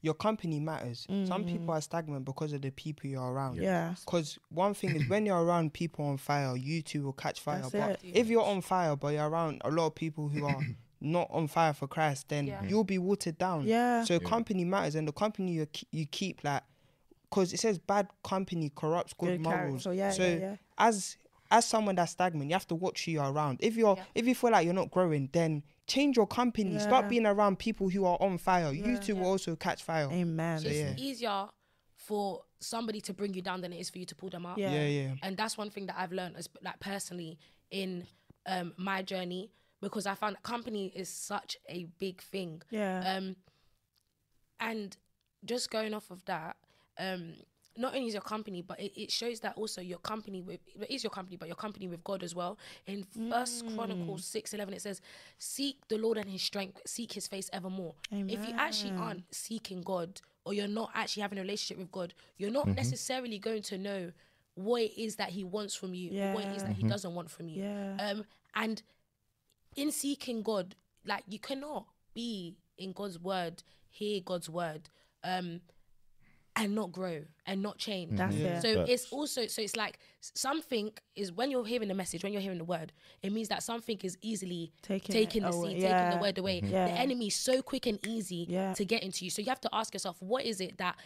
your 0.00 0.14
company 0.14 0.60
matters. 0.60 1.06
Some 1.08 1.26
mm-hmm. 1.26 1.50
people 1.50 1.74
are 1.74 1.80
stagnant 1.80 2.24
because 2.24 2.52
of 2.52 2.62
the 2.62 2.70
people 2.70 3.10
you're 3.10 3.32
around. 3.32 3.56
Yeah. 3.56 3.94
Because 4.04 4.38
one 4.48 4.72
thing 4.74 4.94
is 4.94 5.08
when 5.08 5.26
you're 5.26 5.42
around 5.42 5.72
people 5.72 6.04
on 6.04 6.18
fire, 6.18 6.56
you 6.56 6.82
too 6.82 7.02
will 7.02 7.12
catch 7.12 7.40
fire. 7.40 7.62
That's 7.62 7.72
but 7.72 8.04
it. 8.04 8.16
if 8.16 8.28
you're 8.28 8.44
on 8.44 8.60
fire, 8.60 8.94
but 8.94 9.08
you're 9.14 9.28
around 9.28 9.60
a 9.64 9.70
lot 9.70 9.86
of 9.86 9.94
people 9.96 10.28
who 10.28 10.46
are 10.46 10.60
not 11.00 11.28
on 11.30 11.46
fire 11.48 11.72
for 11.72 11.86
Christ, 11.86 12.28
then 12.28 12.46
Yeah. 12.46 12.62
you'll 12.64 12.84
be 12.84 12.98
watered 12.98 13.38
down. 13.38 13.64
Yeah. 13.66 14.04
So 14.04 14.18
company 14.20 14.64
matters, 14.64 14.94
and 14.94 15.06
the 15.06 15.12
company 15.12 15.52
you 15.52 15.66
ke- 15.66 15.84
you 15.92 16.06
keep 16.06 16.42
like, 16.44 16.62
because 17.30 17.52
it 17.52 17.60
says 17.60 17.78
bad 17.78 18.08
company 18.24 18.70
corrupts 18.74 19.12
good, 19.12 19.28
Good 19.28 19.40
morals. 19.42 19.84
character, 19.84 19.94
yeah, 19.94 20.10
so 20.10 20.22
yeah, 20.24 20.36
yeah. 20.38 20.56
as 20.78 21.16
as 21.50 21.64
someone 21.64 21.94
that's 21.94 22.12
stagnant, 22.12 22.50
you 22.50 22.54
have 22.54 22.66
to 22.68 22.74
watch 22.74 23.04
who 23.06 23.12
you're 23.12 23.30
around. 23.32 23.58
If 23.62 23.76
you're 23.76 23.96
Yeah. 23.96 24.04
if 24.14 24.26
you 24.26 24.34
feel 24.34 24.50
like 24.50 24.64
you're 24.64 24.74
not 24.74 24.90
growing, 24.90 25.28
then 25.32 25.62
change 25.86 26.16
your 26.16 26.26
company. 26.26 26.72
Yeah. 26.72 26.78
Start 26.80 27.08
being 27.08 27.24
around 27.24 27.58
people 27.58 27.88
who 27.88 28.04
are 28.04 28.18
on 28.20 28.36
fire. 28.38 28.70
You 28.72 28.92
Yeah. 28.92 28.98
two 29.00 29.16
will 29.16 29.26
also 29.26 29.56
catch 29.56 29.82
fire. 29.82 30.08
Amen. 30.12 30.60
So, 30.60 30.68
it's 30.68 30.76
yeah. 30.78 30.94
easier 31.06 31.48
for 31.94 32.42
somebody 32.60 33.00
to 33.00 33.14
bring 33.14 33.32
you 33.34 33.40
down 33.42 33.60
than 33.62 33.72
it 33.72 33.78
is 33.80 33.88
for 33.88 33.98
you 33.98 34.04
to 34.06 34.14
pull 34.14 34.28
them 34.30 34.44
up. 34.44 34.58
Yeah. 34.58 34.72
Yeah, 34.72 34.86
yeah. 34.86 35.14
and 35.22 35.36
that's 35.36 35.56
one 35.56 35.70
thing 35.70 35.86
that 35.86 35.96
I've 35.98 36.12
learned 36.12 36.36
as 36.36 36.48
like 36.62 36.80
personally 36.80 37.38
in 37.70 38.06
um 38.46 38.74
my 38.76 39.02
journey 39.02 39.50
because 39.80 40.06
I 40.06 40.14
found 40.14 40.36
that 40.36 40.42
company 40.42 40.92
is 40.94 41.08
such 41.08 41.56
a 41.68 41.86
big 41.98 42.20
thing. 42.20 42.62
Yeah. 42.70 43.16
Um 43.16 43.36
and 44.60 44.96
just 45.44 45.70
going 45.70 45.94
off 45.94 46.10
of 46.10 46.24
that, 46.24 46.56
um 46.98 47.34
not 47.76 47.94
only 47.94 48.08
is 48.08 48.14
your 48.14 48.22
company, 48.22 48.60
but 48.60 48.80
it, 48.80 49.00
it 49.00 49.10
shows 49.12 49.38
that 49.40 49.56
also 49.56 49.80
your 49.80 49.98
company 49.98 50.42
with 50.42 50.58
it 50.80 50.90
is 50.90 51.04
your 51.04 51.12
company, 51.12 51.36
but 51.36 51.46
your 51.46 51.54
company 51.56 51.86
with 51.86 52.02
God 52.02 52.24
as 52.24 52.34
well. 52.34 52.58
In 52.86 53.04
First 53.30 53.64
Chronicles 53.76 54.24
six 54.24 54.52
eleven, 54.52 54.74
it 54.74 54.82
says, 54.82 55.00
"Seek 55.38 55.86
the 55.86 55.96
Lord 55.96 56.18
and 56.18 56.28
His 56.28 56.42
strength, 56.42 56.80
seek 56.86 57.12
His 57.12 57.28
face 57.28 57.48
evermore." 57.52 57.94
If 58.10 58.48
you 58.48 58.54
actually 58.56 58.92
aren't 58.98 59.32
seeking 59.32 59.82
God, 59.82 60.20
or 60.44 60.54
you're 60.54 60.66
not 60.66 60.90
actually 60.92 61.22
having 61.22 61.38
a 61.38 61.42
relationship 61.42 61.78
with 61.78 61.92
God, 61.92 62.14
you're 62.36 62.50
not 62.50 62.66
necessarily 62.66 63.38
going 63.38 63.62
to 63.62 63.78
know 63.78 64.10
what 64.54 64.82
it 64.82 65.00
is 65.00 65.14
that 65.16 65.28
He 65.28 65.44
wants 65.44 65.76
from 65.76 65.94
you, 65.94 66.10
or 66.20 66.34
what 66.34 66.44
it 66.46 66.56
is 66.56 66.64
that 66.64 66.72
He 66.72 66.82
doesn't 66.82 67.14
want 67.14 67.30
from 67.30 67.48
you. 67.48 67.62
Yeah. 67.62 67.96
Um, 68.00 68.24
and 68.56 68.82
in 69.80 69.90
seeking 69.92 70.42
God, 70.42 70.74
like 71.06 71.24
you 71.28 71.38
cannot 71.38 71.86
be 72.14 72.56
in 72.76 72.92
God's 72.92 73.18
word, 73.18 73.62
hear 73.88 74.20
God's 74.24 74.48
word, 74.50 74.88
um, 75.24 75.60
and 76.56 76.74
not 76.74 76.90
grow 76.90 77.22
and 77.46 77.62
not 77.62 77.78
change. 77.78 78.16
That's 78.18 78.34
it. 78.34 78.62
So 78.62 78.74
Facts. 78.78 78.90
it's 78.90 79.12
also 79.12 79.46
so 79.46 79.62
it's 79.62 79.76
like 79.76 79.98
something 80.20 80.90
is 81.14 81.30
when 81.30 81.50
you're 81.52 81.64
hearing 81.64 81.86
the 81.88 81.94
message, 81.94 82.24
when 82.24 82.32
you're 82.32 82.42
hearing 82.42 82.58
the 82.58 82.64
word, 82.64 82.92
it 83.22 83.32
means 83.32 83.48
that 83.48 83.62
something 83.62 83.98
is 84.02 84.18
easily 84.22 84.72
Taking 84.82 85.12
taking, 85.12 85.42
the 85.42 85.50
away. 85.50 85.74
seed, 85.74 85.82
Yeah. 85.82 86.02
taking 86.04 86.18
the 86.18 86.22
word 86.22 86.38
away. 86.38 86.60
Yeah. 86.64 86.86
The 86.88 86.92
enemy 86.98 87.28
is 87.28 87.36
so 87.36 87.62
quick 87.62 87.86
and 87.86 88.04
easy 88.06 88.46
Yeah. 88.48 88.74
to 88.74 88.84
get 88.84 89.04
into 89.04 89.24
you. 89.24 89.30
So 89.30 89.40
you 89.40 89.48
have 89.48 89.60
to 89.60 89.68
ask 89.72 89.94
yourself, 89.94 90.20
what 90.20 90.44
is 90.44 90.60
it 90.60 90.78
that 90.78 90.96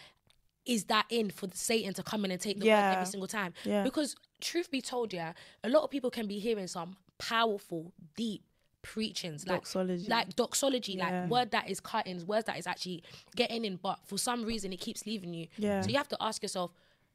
is 0.65 0.85
that 0.85 1.05
in 1.11 1.29
for 1.29 1.49
Satan 1.53 1.93
to 1.93 2.03
come 2.05 2.25
in 2.25 2.31
and 2.31 2.41
take 2.41 2.59
the 2.61 2.67
Yeah. 2.67 2.89
word 2.91 2.95
every 2.99 3.11
single 3.11 3.29
time? 3.29 3.53
Yeah. 3.65 3.83
Because 3.85 4.15
truth 4.41 4.71
be 4.71 4.81
told, 4.81 5.13
yeah, 5.13 5.33
a 5.65 5.69
lot 5.69 5.83
of 5.83 5.91
people 5.91 6.11
can 6.11 6.27
be 6.27 6.39
hearing 6.39 6.67
some 6.69 6.97
powerful, 7.19 7.93
deep 8.17 8.43
preachings 8.83 9.47
like 9.47 9.61
Doxology. 9.61 10.07
like 10.09 10.35
doxology, 10.37 10.93
Yeah. 10.95 11.23
like 11.23 11.31
word 11.31 11.51
that 11.53 11.71
is 11.71 11.81
cutting, 11.81 12.27
words 12.27 12.47
that 12.47 12.59
is 12.59 12.67
actually 12.67 13.03
getting 13.37 13.65
in, 13.65 13.77
but 13.77 13.99
for 14.07 14.19
some 14.19 14.45
reason 14.45 14.73
it 14.73 14.81
keeps 14.81 15.07
leaving 15.07 15.33
you. 15.35 15.47
Yeah. 15.57 15.81
So 15.83 15.89
you 15.91 15.97
have 15.97 16.09
to 16.09 16.17
ask 16.21 16.43
yourself, 16.43 16.73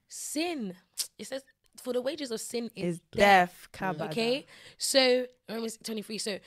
sin. 0.08 0.74
It 1.18 1.28
says 1.28 1.44
for 1.82 1.94
the 1.94 2.02
wages 2.02 2.32
of 2.32 2.42
sin 2.42 2.72
is, 2.76 2.96
Is 2.96 3.02
death. 3.12 3.68
death. 3.72 4.02
Okay, 4.02 4.46
so 4.78 5.26
Romans 5.50 5.78
twenty 5.84 6.02
three. 6.02 6.18
So 6.18 6.40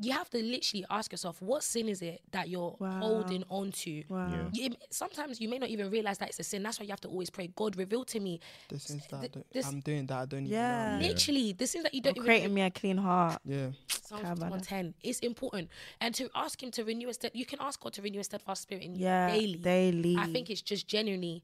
you 0.00 0.12
have 0.12 0.30
to 0.30 0.38
literally 0.42 0.84
ask 0.90 1.10
yourself, 1.12 1.40
what 1.42 1.62
sin 1.64 1.88
is 1.88 2.02
it 2.02 2.20
that 2.30 2.48
you're 2.48 2.76
Wow. 2.78 3.00
holding 3.00 3.44
on 3.48 3.72
to? 3.72 4.04
Wow. 4.08 4.28
Yeah. 4.30 4.48
You, 4.52 4.76
sometimes 4.90 5.40
you 5.40 5.48
may 5.48 5.58
not 5.58 5.68
even 5.70 5.90
realize 5.90 6.18
that 6.18 6.28
it's 6.28 6.38
a 6.40 6.44
sin. 6.44 6.62
That's 6.62 6.78
why 6.78 6.84
you 6.84 6.90
have 6.90 7.00
to 7.02 7.08
always 7.08 7.30
pray. 7.30 7.48
God, 7.54 7.76
reveal 7.76 8.04
to 8.06 8.20
me. 8.20 8.40
This 8.68 8.90
is 8.90 9.06
that 9.10 9.32
th- 9.32 9.44
this, 9.52 9.66
I'm 9.66 9.80
doing 9.80 10.06
that. 10.06 10.18
I 10.18 10.24
don't 10.26 10.40
even 10.40 10.52
Yeah. 10.52 10.98
know. 10.98 11.06
Literally, 11.06 11.52
the 11.52 11.66
sins 11.66 11.82
that 11.84 11.94
you 11.94 12.00
don't 12.00 12.16
even 12.16 12.24
Creating 12.26 12.54
me 12.54 12.62
a 12.62 12.70
clean 12.70 12.98
heart. 12.98 13.40
Yeah. 13.44 13.70
Psalm 13.88 14.22
Kabbalah. 14.22 14.50
110. 14.50 14.94
It's 15.02 15.18
important. 15.20 15.68
And 16.00 16.14
to 16.14 16.30
ask 16.34 16.62
him 16.62 16.70
to 16.72 16.84
renew 16.84 17.08
a 17.08 17.14
stead, 17.14 17.32
you 17.34 17.44
can 17.44 17.58
ask 17.60 17.80
God 17.80 17.92
to 17.94 18.02
renew 18.02 18.20
a 18.20 18.24
steadfast 18.24 18.62
spirit 18.62 18.84
in 18.84 18.94
you 18.94 19.04
Yeah. 19.04 19.26
daily. 19.28 19.58
Daily. 19.58 20.16
I 20.16 20.26
think 20.26 20.48
it's 20.50 20.62
just 20.62 20.86
genuinely 20.88 21.42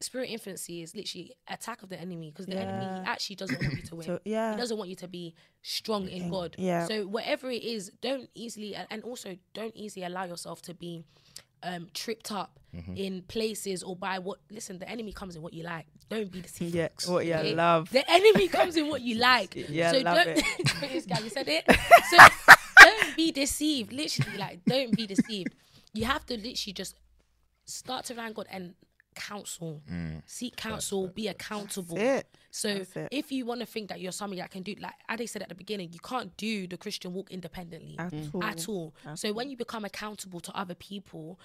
spirit 0.00 0.30
infancy 0.30 0.82
is 0.82 0.94
literally 0.96 1.32
attack 1.48 1.82
of 1.82 1.88
the 1.90 2.00
enemy 2.00 2.30
because 2.30 2.46
the 2.46 2.56
enemy 2.56 2.84
Yeah. 2.84 3.02
he 3.02 3.06
actually 3.08 3.36
doesn't 3.36 3.62
want 3.62 3.74
you 3.76 3.82
to 3.82 3.94
win. 3.96 4.06
So, 4.06 4.18
yeah. 4.24 4.52
He 4.52 4.58
doesn't 4.58 4.78
want 4.78 4.88
you 4.90 4.96
to 4.96 5.08
be 5.08 5.34
strong 5.62 6.08
in 6.08 6.30
God. 6.30 6.56
Yeah. 6.58 6.86
So 6.86 7.06
whatever 7.06 7.50
it 7.50 7.62
is, 7.62 7.90
don't 8.00 8.28
easily 8.34 8.74
and 8.74 9.02
also 9.02 9.36
don't 9.54 9.74
easily 9.76 10.04
allow 10.06 10.24
yourself 10.24 10.62
to 10.62 10.74
be 10.74 11.04
um 11.62 11.88
tripped 11.94 12.32
up 12.32 12.56
Mm-hmm. 12.72 12.96
in 12.96 13.22
places 13.22 13.82
or 13.82 13.96
by 13.96 14.20
what 14.20 14.38
listen, 14.48 14.78
the 14.78 14.88
enemy 14.88 15.12
comes 15.12 15.34
in 15.34 15.42
what 15.42 15.52
you 15.52 15.64
like. 15.64 15.86
Don't 16.08 16.30
be 16.30 16.40
deceived. 16.40 16.72
Yeah, 16.72 16.86
what 17.06 17.26
you 17.26 17.34
okay? 17.34 17.52
love. 17.52 17.90
The 17.90 18.08
enemy 18.08 18.46
comes 18.46 18.76
in 18.76 18.86
what 18.86 19.00
you 19.00 19.16
like. 19.30 19.56
Yeah, 19.68 19.90
so 19.90 19.98
love 19.98 20.24
don't 20.24 20.38
it. 20.38 21.06
guy, 21.08 21.18
you 21.18 21.30
said 21.30 21.48
it. 21.48 21.64
So 22.10 22.16
don't 22.80 23.16
be 23.16 23.32
deceived. 23.32 23.92
Literally, 23.92 24.38
like 24.38 24.64
don't 24.66 24.96
be 24.96 25.04
deceived. 25.08 25.52
You 25.94 26.04
have 26.04 26.24
to 26.26 26.34
literally 26.36 26.72
just 26.72 26.94
start 27.64 28.04
to 28.04 28.16
on 28.20 28.34
God 28.34 28.46
and 28.52 28.74
counsel. 29.14 29.82
Mm. 29.90 30.22
Seek 30.26 30.56
counsel, 30.56 31.08
be 31.08 31.28
accountable. 31.28 31.96
That's 31.96 32.20
it. 32.20 32.36
So 32.50 32.74
That's 32.74 32.96
it. 32.96 33.08
if 33.10 33.30
you 33.32 33.46
want 33.46 33.60
to 33.60 33.66
think 33.66 33.88
that 33.88 34.00
you're 34.00 34.12
somebody 34.12 34.40
that 34.40 34.50
can 34.50 34.62
do 34.62 34.74
like 34.80 34.94
Ade 35.10 35.28
said 35.28 35.42
at 35.42 35.48
the 35.48 35.54
beginning, 35.54 35.90
you 35.92 36.00
can't 36.00 36.36
do 36.36 36.66
the 36.66 36.76
Christian 36.76 37.12
walk 37.12 37.30
independently 37.30 37.96
At 37.98 38.12
mm. 38.12 38.34
all. 38.34 38.44
at 38.44 38.68
all. 38.68 38.94
so 39.14 39.32
when 39.32 39.50
you 39.50 39.56
become 39.56 39.84
accountable 39.84 40.40
to 40.40 40.56
other 40.56 40.74
people, 40.74 41.38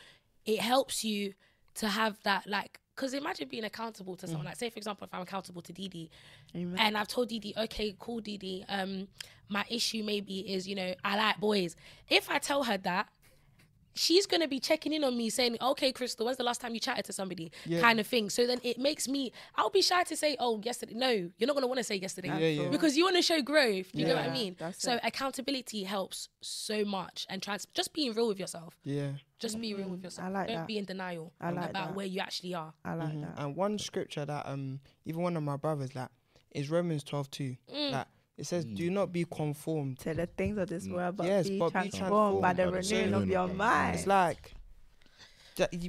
it 0.46 0.60
helps 0.60 1.04
you 1.04 1.34
to 1.76 1.88
have 1.88 2.18
that 2.24 2.48
like 2.48 2.80
because 2.96 3.14
imagine 3.14 3.48
being 3.50 3.66
accountable 3.66 4.16
to 4.16 4.28
someone 4.28 4.46
mm. 4.46 4.50
like 4.50 4.56
say 4.58 4.70
for 4.70 4.78
example 4.78 5.06
if 5.06 5.14
I'm 5.14 5.22
accountable 5.22 5.62
to 5.62 5.74
Didi 5.74 6.10
Amen. 6.56 6.78
and 6.80 6.98
I've 6.98 7.08
told 7.08 7.30
Didi 7.30 7.54
okay 7.58 7.96
cool 8.00 8.22
Didi 8.22 8.66
um 8.70 9.08
my 9.50 9.66
issue 9.70 10.04
maybe 10.04 10.40
is 10.40 10.68
you 10.68 10.76
know 10.76 10.96
I 11.04 11.18
like 11.18 11.40
boys 11.40 11.76
if 12.10 12.30
I 12.30 12.40
tell 12.40 12.64
her 12.64 12.78
that 12.80 13.10
she's 13.96 14.26
gonna 14.28 14.48
be 14.48 14.60
checking 14.60 14.94
in 14.94 15.04
on 15.04 15.18
me 15.18 15.30
saying, 15.30 15.58
"Okay, 15.62 15.92
Crystal, 15.92 16.26
when's 16.26 16.38
the 16.38 16.44
last 16.44 16.62
time 16.62 16.74
you 16.74 16.80
chatted 16.80 17.06
to 17.06 17.14
somebody?" 17.14 17.52
Kind 17.80 18.00
of 18.00 18.06
thing. 18.08 18.30
So 18.30 18.46
then 18.46 18.60
it 18.64 18.78
makes 18.78 19.08
me. 19.08 19.32
I'll 19.56 19.70
be 19.70 19.82
shy 19.82 20.04
to 20.04 20.16
say, 20.16 20.36
"Oh, 20.40 20.62
yesterday." 20.64 20.94
No, 20.94 21.10
you're 21.38 21.48
not 21.48 21.56
gonna 21.56 21.68
want 21.68 21.80
to 21.80 21.84
say 21.84 21.96
yesterday 21.96 22.28
Yeah, 22.28 22.64
yeah. 22.64 22.70
because 22.70 22.96
you 22.98 23.04
want 23.06 23.16
to 23.16 23.22
show 23.22 23.42
growth. 23.42 23.92
Do 23.92 24.00
you 24.00 24.08
know 24.08 24.16
what 24.16 24.26
I 24.26 24.34
mean? 24.34 24.56
that's 24.60 24.82
So 24.82 24.94
it. 24.94 25.00
accountability 25.04 25.84
helps 25.84 26.30
so 26.42 26.86
much, 26.86 27.26
and 27.30 27.42
trans- 27.42 27.68
just 27.74 27.94
being 27.94 28.14
real 28.14 28.28
with 28.28 28.40
yourself. 28.40 28.78
Yeah. 28.84 29.12
Just 29.40 29.60
be 29.60 29.74
real 29.74 29.90
with 29.90 30.04
yourself. 30.04 30.28
I 30.28 30.32
like 30.32 30.48
Don't 30.48 30.58
that. 30.58 30.68
be 30.68 30.78
in 30.78 30.86
denial 30.86 31.34
I 31.42 31.52
like 31.52 31.70
about 31.72 31.88
that. 31.90 31.96
where 31.96 32.06
you 32.06 32.20
actually 32.22 32.54
are. 32.54 32.74
I 32.86 32.94
like 32.94 33.10
Mhm. 33.14 33.22
that. 33.36 33.44
And 33.44 33.56
one 33.56 33.78
scripture 33.80 34.26
that 34.26 34.46
um 34.48 34.80
even 35.06 35.22
one 35.22 35.36
of 35.38 35.44
my 35.44 35.58
brothers 35.58 35.94
like 35.96 36.10
is 36.52 36.70
Romans 36.70 37.04
twelve 37.04 37.30
two. 37.32 37.58
Mm. 37.74 37.92
Like 37.92 38.08
it 38.38 38.46
says, 38.46 38.66
"Do 38.66 38.90
mm. 38.90 38.94
not 38.94 39.12
be 39.12 39.26
conformed." 39.26 40.00
To 40.00 40.14
the 40.14 40.26
things 40.26 40.58
of 40.58 40.70
this 40.70 40.88
mm. 40.88 40.94
world, 40.94 41.18
but 41.18 41.28
Yes, 41.28 41.48
be 41.48 41.60
but 41.60 41.68
be 41.68 41.72
transformed 41.72 42.42
by 42.42 42.54
the 42.54 42.64
transformed 42.64 42.84
by 42.84 42.90
the 42.92 43.04
renewing 43.04 43.14
of 43.14 43.30
your 43.30 43.42
of 43.44 43.50
your 43.50 43.58
mind. 43.58 43.96
It's 43.96 44.08
like 44.08 44.54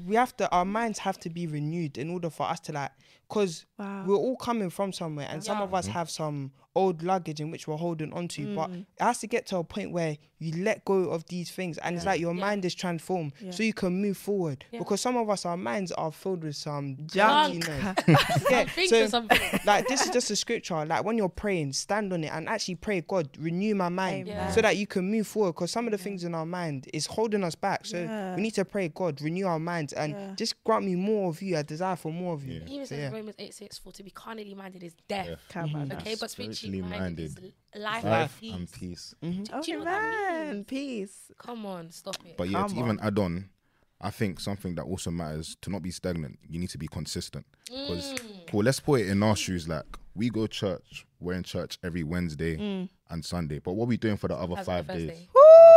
we 0.04 0.14
have 0.14 0.36
to. 0.36 0.50
Our 0.50 0.64
minds 0.64 0.98
have 1.00 1.18
to 1.20 1.30
be 1.30 1.46
renewed 1.46 1.98
in 1.98 2.10
order 2.10 2.30
for 2.30 2.44
us 2.46 2.60
to 2.60 2.72
like, 2.72 2.92
cause 3.28 3.66
Wow. 3.78 4.04
we're 4.06 4.16
all 4.16 4.36
coming 4.36 4.70
from 4.70 4.92
somewhere, 4.92 5.26
and 5.30 5.42
some 5.42 5.60
of 5.60 5.74
us 5.74 5.86
have 5.86 6.08
some 6.10 6.52
old 6.74 7.02
luggage 7.02 7.40
in 7.40 7.50
which 7.50 7.66
we're 7.66 7.76
holding 7.76 8.12
onto. 8.12 8.54
But 8.54 8.70
Mm. 8.70 8.80
it 8.80 8.86
has 9.02 9.18
to 9.20 9.26
get 9.26 9.46
to 9.46 9.56
a 9.56 9.64
point 9.64 9.92
where 9.92 10.18
you 10.38 10.62
let 10.62 10.84
go 10.84 11.04
of 11.10 11.24
these 11.28 11.50
things, 11.50 11.78
and 11.78 11.96
it's 11.96 12.04
like 12.04 12.20
your 12.20 12.34
Yeah. 12.34 12.40
mind 12.40 12.64
is 12.66 12.74
transformed, 12.74 13.32
Yeah. 13.40 13.50
so 13.50 13.62
you 13.62 13.72
can 13.72 13.94
move 14.02 14.18
forward. 14.18 14.64
Yeah. 14.70 14.80
Because 14.80 15.00
some 15.00 15.16
of 15.16 15.30
us, 15.30 15.46
our 15.46 15.56
minds 15.56 15.90
are 15.92 16.12
filled 16.12 16.44
with 16.44 16.54
some 16.56 16.98
Junk. 17.06 17.64
junkiness. 17.64 17.96
yeah, 18.50 18.64
Think 18.66 18.90
so 18.90 19.06
something. 19.08 19.38
like 19.64 19.88
this 19.88 20.02
is 20.04 20.10
just 20.10 20.30
a 20.30 20.36
scripture. 20.36 20.84
Like 20.84 21.02
when 21.04 21.16
you're 21.16 21.30
praying, 21.30 21.72
stand 21.72 22.12
on 22.12 22.22
it 22.24 22.30
and 22.32 22.46
actually 22.46 22.74
pray, 22.74 23.00
God, 23.00 23.30
renew 23.38 23.74
my 23.74 23.88
mind 23.88 24.28
Amen. 24.28 24.52
so 24.52 24.60
that 24.60 24.76
you 24.76 24.86
can 24.86 25.10
move 25.10 25.26
forward. 25.26 25.52
Because 25.54 25.70
some 25.70 25.86
of 25.86 25.92
the 25.92 25.98
things 25.98 26.24
in 26.24 26.34
our 26.34 26.44
mind 26.46 26.88
is 26.92 27.06
holding 27.06 27.42
us 27.42 27.54
back. 27.54 27.86
So 27.86 28.02
Yeah. 28.02 28.36
we 28.36 28.42
need 28.42 28.54
to 28.54 28.66
pray, 28.66 28.88
God, 28.88 29.22
renew 29.22 29.46
our 29.46 29.58
minds 29.58 29.94
and 29.94 30.12
Yeah. 30.12 30.34
just 30.34 30.62
grant 30.62 30.84
me 30.84 30.94
more 30.94 31.30
of 31.30 31.40
you. 31.40 31.56
I 31.56 31.62
desire 31.62 31.96
for 31.96 32.12
more 32.12 32.34
of 32.34 32.44
you. 32.44 32.60
He 32.66 32.74
even 32.74 32.86
So, 32.86 32.94
yeah. 32.96 33.08
In 33.16 33.22
Romans 33.22 33.36
8 33.38 33.54
6, 33.54 33.78
for 33.78 33.92
to 33.92 34.02
be 34.02 34.10
carnally 34.10 34.54
minded 34.54 34.82
is 34.82 34.94
death. 35.08 35.28
Yeah. 35.28 35.34
Kabbalah. 35.48 35.94
Okay, 35.96 36.14
but 36.20 36.30
spiritually 36.30 36.78
Spiritually 36.78 36.82
minded, 36.82 37.20
is 37.24 37.34
minded. 37.36 37.52
life, 37.76 38.04
Life 38.04 38.38
and 38.42 38.52
and 38.54 38.72
peace. 38.72 39.14
peace. 39.20 39.20
Do 39.20 39.28
you 39.28 39.44
know 39.50 39.58
Okay, 39.58 39.76
what 39.76 39.84
that 39.86 40.46
man. 40.46 40.64
Peace. 40.64 41.30
Come 41.38 41.66
on, 41.66 41.90
stop 41.90 42.16
it. 42.24 42.36
But 42.36 42.48
yeah, 42.48 42.62
to 42.62 42.68
Come 42.74 42.78
even 42.84 43.00
add 43.00 43.18
on, 43.18 43.48
I 44.00 44.10
think 44.10 44.40
something 44.40 44.74
that 44.76 44.82
also 44.82 45.10
matters 45.10 45.56
to 45.62 45.70
not 45.70 45.82
be 45.82 45.90
stagnant, 45.90 46.38
you 46.48 46.58
need 46.60 46.70
to 46.70 46.78
be 46.78 46.86
consistent. 46.86 47.46
Because, 47.64 48.12
Mm. 48.14 48.46
cool, 48.50 48.62
let's 48.62 48.78
put 48.80 49.00
it 49.00 49.08
in 49.08 49.22
our 49.22 49.34
shoes. 49.34 49.66
Like, 49.66 49.84
we 50.14 50.28
go 50.30 50.46
church, 50.46 51.06
we're 51.18 51.32
in 51.34 51.42
church 51.42 51.78
every 51.82 52.02
Wednesday 52.04 52.56
Mm. 52.56 52.88
and 53.10 53.24
Sunday. 53.24 53.58
But 53.58 53.72
what 53.72 53.84
are 53.84 53.88
we 53.88 53.96
doing 53.96 54.16
for 54.18 54.28
the 54.28 54.36
other 54.36 54.58
As 54.58 54.66
five 54.66 54.88
of 54.88 54.96
days? 54.96 55.08
Thursday. 55.10 55.28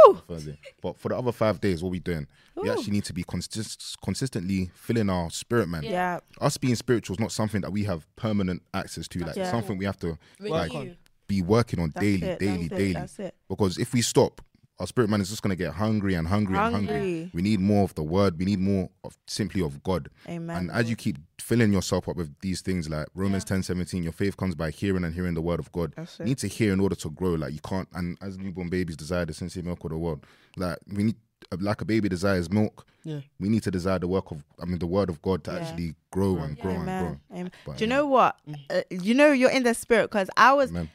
Woo! 0.08 0.22
Thursday. 0.28 0.60
But 0.82 0.98
for 0.98 1.10
the 1.10 1.18
other 1.18 1.32
five 1.32 1.60
days, 1.62 1.82
what 1.84 1.92
we 1.92 2.00
doing? 2.00 2.28
We 2.56 2.70
actually 2.70 2.92
need 2.92 3.06
to 3.06 3.14
be 3.14 3.24
consist- 3.24 3.98
consistently 4.04 4.70
filling 4.76 5.10
our 5.10 5.30
spirit, 5.30 5.70
man. 5.70 5.84
Yeah. 5.84 5.90
Yeah. 5.92 6.20
Us 6.42 6.58
being 6.58 6.76
spiritual 6.76 7.16
is 7.16 7.20
not 7.20 7.32
something 7.32 7.62
that 7.62 7.72
we 7.72 7.84
have 7.86 8.06
permanent 8.16 8.62
access 8.74 9.08
to. 9.10 9.20
Like, 9.20 9.36
Yeah. 9.36 9.50
something 9.52 9.78
we 9.78 9.86
have 9.86 9.98
to, 10.00 10.18
like, 10.40 10.98
be 11.28 11.42
working 11.42 11.80
on 11.80 11.92
That's 11.94 12.04
daily, 12.06 12.24
it, 12.28 12.40
daily, 12.40 12.68
that's 12.68 12.72
it, 12.74 12.76
daily. 12.76 12.94
that's 12.94 13.20
it. 13.20 13.36
Because 13.48 13.78
if 13.78 13.94
we 13.94 14.02
stop, 14.02 14.42
our 14.80 14.88
spirit 14.88 15.10
man 15.10 15.22
is 15.22 15.30
just 15.30 15.42
gonna 15.42 15.56
get 15.56 15.74
hungry 15.74 16.16
and 16.16 16.28
hungry, 16.28 16.58
and 16.58 16.74
hungry. 16.74 16.94
Hungry. 16.96 17.32
We 17.34 17.42
need 17.42 17.60
more 17.60 17.84
of 17.84 17.94
the 17.96 18.04
word. 18.04 18.40
We 18.40 18.46
need 18.46 18.60
more 18.60 18.90
of 19.04 19.18
simply 19.28 19.62
of 19.62 19.84
God. 19.84 20.10
Amen. 20.28 20.56
And 20.58 20.72
as 20.72 20.90
you 20.90 20.96
keep 20.96 21.18
filling 21.50 21.74
yourself 21.74 22.08
up 22.08 22.16
with 22.16 22.34
these 22.42 22.62
things 22.62 22.88
like 22.88 23.08
Romans 23.16 23.44
ten 23.44 23.64
seventeen, 23.64 24.04
your 24.04 24.12
faith 24.14 24.38
comes 24.38 24.54
by 24.56 24.70
hearing 24.70 25.04
and 25.04 25.14
hearing 25.16 25.34
the 25.34 25.42
word 25.42 25.60
of 25.60 25.72
God. 25.72 25.94
You 26.20 26.26
need 26.26 26.38
to 26.38 26.48
hear 26.48 26.72
in 26.72 26.80
order 26.80 26.96
to 26.96 27.10
grow. 27.10 27.32
Like 27.34 27.54
you 27.54 27.60
can't. 27.60 27.88
And 27.94 28.18
as 28.22 28.38
newborn 28.38 28.70
babies 28.70 28.96
desire 28.96 29.26
the 29.26 29.34
sincere 29.34 29.64
milk 29.64 29.84
of 29.84 29.90
the 29.90 29.98
world, 29.98 30.26
like 30.56 30.78
we 30.88 31.04
need. 31.04 31.16
Like 31.60 31.82
a 31.82 31.86
baby 31.86 32.10
desires 32.10 32.52
milk, 32.52 32.86
Yeah. 33.04 33.22
we 33.40 33.50
need 33.50 33.64
to 33.64 33.72
desire 33.72 33.98
the 33.98 34.08
work 34.08 34.30
of, 34.30 34.44
I 34.62 34.66
mean, 34.66 34.78
the 34.78 34.86
word 34.86 35.10
of 35.10 35.20
God 35.24 35.44
to 35.46 35.52
Yeah. 35.52 35.58
actually 35.60 35.96
grow 36.12 36.38
and 36.38 36.60
grow 36.60 36.72
and 36.74 36.84
grow. 36.84 36.94
Amen. 36.94 37.20
Amen. 37.32 37.52
But, 37.66 37.78
Do 37.78 37.86
you 37.86 37.90
yeah. 37.90 37.96
know 37.96 38.06
what? 38.08 38.36
Uh, 38.70 38.82
you 38.92 39.16
know 39.16 39.32
you're 39.32 39.50
in 39.50 39.64
the 39.64 39.74
spirit 39.74 40.12
because 40.12 40.30
I 40.38 40.54
was, 40.54 40.70
Amen. 40.70 40.90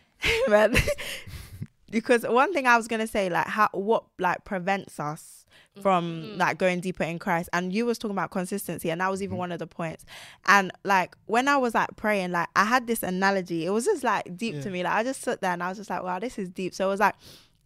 man. 0.49 0.77
because 1.91 2.23
one 2.23 2.53
thing 2.53 2.67
I 2.67 2.77
was 2.77 2.89
gonna 2.89 3.07
say, 3.07 3.29
like 3.31 3.47
how 3.47 3.69
what 3.73 4.05
like 4.19 4.45
prevents 4.45 5.01
us 5.01 5.44
from 5.83 6.39
like 6.39 6.59
going 6.59 6.81
deeper 6.81 7.03
in 7.05 7.19
Christ, 7.19 7.49
and 7.53 7.73
you 7.73 7.87
was 7.87 7.99
talking 7.99 8.15
about 8.15 8.31
consistency, 8.31 8.91
and 8.91 9.01
that 9.01 9.11
was 9.11 9.23
even 9.23 9.37
one 9.37 9.53
of 9.53 9.59
the 9.59 9.67
points. 9.67 10.05
And 10.47 10.71
like 10.85 11.17
when 11.27 11.49
I 11.49 11.57
was 11.57 11.75
like 11.75 11.97
praying, 11.97 12.31
like 12.33 12.49
I 12.55 12.65
had 12.65 12.87
this 12.87 13.03
analogy. 13.03 13.67
It 13.67 13.71
was 13.71 13.85
just 13.85 14.05
like 14.05 14.37
deep 14.37 14.61
to 14.63 14.71
me. 14.71 14.85
Like 14.85 14.93
I 14.93 15.03
just 15.03 15.23
sat 15.23 15.41
there 15.41 15.53
and 15.53 15.63
I 15.63 15.69
was 15.69 15.79
just 15.79 15.91
like, 15.91 16.03
wow, 16.03 16.19
this 16.19 16.39
is 16.39 16.49
deep. 16.49 16.75
So 16.75 16.87
it 16.87 16.91
was 16.91 17.01
like, 17.01 17.15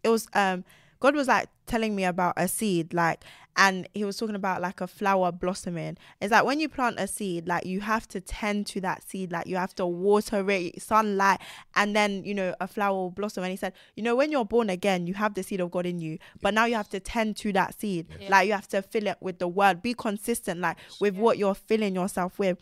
it 0.03 0.09
was 0.09 0.27
um. 0.33 0.63
God 0.99 1.15
was 1.15 1.27
like 1.27 1.49
telling 1.65 1.95
me 1.95 2.03
about 2.03 2.33
a 2.35 2.47
seed, 2.47 2.93
like, 2.93 3.23
and 3.55 3.87
he 3.93 4.03
was 4.05 4.17
talking 4.17 4.35
about 4.35 4.61
like 4.61 4.79
a 4.81 4.87
flower 4.87 5.31
blossoming. 5.31 5.97
It's 6.21 6.31
like 6.31 6.45
when 6.45 6.59
you 6.59 6.69
plant 6.69 6.99
a 6.99 7.07
seed, 7.07 7.47
like 7.47 7.65
you 7.65 7.81
have 7.81 8.07
to 8.09 8.21
tend 8.21 8.67
to 8.67 8.81
that 8.81 9.03
seed, 9.07 9.31
like 9.31 9.47
you 9.47 9.57
have 9.57 9.75
to 9.75 9.85
water 9.85 10.49
it, 10.49 10.81
sunlight, 10.81 11.39
and 11.75 11.95
then 11.95 12.23
you 12.23 12.33
know 12.33 12.55
a 12.59 12.67
flower 12.67 12.95
will 12.95 13.11
blossom. 13.11 13.43
And 13.43 13.51
he 13.51 13.57
said, 13.57 13.73
you 13.95 14.03
know, 14.03 14.15
when 14.15 14.31
you're 14.31 14.45
born 14.45 14.69
again, 14.69 15.07
you 15.07 15.13
have 15.15 15.33
the 15.35 15.43
seed 15.43 15.59
of 15.61 15.71
God 15.71 15.85
in 15.85 15.99
you, 15.99 16.17
but 16.41 16.53
now 16.53 16.65
you 16.65 16.75
have 16.75 16.89
to 16.89 16.99
tend 16.99 17.35
to 17.37 17.51
that 17.53 17.79
seed, 17.79 18.07
like 18.29 18.47
you 18.47 18.53
have 18.53 18.67
to 18.69 18.81
fill 18.81 19.07
it 19.07 19.17
with 19.21 19.39
the 19.39 19.47
word. 19.47 19.81
Be 19.81 19.93
consistent, 19.93 20.59
like 20.61 20.77
with 21.01 21.15
what 21.15 21.37
you're 21.37 21.55
filling 21.55 21.95
yourself 21.95 22.39
with. 22.39 22.57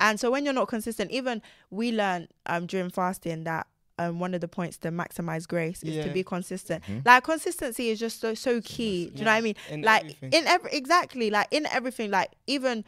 And 0.00 0.20
so 0.20 0.30
when 0.30 0.44
you're 0.44 0.54
not 0.54 0.68
consistent, 0.68 1.10
even 1.10 1.42
we 1.70 1.92
learned 1.92 2.28
um 2.46 2.66
during 2.66 2.90
fasting 2.90 3.44
that 3.44 3.66
um, 3.98 4.18
one 4.20 4.34
of 4.34 4.40
the 4.40 4.48
points 4.48 4.76
to 4.78 4.90
maximize 4.90 5.48
grace 5.48 5.82
is 5.82 6.04
to 6.04 6.10
be 6.12 6.22
consistent. 6.22 6.82
Mm-hmm. 6.84 7.00
Like 7.04 7.24
consistency 7.24 7.88
is 7.90 7.98
just 7.98 8.20
so 8.20 8.34
so 8.34 8.60
key. 8.60 9.06
Do 9.10 9.18
you 9.20 9.24
know 9.24 9.30
what 9.32 9.36
I 9.38 9.40
mean? 9.40 9.54
In 9.70 9.82
like 9.82 10.02
everything. 10.04 10.32
in 10.32 10.46
every 10.46 10.70
exactly 10.72 11.30
like 11.30 11.48
in 11.50 11.66
everything. 11.66 12.10
Like 12.10 12.30
even 12.46 12.84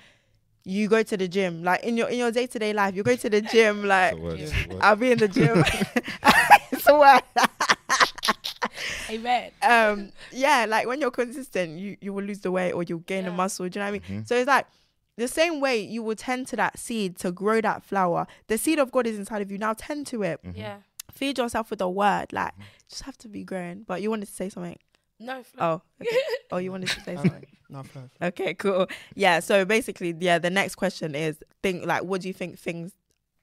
you 0.65 0.87
go 0.89 1.03
to 1.03 1.17
the 1.17 1.27
gym. 1.29 1.63
Like 1.65 1.83
in 1.85 1.97
your 1.97 2.09
in 2.09 2.19
your 2.19 2.31
day 2.31 2.47
to 2.47 2.59
day 2.59 2.73
life, 2.75 2.95
you 2.95 3.03
go 3.03 3.17
to 3.17 3.31
the 3.31 3.41
gym. 3.41 3.83
Like 3.87 4.15
The 4.17 4.21
word. 4.21 4.53
I'll 4.83 4.97
be 4.97 5.13
in 5.13 5.19
the 5.19 5.29
gym. 5.29 5.65
it's 6.73 6.87
a 6.89 6.99
word. 6.99 7.23
Amen. 9.11 9.51
um 9.63 10.13
yeah 10.33 10.67
like 10.69 10.87
when 10.87 11.01
you're 11.01 11.11
consistent 11.11 11.79
you 11.79 11.97
you 12.01 12.13
will 12.13 12.23
lose 12.23 12.41
the 12.41 12.51
weight 12.51 12.73
or 12.73 12.83
you'll 12.83 12.99
gain 13.01 13.25
the 13.25 13.31
Yeah. 13.31 13.37
muscle 13.37 13.69
do 13.69 13.79
you 13.79 13.85
know 13.85 13.91
what 13.93 14.03
i 14.05 14.09
mean 14.13 14.27
so 14.27 14.35
it's 14.37 14.47
like 14.47 14.67
the 15.17 15.29
same 15.29 15.61
way 15.61 15.79
you 15.81 16.03
will 16.03 16.15
tend 16.15 16.47
to 16.49 16.57
that 16.57 16.79
seed 16.79 17.17
to 17.21 17.33
grow 17.33 17.61
that 17.63 17.83
flower 17.83 18.27
the 18.49 18.59
seed 18.59 18.79
of 18.79 18.91
god 18.93 19.07
is 19.07 19.19
inside 19.19 19.41
of 19.41 19.51
you 19.51 19.57
now 19.59 19.73
tend 19.73 20.07
to 20.09 20.23
it 20.23 20.41
Yeah. 20.55 20.79
Feed 21.19 21.37
yourself 21.39 21.71
with 21.71 21.81
a 21.81 21.89
word 22.03 22.33
like 22.33 22.55
just 22.89 23.03
have 23.03 23.17
to 23.19 23.29
be 23.29 23.43
growing 23.45 23.83
but 23.87 24.01
you 24.03 24.09
wanted 24.11 24.27
to 24.27 24.33
say 24.41 24.49
something 24.49 24.79
No. 25.19 25.43
Flo. 25.43 25.59
oh 25.67 25.83
okay. 26.01 26.17
oh 26.53 26.59
you 26.59 26.71
wanted 26.71 26.89
to 26.91 27.01
say 27.01 27.17
something 27.17 27.47
No, 27.69 27.83
fair. 27.83 28.09
okay 28.31 28.55
cool 28.55 28.87
yeah 29.15 29.41
so 29.41 29.65
basically 29.65 30.15
yeah 30.19 30.39
the 30.39 30.51
next 30.51 30.77
question 30.77 31.15
is 31.15 31.37
think 31.63 31.85
like 31.87 32.03
what 32.05 32.21
do 32.23 32.29
you 32.29 32.35
think 32.35 32.59
things 32.59 32.93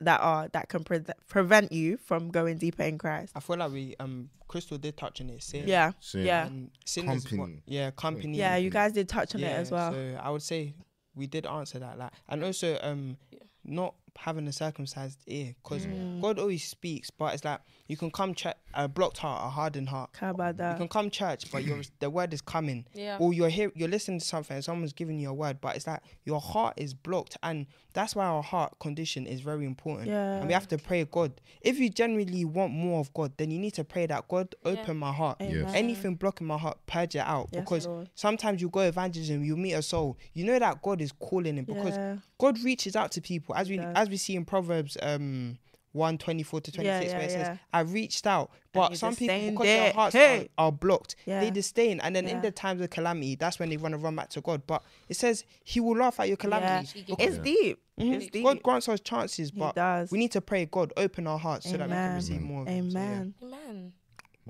that 0.01 0.19
are 0.21 0.47
that 0.49 0.67
can 0.69 0.83
pre- 0.83 0.99
prevent 1.27 1.71
you 1.71 1.97
from 1.97 2.29
going 2.29 2.57
deeper 2.57 2.83
in 2.83 2.97
christ 2.97 3.31
I 3.35 3.39
feel 3.39 3.57
like 3.57 3.71
we 3.71 3.95
um 3.99 4.29
Crystal 4.47 4.77
did 4.77 4.95
touch 4.95 5.21
on 5.21 5.29
it. 5.31 5.41
Sin. 5.41 5.67
yeah 5.67 5.91
Sin. 5.99 6.25
yeah 6.25 6.49
sin 6.85 7.09
is 7.09 7.23
what- 7.25 7.29
Company. 7.31 7.63
yeah, 7.65 7.91
company. 7.91 8.37
yeah 8.37 8.55
you 8.57 8.69
guys 8.69 8.91
did 8.93 9.07
touch 9.09 9.33
on 9.35 9.41
it 9.41 9.47
as 9.63 9.71
well 9.71 9.91
So 9.91 10.19
I 10.21 10.29
would 10.29 10.43
say 10.43 10.75
we 11.15 11.27
did 11.27 11.45
answer 11.45 11.79
that, 11.79 11.97
like, 11.97 12.11
and 12.27 12.43
also 12.43 12.77
um, 12.81 13.15
not 13.63 13.95
having 14.17 14.47
a 14.47 14.51
circumcised 14.53 15.19
ear, 15.27 15.55
because 15.63 15.85
Mm. 15.85 16.21
God 16.21 16.39
always 16.39 16.63
speaks, 16.63 17.09
but 17.09 17.33
it's 17.33 17.43
like 17.45 17.59
you 17.87 17.95
can 17.97 18.09
come 18.11 18.33
church, 18.33 18.55
a 18.73 18.87
blocked 18.87 19.19
heart, 19.19 19.45
a 19.45 19.49
hardened 19.49 19.89
heart. 19.89 20.09
How 20.19 20.31
about 20.31 20.55
You 20.57 20.77
can 20.77 20.87
come 20.87 21.09
church, 21.09 21.51
but 21.51 21.63
your 21.63 21.81
the 21.99 22.09
word 22.09 22.33
is 22.33 22.41
coming, 22.41 22.85
Yeah. 22.93 23.17
or 23.19 23.33
you're 23.33 23.49
here, 23.49 23.71
you're 23.75 23.87
listening 23.89 24.19
to 24.19 24.25
something, 24.25 24.55
and 24.55 24.63
someone's 24.63 24.93
giving 24.93 25.19
you 25.19 25.29
a 25.29 25.33
word, 25.33 25.61
but 25.61 25.75
it's 25.75 25.85
like 25.87 26.01
your 26.23 26.39
heart 26.41 26.73
is 26.77 26.93
blocked, 26.93 27.37
and 27.43 27.67
that's 27.93 28.15
why 28.15 28.25
our 28.25 28.43
heart 28.43 28.77
condition 28.79 29.25
is 29.27 29.39
very 29.41 29.65
important. 29.65 30.07
Yeah. 30.09 30.37
and 30.37 30.47
we 30.47 30.53
have 30.53 30.67
to 30.69 30.77
pray 30.77 31.05
God. 31.05 31.39
If 31.61 31.79
you 31.79 31.89
genuinely 31.89 32.43
want 32.43 32.73
more 32.73 32.99
of 32.99 33.13
God, 33.13 33.33
then 33.37 33.51
you 33.51 33.59
need 33.59 33.73
to 33.75 33.83
pray 33.83 34.05
that 34.07 34.27
God 34.27 34.53
open 34.65 34.97
my 34.97 35.13
heart. 35.13 35.37
Yes. 35.39 35.71
Anything 35.73 36.15
blocking 36.15 36.47
my 36.47 36.57
heart, 36.57 36.77
purge 36.87 37.15
it 37.15 37.19
out. 37.19 37.49
Yes, 37.51 37.61
because 37.61 37.87
Lord. 37.87 38.09
sometimes 38.15 38.61
you 38.61 38.69
go 38.69 38.81
evangelism, 38.81 39.43
you 39.43 39.55
meet 39.55 39.73
a 39.73 39.81
soul, 39.81 40.17
you 40.33 40.43
know 40.43 40.57
that 40.59 40.81
God 40.81 41.01
is 41.01 41.11
calling 41.11 41.57
it 41.57 41.65
because 41.67 41.95
Yeah. 41.95 42.17
God 42.37 42.59
reaches 42.63 42.95
out 42.97 43.11
to 43.13 43.21
people 43.21 43.55
as 43.55 43.69
we 43.69 43.77
does. 43.77 43.93
as 43.95 44.09
we 44.09 44.17
see 44.17 44.35
in 44.35 44.43
Proverbs 44.43 44.97
um 45.01 45.57
1 45.95 46.17
24 46.17 46.61
to 46.61 46.71
26 46.71 46.85
Yeah, 47.11 47.17
where 47.17 47.27
it 47.27 47.31
yeah, 47.31 47.43
says. 47.45 47.57
I 47.73 47.79
reached 47.81 48.27
out 48.27 48.51
but 48.73 48.97
some 48.97 49.15
people 49.15 49.33
disdained 49.33 49.51
because 49.57 49.65
their 49.65 49.93
hearts 49.93 50.13
Hey. 50.15 50.49
are, 50.57 50.65
are 50.65 50.71
blocked 50.71 51.15
Yeah. 51.25 51.39
they 51.39 51.49
disdain 51.51 51.99
and 52.01 52.15
then 52.15 52.27
in 52.27 52.41
the 52.41 52.51
times 52.51 52.81
of 52.81 52.89
calamity 52.89 53.35
that's 53.35 53.57
when 53.59 53.69
they 53.69 53.77
want 53.77 53.93
to 53.93 53.97
run 53.97 54.15
back 54.15 54.29
to 54.31 54.41
God 54.41 54.63
but 54.67 54.83
it 55.09 55.15
says 55.15 55.45
he 55.63 55.79
will 55.79 55.95
laugh 55.97 56.19
at 56.19 56.27
your 56.27 56.33
Yeah. 56.37 56.41
calamity 56.41 57.05
It's 57.17 57.37
deep. 57.37 57.79
Mhm. 57.99 58.13
It's 58.15 58.27
deep. 58.29 58.43
God 58.43 58.61
grants 58.61 58.89
us 58.89 58.99
chances 58.99 59.51
but 59.51 59.75
does. 59.75 60.11
we 60.11 60.17
need 60.17 60.31
to 60.33 60.41
pray 60.41 60.65
God 60.65 60.91
open 60.97 61.25
our 61.27 61.39
hearts 61.39 61.69
so 61.69 61.77
that 61.77 61.87
we 61.87 61.95
can 61.95 62.15
receive 62.15 62.41
more 62.41 62.63
of 62.63 62.67
him. 62.67 62.91
So, 62.91 62.99
yeah. 62.99 63.05
Amen. 63.05 63.33
Amen. 63.41 63.93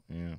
Yeah. 0.09 0.35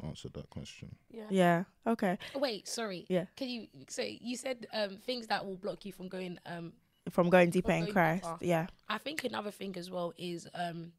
To 0.00 0.06
answer 0.06 0.28
that 0.30 0.48
question. 0.48 0.94
Yeah. 1.10 1.24
Yeah. 1.30 1.64
Okay. 1.86 2.18
Wait, 2.36 2.68
sorry. 2.68 3.04
Yeah. 3.08 3.24
Can 3.36 3.48
you 3.48 3.66
so 3.88 4.02
you 4.02 4.36
said 4.36 4.66
um 4.72 4.98
things 5.04 5.26
that 5.26 5.44
will 5.44 5.56
block 5.56 5.84
you 5.84 5.92
from 5.92 6.08
going 6.08 6.38
um 6.46 6.72
From 7.10 7.30
going 7.30 7.50
deeper 7.50 7.68
From 7.68 7.74
in 7.76 7.80
going 7.84 7.92
Christ. 7.92 8.24
deeper. 8.24 8.38
Yeah. 8.40 8.66
I 8.88 8.98
think 8.98 9.24
another 9.24 9.50
thing 9.50 9.76
as 9.76 9.90
well 9.90 10.12
is 10.18 10.46
um 10.54 10.92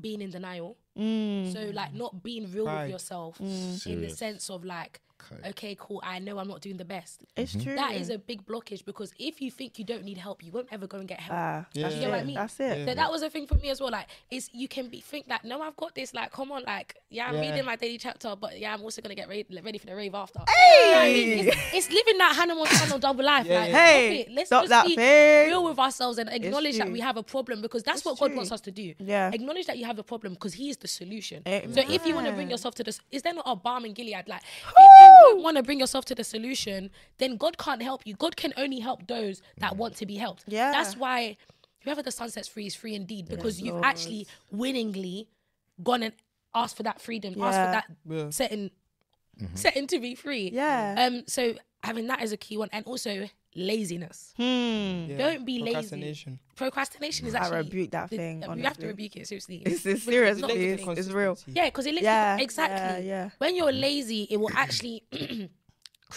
being 0.00 0.20
in 0.22 0.30
denial. 0.30 0.76
Mm. 0.98 1.52
So 1.52 1.70
like 1.72 1.94
not 1.94 2.22
being 2.22 2.50
real 2.52 2.64
Pride. 2.64 2.82
with 2.84 2.90
yourself 2.92 3.40
in 3.40 4.00
the 4.02 4.10
sense 4.10 4.50
of 4.50 4.64
like 4.64 5.00
Okay. 5.30 5.48
okay, 5.50 5.76
cool, 5.78 6.00
I 6.04 6.18
know 6.18 6.38
I'm 6.38 6.48
not 6.48 6.60
doing 6.60 6.76
the 6.76 6.84
best. 6.84 7.22
It's 7.36 7.52
true. 7.52 7.74
That 7.74 7.92
is 7.94 8.10
a 8.10 8.18
big 8.18 8.44
blockage 8.46 8.84
because 8.84 9.12
if 9.18 9.40
you 9.40 9.50
think 9.50 9.78
you 9.78 9.84
don't 9.84 10.04
need 10.04 10.18
help, 10.18 10.42
you 10.44 10.50
won't 10.52 10.68
ever 10.70 10.86
go 10.86 10.98
and 10.98 11.06
get 11.08 11.20
help. 11.20 11.38
Ah, 11.38 11.66
Yeah. 11.72 11.82
that's 11.82 11.94
You 11.94 12.00
get 12.02 12.10
what 12.10 12.18
I 12.18 12.22
it. 12.22 12.26
mean? 12.26 12.34
That's 12.36 12.60
it. 12.60 12.86
So 12.88 12.94
that 12.94 13.10
was 13.10 13.22
a 13.22 13.30
thing 13.30 13.46
for 13.46 13.54
me 13.56 13.70
as 13.70 13.80
well. 13.80 13.90
Like, 13.90 14.06
is 14.30 14.50
you 14.52 14.68
can 14.68 14.88
be 14.88 15.00
think 15.00 15.28
that 15.28 15.44
no, 15.44 15.60
I've 15.62 15.76
got 15.76 15.94
this. 15.94 16.12
Like, 16.14 16.32
come 16.32 16.50
on, 16.52 16.64
like, 16.64 16.96
yeah, 17.10 17.26
I'm 17.28 17.34
Yeah. 17.34 17.40
reading 17.42 17.64
my 17.64 17.76
daily 17.76 17.98
chapter, 17.98 18.34
but 18.36 18.58
yeah, 18.58 18.74
I'm 18.74 18.82
also 18.82 19.00
gonna 19.02 19.14
get 19.14 19.28
ready, 19.28 19.44
ready 19.62 19.78
for 19.78 19.86
the 19.86 19.94
rave 19.96 20.14
after. 20.14 20.40
You 20.40 20.90
know 20.92 20.98
I 20.98 21.12
mean? 21.12 21.48
It's, 21.48 21.56
it's 21.74 21.90
living 21.90 22.18
that 22.18 22.34
Hannah 22.36 22.54
Montana 22.54 22.98
double 22.98 23.24
life. 23.32 23.46
Yeah, 23.46 23.60
like. 23.60 23.70
Hey, 23.70 24.28
let's 24.32 24.48
stop 24.48 24.62
just 24.62 24.70
that 24.70 24.86
be 24.86 24.96
thing. 24.96 25.48
real 25.48 25.64
with 25.64 25.78
ourselves 25.78 26.18
and 26.18 26.28
acknowledge 26.30 26.78
that 26.78 26.90
we 26.90 27.00
have 27.00 27.16
a 27.16 27.22
problem 27.22 27.60
because 27.62 27.82
that's 27.82 27.98
It's 27.98 28.06
what 28.06 28.18
God 28.18 28.34
wants 28.36 28.52
us 28.52 28.60
to 28.62 28.70
do. 28.70 28.94
Yeah. 28.98 29.30
acknowledge 29.32 29.66
that 29.66 29.78
you 29.78 29.84
have 29.86 29.98
a 29.98 30.02
problem 30.02 30.34
because 30.34 30.54
He 30.54 30.68
is 30.70 30.76
the 30.78 30.88
solution. 30.88 31.42
Amen. 31.46 31.72
So 31.72 31.80
if 31.80 32.04
you 32.06 32.14
want 32.14 32.26
to 32.26 32.32
bring 32.32 32.50
yourself 32.50 32.74
to 32.76 32.84
this, 32.84 33.00
is 33.10 33.22
there 33.22 33.34
not 33.34 33.44
a 33.46 33.56
balm 33.56 33.84
in 33.84 33.92
Gilead? 33.92 34.28
Like, 34.28 34.42
if 35.30 35.36
you 35.36 35.42
want 35.42 35.56
to 35.56 35.62
bring 35.62 35.80
yourself 35.80 36.04
to 36.06 36.14
the 36.14 36.24
solution, 36.24 36.90
then 37.18 37.36
God 37.36 37.58
can't 37.58 37.82
help 37.82 38.02
you. 38.06 38.14
God 38.14 38.36
can 38.36 38.52
only 38.56 38.80
help 38.80 39.06
those 39.06 39.42
that 39.58 39.76
want 39.76 39.96
to 39.96 40.06
be 40.06 40.16
helped. 40.16 40.44
Yeah. 40.46 40.72
that's 40.72 40.96
why 40.96 41.36
whoever 41.84 42.02
the 42.02 42.10
Son 42.10 42.30
sets 42.30 42.48
free 42.48 42.66
is 42.66 42.74
free 42.74 42.94
indeed 42.94 43.28
because 43.28 43.60
you've 43.60 43.74
Lord. 43.74 43.84
actually 43.84 44.26
willingly 44.50 45.28
gone 45.82 46.02
and 46.02 46.12
asked 46.54 46.76
for 46.76 46.82
that 46.84 47.00
freedom, 47.00 47.32
asked 47.42 47.58
for 47.58 47.72
that 47.72 47.84
Yeah. 48.08 48.30
setting, 48.30 48.70
setting 49.54 49.86
to 49.88 49.98
be 49.98 50.14
free. 50.14 50.50
Yeah. 50.52 50.94
Um. 51.06 51.24
So 51.26 51.54
having 51.82 52.06
that 52.08 52.22
is 52.22 52.32
a 52.32 52.36
key 52.36 52.56
one, 52.56 52.68
and 52.72 52.84
also 52.86 53.28
laziness. 53.54 54.32
Hmm. 54.36 54.42
Yeah. 55.08 55.16
Don't 55.18 55.44
be 55.44 55.58
lazy. 55.58 55.72
Procrastination. 55.72 56.38
Procrastination 56.56 57.26
is 57.26 57.34
I 57.34 57.38
actually 57.38 57.56
rebuke 57.58 57.90
that 57.92 58.10
the- 58.10 58.16
thing, 58.16 58.42
You 58.56 58.62
have 58.64 58.78
to 58.78 58.86
rebuke 58.86 59.16
it 59.16 59.26
seriously. 59.28 59.62
It's, 59.64 59.84
it's 59.86 60.02
serious, 60.04 60.38
not 60.38 60.50
please. 60.50 60.76
the 60.78 60.84
thing. 60.84 60.96
It's 60.98 61.08
real. 61.10 61.36
Yeah, 61.46 61.66
because 61.66 61.86
it 61.86 61.94
literally 61.94 62.04
Yeah, 62.06 62.38
exactly. 62.38 63.06
yeah, 63.06 63.24
yeah. 63.24 63.30
When 63.38 63.56
you're 63.56 63.72
lazy, 63.72 64.26
it 64.30 64.38
will 64.38 64.50
actually 64.54 65.04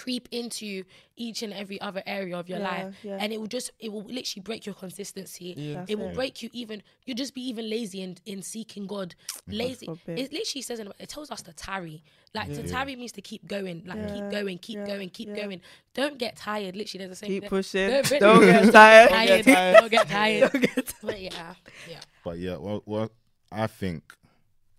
creep 0.01 0.27
into 0.31 0.83
each 1.15 1.41
and 1.41 1.53
every 1.53 1.79
other 1.79 2.03
area 2.05 2.35
of 2.37 2.49
your 2.49 2.59
Yeah, 2.59 2.69
life, 2.71 2.95
yeah. 3.01 3.17
and 3.21 3.31
it 3.31 3.39
will 3.39 3.47
just 3.47 3.71
it 3.79 3.89
will 3.93 4.03
literally 4.03 4.41
break 4.43 4.65
your 4.65 4.75
consistency. 4.75 5.53
Yeah. 5.55 5.73
That's 5.75 5.91
it 5.91 5.97
will 5.97 6.09
it. 6.09 6.15
break 6.15 6.43
you 6.43 6.49
even. 6.51 6.83
you'll 7.05 7.15
just 7.15 7.33
be 7.33 7.41
even 7.47 7.69
lazy 7.69 8.01
in 8.01 8.17
in 8.25 8.41
seeking 8.41 8.87
God. 8.87 9.15
Mm-hmm. 9.15 9.57
Lazy. 9.61 9.85
It 10.07 10.33
literally 10.33 10.61
says 10.61 10.79
in, 10.79 10.91
it 10.99 11.07
tells 11.09 11.31
us 11.31 11.41
to 11.43 11.53
tarry. 11.53 12.03
Like 12.33 12.47
to 12.53 12.61
Yeah. 12.61 12.67
tarry 12.67 12.95
means 12.97 13.13
to 13.13 13.21
keep 13.21 13.47
going. 13.47 13.83
Like 13.85 13.97
Yeah, 13.99 14.13
keep 14.15 14.29
going, 14.31 14.57
keep 14.57 14.77
yeah, 14.79 14.85
going, 14.91 15.09
keep 15.09 15.29
yeah. 15.29 15.41
going. 15.43 15.61
Don't 15.93 16.17
get 16.17 16.35
tired. 16.35 16.75
Literally, 16.75 17.05
there's 17.05 17.19
the 17.19 17.25
same. 17.25 17.41
Keep 17.41 17.49
pushing. 17.49 17.89
Don't 17.89 18.09
get- 18.09 18.19
Don't 18.19 18.41
get 18.41 18.71
tired. 18.73 19.09
tired. 19.11 19.45
tired. 19.45 19.75
Don't 19.79 19.91
get 19.91 20.07
tired. 20.09 20.51
Don't 20.51 20.61
get 20.61 20.75
tired. 20.75 20.93
But 21.03 21.19
yeah, 21.21 21.53
yeah. 21.89 22.01
But 22.25 22.37
yeah, 22.39 22.57
well, 22.57 22.83
well, 22.85 23.09
I 23.51 23.67
think 23.67 24.03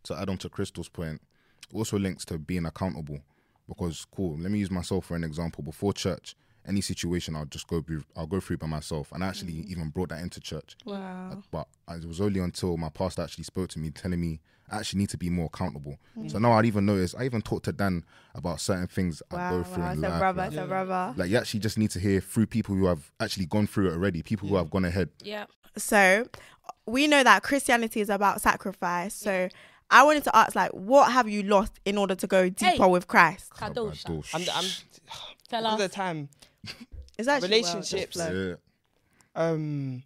to 0.04 0.14
add 0.14 0.28
on 0.28 0.36
to 0.38 0.48
Crystal's 0.50 0.90
point, 0.90 1.22
also 1.72 1.98
links 1.98 2.24
to 2.26 2.36
being 2.38 2.66
accountable. 2.66 3.20
Because 3.68 4.06
cool, 4.14 4.38
let 4.38 4.50
me 4.50 4.58
use 4.58 4.70
myself 4.70 5.06
for 5.06 5.16
an 5.16 5.24
example. 5.24 5.62
Before 5.64 5.92
church, 5.92 6.36
any 6.66 6.80
situation, 6.80 7.34
I'll 7.36 7.44
just 7.46 7.66
go 7.68 7.80
through. 7.80 8.04
I'll 8.16 8.26
go 8.26 8.40
through 8.40 8.58
by 8.58 8.66
myself, 8.66 9.10
and 9.12 9.22
I 9.24 9.28
actually 9.28 9.54
Mm. 9.54 9.66
even 9.68 9.88
brought 9.90 10.08
that 10.10 10.20
into 10.20 10.40
church. 10.40 10.76
Wow. 10.84 11.42
But 11.50 11.68
it 11.90 12.04
was 12.06 12.20
only 12.20 12.40
until 12.40 12.76
my 12.76 12.88
pastor 12.88 13.22
actually 13.22 13.44
spoke 13.44 13.68
to 13.70 13.78
me, 13.78 13.90
telling 13.90 14.20
me 14.20 14.40
I 14.68 14.78
actually 14.78 14.98
need 14.98 15.10
to 15.10 15.16
be 15.16 15.30
more 15.30 15.46
accountable. 15.46 15.96
Mm. 16.18 16.28
So 16.28 16.38
now 16.38 16.52
I'd 16.54 16.66
even 16.66 16.86
notice. 16.86 17.14
I 17.14 17.24
even 17.24 17.40
talked 17.40 17.66
to 17.66 17.72
Dan 17.72 18.04
about 18.34 18.60
certain 18.60 18.88
things 18.88 19.22
I 19.30 19.50
go 19.50 19.62
through 19.62 19.82
wow. 19.84 19.92
in 19.92 19.98
It's 19.98 20.06
a 20.06 20.08
life. 20.10 20.18
brother. 20.18 20.38
like- 20.42 20.52
It's 20.52 20.60
a 20.60 20.66
brother. 20.66 21.14
like 21.16 21.30
you 21.30 21.36
actually 21.36 21.60
just 21.60 21.78
need 21.78 21.90
to 21.92 22.00
hear 22.00 22.20
through 22.20 22.46
people 22.46 22.74
who 22.74 22.86
have 22.86 23.12
actually 23.20 23.46
gone 23.46 23.68
through 23.68 23.90
it 23.90 23.92
already, 23.92 24.22
people 24.24 24.48
who 24.48 24.56
have 24.56 24.70
gone 24.70 24.84
ahead. 24.84 25.10
Yeah. 25.22 25.46
So 25.76 26.26
we 26.84 27.06
know 27.06 27.22
that 27.22 27.44
Christianity 27.44 28.00
is 28.00 28.10
about 28.10 28.40
sacrifice. 28.40 29.14
So 29.14 29.48
I 29.90 30.02
wanted 30.02 30.24
to 30.24 30.36
ask, 30.36 30.54
like, 30.56 30.70
what 30.72 31.12
have 31.12 31.28
you 31.28 31.42
lost 31.44 31.72
in 31.84 31.96
order 31.98 32.14
to 32.16 32.26
go 32.26 32.48
deeper 32.48 32.84
Hey. 32.84 32.90
with 32.90 33.06
Christ? 33.06 33.50
Kadosh. 33.50 34.04
Kabadosh. 34.04 34.34
I'm, 34.34 34.42
I'm 34.64 34.70
Fella. 35.48 35.68
all 35.70 35.76
the 35.76 35.88
time. 35.88 36.28
Is 37.18 37.26
that 37.26 37.42
Relationships. 37.42 38.16
Yeah. 38.16 38.54
Um, 39.34 40.02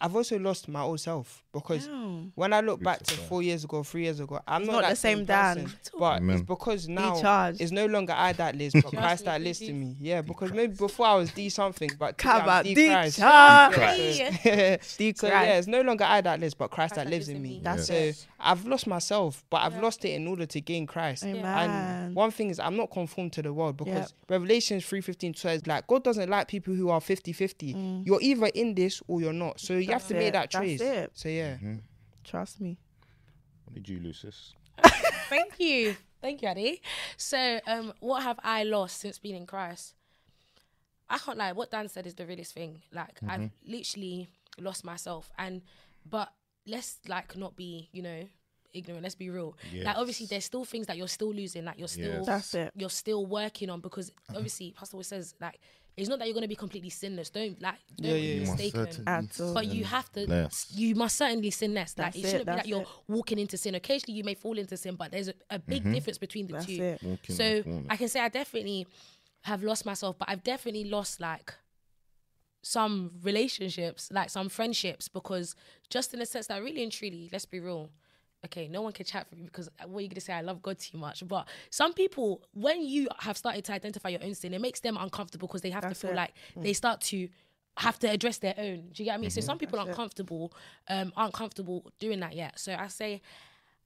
I've 0.00 0.14
also 0.14 0.38
lost 0.38 0.68
my 0.68 0.82
old 0.82 1.00
self 1.00 1.42
because 1.52 1.86
Damn. 1.88 2.30
when 2.36 2.52
I 2.52 2.60
look 2.60 2.80
back 2.80 3.02
to 3.02 3.14
four 3.16 3.42
years 3.42 3.64
ago, 3.64 3.82
three 3.82 4.04
years 4.04 4.20
ago, 4.20 4.38
I'm 4.46 4.64
not, 4.64 4.72
not 4.72 4.82
that 4.82 4.90
the 4.90 4.96
same 4.96 5.24
Dan. 5.24 5.64
person, 5.64 5.72
But 5.98 6.16
Amen. 6.18 6.36
it's 6.36 6.46
because 6.46 6.86
now 6.88 7.20
charged. 7.20 7.60
it's 7.60 7.72
no 7.72 7.86
longer 7.86 8.12
I 8.16 8.32
that 8.34 8.54
lives, 8.54 8.74
but 8.80 8.84
Christ 8.92 9.24
that 9.24 9.40
lives 9.40 9.58
do. 9.58 9.66
to 9.66 9.72
me. 9.72 9.96
Yeah, 9.98 10.22
because 10.22 10.52
maybe 10.52 10.74
before 10.76 11.06
I 11.06 11.14
was 11.16 11.32
D 11.32 11.48
something, 11.48 11.90
but 11.98 12.16
today 12.16 12.30
Come 12.30 12.42
I'm 12.42 12.48
on, 12.48 12.64
D 12.64 12.74
D 12.74 12.86
Christ. 12.88 13.18
charge. 13.18 13.76
Yeah, 13.76 14.76
so- 14.82 14.98
D 14.98 15.14
so 15.16 15.26
yeah, 15.26 15.42
it's 15.58 15.66
no 15.66 15.80
longer 15.80 16.04
I 16.04 16.20
that 16.20 16.38
lives, 16.38 16.54
but 16.54 16.70
Christ, 16.70 16.94
that 16.94 17.08
lives 17.08 17.28
in 17.28 17.42
me. 17.42 17.60
That's 17.64 17.88
so 17.88 17.94
it. 17.94 18.24
I've 18.40 18.64
lost 18.66 18.86
myself, 18.86 19.44
but 19.50 19.58
I've 19.62 19.74
Yeah. 19.74 19.80
lost 19.80 20.04
it 20.04 20.10
in 20.10 20.26
order 20.28 20.46
to 20.46 20.60
gain 20.60 20.86
Christ. 20.86 21.24
Amen. 21.24 21.44
And 21.44 22.14
one 22.14 22.30
thing 22.30 22.50
is, 22.50 22.60
I'm 22.60 22.76
not 22.76 22.90
conformed 22.90 23.32
to 23.34 23.42
the 23.42 23.52
world 23.52 23.76
because 23.76 24.14
Revelations 24.28 24.84
3.15 24.84 25.34
says, 25.36 25.66
like, 25.66 25.86
God 25.88 26.04
doesn't 26.04 26.30
like 26.30 26.46
people 26.48 26.74
who 26.74 26.88
are 26.88 27.00
50-50. 27.00 28.04
You're 28.06 28.22
either 28.22 28.46
in 28.46 28.74
this 28.74 29.02
or 29.08 29.20
you're 29.20 29.32
not. 29.32 29.58
So 29.60 29.74
you 29.74 29.92
have 29.92 30.06
to 30.08 30.14
Mm. 30.14 30.18
That's 30.18 30.20
make 30.20 30.28
it. 30.28 30.32
that 30.32 30.50
That's 30.52 30.54
choice. 30.54 30.80
it. 30.80 31.10
So 31.14 31.28
yeah. 31.28 31.56
Trust 32.22 32.60
me. 32.60 32.78
What 33.64 33.74
did 33.74 33.88
you 33.88 33.98
lose, 34.00 34.20
sis? 34.20 34.54
Thank 35.28 35.58
you. 35.58 35.96
Thank 36.20 36.42
you, 36.42 36.48
Addy. 36.48 36.82
So, 37.16 37.60
um, 37.66 37.92
what 38.00 38.22
have 38.22 38.38
I 38.42 38.64
lost 38.64 38.98
since 38.98 39.18
being 39.18 39.36
in 39.36 39.46
Christ? 39.46 39.94
I 41.10 41.18
can't 41.18 41.38
lie. 41.38 41.52
What 41.52 41.70
Dan 41.70 41.88
said 41.88 42.06
is 42.06 42.14
the 42.14 42.26
realest 42.26 42.54
thing. 42.54 42.82
Like, 42.92 43.18
I've 43.26 43.50
literally 43.66 44.28
lost 44.58 44.84
myself. 44.84 45.30
And, 45.38 45.62
but 46.08 46.32
let's 46.68 46.98
like 47.08 47.36
not 47.36 47.56
be, 47.56 47.88
you 47.92 48.02
know, 48.02 48.22
ignorant. 48.74 49.02
Let's 49.02 49.14
be 49.14 49.30
real. 49.30 49.56
Like, 49.82 49.96
obviously, 49.96 50.26
there's 50.26 50.44
still 50.44 50.64
things 50.64 50.86
that 50.86 50.96
you're 50.96 51.08
still 51.08 51.32
losing. 51.32 51.64
Like, 51.64 51.78
you're 51.78 51.88
still, 51.88 52.12
Yes. 52.18 52.26
That's 52.26 52.54
it. 52.54 52.72
you're 52.76 52.90
still 52.90 53.26
working 53.26 53.70
on 53.70 53.80
because 53.80 54.12
obviously, 54.34 54.72
Pastor 54.72 54.96
always 54.96 55.06
says 55.08 55.34
like, 55.40 55.58
it's 55.96 56.08
not 56.08 56.20
that 56.20 56.26
you're 56.28 56.34
gonna 56.34 56.46
be 56.46 56.54
completely 56.54 56.90
sinless. 56.90 57.28
Don't 57.30 57.60
like, 57.60 57.74
don't 57.96 58.06
Yeah, 58.06 58.12
be 58.14 58.20
yeah, 58.20 58.34
yeah. 58.34 58.40
mistaken. 58.40 58.86
Certain- 58.92 59.08
At 59.08 59.40
all. 59.40 59.54
But 59.54 59.66
you 59.66 59.84
have 59.84 60.12
to, 60.12 60.28
Less. 60.28 60.70
you 60.72 60.94
must 60.94 61.16
certainly 61.16 61.50
sin 61.50 61.74
less. 61.74 61.98
Like 61.98 62.12
That's 62.12 62.16
it 62.16 62.18
it, 62.20 62.22
shouldn't 62.30 62.40
be 62.46 62.52
that's 62.52 62.62
that 62.62 62.68
you're 62.68 62.82
it. 62.82 62.88
walking 63.08 63.38
into 63.40 63.56
sin. 63.56 63.74
Occasionally 63.74 64.16
you 64.16 64.22
may 64.22 64.34
fall 64.34 64.56
into 64.58 64.76
sin, 64.76 64.94
but 64.94 65.10
there's 65.10 65.26
a, 65.28 65.34
a 65.50 65.58
big 65.58 65.82
difference 65.92 66.18
between 66.18 66.46
the 66.46 66.52
That's 66.52 66.66
two. 66.66 66.82
it. 67.02 67.18
So. 67.30 67.82
I 67.90 67.96
can 67.96 68.08
say 68.08 68.20
I 68.20 68.28
definitely 68.28 68.86
have 69.42 69.64
lost 69.64 69.84
myself, 69.86 70.16
but 70.18 70.28
I've 70.28 70.44
definitely 70.44 70.84
lost 70.84 71.20
like 71.20 71.52
some 72.62 73.12
relationships, 73.22 74.10
like 74.12 74.30
some 74.30 74.48
friendships, 74.48 75.08
because 75.08 75.54
just 75.90 76.12
in 76.12 76.20
the 76.20 76.26
sense 76.26 76.46
that 76.48 76.62
really 76.62 76.82
and 76.82 76.92
truly, 76.92 77.28
let's 77.32 77.44
be 77.46 77.60
real. 77.60 77.90
Okay, 78.44 78.68
no 78.68 78.82
one 78.82 78.92
can 78.92 79.04
chat 79.04 79.28
for 79.28 79.34
me 79.34 79.44
because 79.44 79.68
what 79.86 79.98
are 79.98 80.02
you 80.02 80.08
gonna 80.08 80.20
say? 80.20 80.32
I 80.32 80.42
love 80.42 80.62
God 80.62 80.78
too 80.78 80.96
much. 80.96 81.26
But 81.26 81.48
some 81.70 81.92
people, 81.92 82.42
when 82.52 82.82
you 82.82 83.08
have 83.18 83.36
started 83.36 83.64
to 83.64 83.72
identify 83.72 84.10
your 84.10 84.22
own 84.22 84.34
sin, 84.34 84.54
it 84.54 84.60
makes 84.60 84.80
them 84.80 84.96
uncomfortable 84.96 85.48
because 85.48 85.62
they 85.62 85.70
have 85.70 85.82
That's 85.82 86.00
to 86.00 86.06
feel 86.06 86.14
it. 86.14 86.16
like 86.16 86.34
they 86.56 86.72
start 86.72 87.00
to 87.02 87.28
have 87.78 87.98
to 88.00 88.08
address 88.08 88.38
their 88.38 88.54
own. 88.56 88.90
Do 88.92 89.02
you 89.02 89.06
get 89.06 89.12
what 89.12 89.14
I 89.14 89.18
mean? 89.18 89.30
So 89.30 89.40
some 89.40 89.58
people 89.58 89.76
That's 89.78 89.86
aren't 89.88 89.94
it. 89.94 89.96
comfortable, 89.96 90.52
um, 90.88 91.12
aren't 91.16 91.34
comfortable 91.34 91.90
doing 91.98 92.20
that 92.20 92.34
yet. 92.34 92.58
So 92.58 92.76
I 92.78 92.88
say 92.88 93.22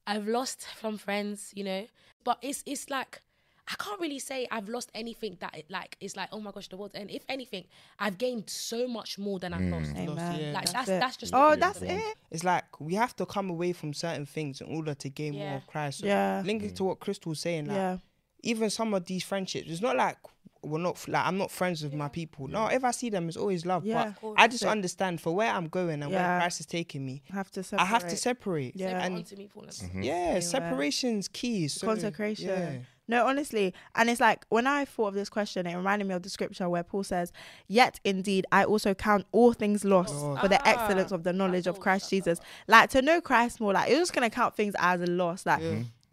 I've 0.05 0.27
lost 0.27 0.65
from 0.75 0.97
friends, 0.97 1.51
you 1.55 1.63
know, 1.63 1.87
but 2.23 2.37
it's 2.41 2.63
it's 2.65 2.89
like 2.89 3.21
I 3.65 3.75
can't 3.81 3.99
really 4.01 4.19
say 4.19 4.45
I've 4.51 4.67
lost 4.67 4.91
anything 4.93 5.37
that 5.39 5.55
it, 5.57 5.65
like 5.69 5.95
it's 6.01 6.17
like 6.17 6.27
oh 6.33 6.39
my 6.41 6.51
gosh 6.51 6.67
the 6.67 6.75
world's 6.75 6.95
end. 6.95 7.09
If 7.11 7.23
anything, 7.29 7.63
I've 7.97 8.17
gained 8.17 8.49
so 8.49 8.87
much 8.87 9.17
more 9.17 9.39
than 9.39 9.53
I've 9.53 9.61
lost. 9.71 9.93
Mm. 9.93 10.09
Amen. 10.09 10.39
yeah. 10.39 10.51
Like 10.51 10.65
That's 10.65 10.73
that's 10.73 10.89
it. 10.89 10.99
that's 10.99 11.17
just 11.17 11.33
Oh, 11.33 11.51
the 11.51 11.57
that's 11.57 11.81
it. 11.81 12.15
It's 12.29 12.43
like 12.43 12.81
we 12.81 12.95
have 12.95 13.15
to 13.15 13.25
come 13.25 13.49
away 13.49 13.71
from 13.71 13.93
certain 13.93 14.25
things 14.25 14.59
in 14.59 14.67
order 14.75 14.93
to 14.93 15.09
gain 15.09 15.35
more 15.35 15.55
of 15.55 15.67
Christ. 15.67 15.99
So 15.99 16.07
Yeah. 16.07 16.41
Linking 16.45 16.73
to 16.75 16.83
what 16.83 16.99
Crystal 16.99 17.29
was 17.29 17.39
saying, 17.39 17.67
like 17.67 17.77
Yeah. 17.77 17.97
even 18.41 18.69
some 18.69 18.93
of 18.93 19.05
these 19.05 19.23
friendships, 19.23 19.69
it's 19.69 19.81
not 19.81 19.95
like 19.95 20.17
we're 20.61 20.79
not 20.79 21.05
like 21.09 21.25
I'm 21.25 21.37
not 21.37 21.51
friends 21.51 21.83
with 21.83 21.93
my 21.93 22.07
people. 22.09 22.47
No, 22.47 22.67
if 22.67 22.83
I 22.85 22.91
see 22.91 23.09
them, 23.09 23.27
it's 23.27 23.37
always 23.37 23.65
love. 23.65 23.85
Yeah. 23.85 24.13
But 24.21 24.33
I 24.37 24.47
just 24.47 24.63
understand 24.65 25.19
for 25.21 25.33
where 25.35 25.51
I'm 25.51 25.67
going 25.69 26.01
and 26.03 26.11
Yeah. 26.11 26.31
where 26.31 26.39
Christ 26.41 26.59
is 26.61 26.65
taking 26.65 27.05
me, 27.05 27.21
Have 27.33 27.49
to 27.51 27.63
separate. 27.63 27.81
I 27.81 27.85
have 27.85 28.07
to 28.09 28.15
separate. 28.17 28.75
Yeah. 28.75 28.89
Yeah, 28.91 29.05
and 29.05 29.15
onto 29.15 29.35
me, 29.37 29.49
Paul. 29.53 29.67
yeah, 30.01 30.39
separation's 30.41 31.27
key. 31.27 31.67
So, 31.69 31.87
consecration. 31.87 32.47
Yeah. 32.49 32.77
No, 33.07 33.25
honestly, 33.27 33.73
and 33.95 34.09
it's 34.09 34.21
like 34.21 34.45
when 34.49 34.65
I 34.65 34.85
thought 34.85 35.07
of 35.09 35.13
this 35.13 35.27
question, 35.29 35.67
it 35.67 35.75
reminded 35.75 36.07
me 36.07 36.13
of 36.13 36.23
the 36.23 36.29
scripture 36.29 36.69
where 36.69 36.83
Paul 36.83 37.03
says, 37.03 37.33
"Yet 37.67 37.99
indeed, 38.05 38.45
I 38.51 38.63
also 38.63 38.93
count 38.93 39.25
all 39.33 39.51
things 39.51 39.83
lost 39.83 40.13
Oh. 40.15 40.37
for 40.37 40.47
the 40.47 40.59
Ah. 40.61 40.69
excellence 40.69 41.11
of 41.11 41.23
the 41.23 41.33
knowledge 41.33 41.67
of 41.67 41.79
Christ 41.81 42.09
Jesus." 42.09 42.39
Like 42.67 42.89
to 42.91 43.01
know 43.01 43.19
Christ 43.19 43.59
more, 43.59 43.73
like 43.73 43.89
you're 43.89 43.99
just 43.99 44.13
gonna 44.13 44.29
count 44.29 44.55
things 44.55 44.73
as 44.79 45.01
a 45.01 45.05
loss. 45.07 45.45
Like 45.45 45.61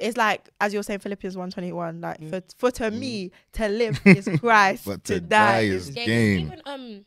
it's 0.01 0.17
like 0.17 0.49
as 0.61 0.73
you're 0.75 0.83
saying 0.83 0.99
Philippians 1.01 1.37
one 1.37 1.51
twenty 1.51 1.73
one, 1.73 2.01
like 2.01 2.29
for 2.29 2.43
for 2.59 2.71
to 2.73 2.91
me 2.91 3.31
to 3.53 3.69
live 3.69 4.01
is 4.05 4.29
Christ, 4.41 4.85
But 4.87 5.05
to, 5.05 5.15
to 5.15 5.21
die 5.21 5.53
die 5.53 5.61
is 5.69 5.89
is 5.91 5.95
Game. 5.95 6.07
Gain. 6.07 6.47
Even 6.47 6.63
um, 6.67 7.05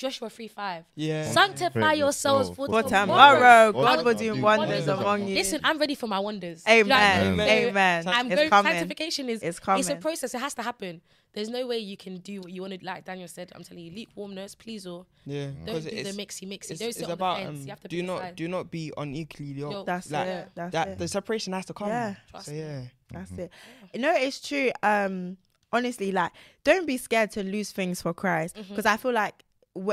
Joshua 0.00 0.30
three 0.30 0.48
five. 0.48 0.84
Yeah. 0.96 1.30
Sanctify 1.30 1.70
Pray 1.72 1.98
yourselves 1.98 2.48
yourself 2.48 2.56
for, 2.56 2.82
for 2.82 2.88
tomorrow. 2.88 3.34
tomorrow. 3.38 3.72
God 3.72 3.82
God 3.84 3.96
will 3.98 4.04
will 4.06 4.14
do 4.14 4.34
do 4.34 4.40
wonders 4.42 4.68
wonders 4.68 4.88
among 4.88 5.02
among 5.02 5.28
you. 5.28 5.34
Listen, 5.34 5.60
I'm 5.62 5.78
ready 5.78 5.94
for 5.94 6.06
my 6.06 6.18
wonders. 6.18 6.64
Do 6.64 6.72
you 6.72 6.84
know 6.84 6.88
what 6.94 7.02
I 7.02 7.20
Amen. 7.26 7.48
Amen. 7.68 8.08
I'm 8.08 8.26
It's 8.26 8.34
going. 8.34 8.48
coming. 8.50 8.72
Sanctification 8.72 9.28
is 9.28 9.42
It's 9.42 9.60
it's 9.66 9.88
a 9.90 9.96
process. 9.96 10.34
It 10.34 10.38
has 10.38 10.54
to 10.54 10.62
happen. 10.62 11.02
There's 11.32 11.48
no 11.48 11.64
way 11.64 11.78
you 11.78 11.96
can 11.96 12.16
do 12.16 12.40
what 12.40 12.50
you 12.50 12.60
want 12.62 12.72
to. 12.80 12.84
Like 12.84 13.04
Daniel 13.04 13.28
said, 13.28 13.52
I'm 13.54 13.62
telling 13.62 13.84
you, 13.84 13.92
lukewarmness, 13.92 14.56
please, 14.56 14.84
or 14.84 15.06
Yeah. 15.24 15.50
don't 15.64 15.76
do 15.76 15.80
the 15.82 16.00
it's, 16.00 16.16
mixy 16.16 16.48
mixy. 16.48 16.70
it's, 16.72 16.80
Don't 16.80 16.88
it's 16.88 16.98
sit 16.98 17.04
on 17.06 17.12
about 17.12 17.36
the 17.38 17.44
fence. 17.44 17.58
um, 17.60 17.62
you 17.66 17.70
have 17.70 17.80
to 17.82 17.88
do 17.88 17.96
pick 17.98 18.06
not 18.06 18.20
side. 18.20 18.34
do 18.36 18.48
not 18.48 18.70
be 18.70 18.92
unequally 18.96 19.52
yoked. 19.52 19.72
Yo, 19.74 19.84
That's 19.84 20.10
like, 20.10 20.26
it. 20.26 20.48
That's 20.56 20.72
that 20.72 20.88
it. 20.88 20.98
the 20.98 21.06
separation 21.06 21.52
has 21.52 21.66
to 21.66 21.74
come. 21.74 21.86
Yeah. 21.88 22.14
Trust 22.30 22.46
So 22.46 22.52
yeah. 22.52 22.82
That's 23.12 23.30
it. 23.32 23.50
No, 23.94 24.12
it's 24.12 24.40
true. 24.40 24.72
Um, 24.82 25.36
honestly, 25.72 26.10
like, 26.10 26.32
don't 26.64 26.84
be 26.86 26.96
scared 26.96 27.30
to 27.32 27.44
lose 27.44 27.70
things 27.70 28.02
for 28.02 28.12
Christ, 28.12 28.56
because 28.68 28.86
I 28.86 28.96
feel 28.96 29.12
like 29.12 29.34
wh- 29.36 29.49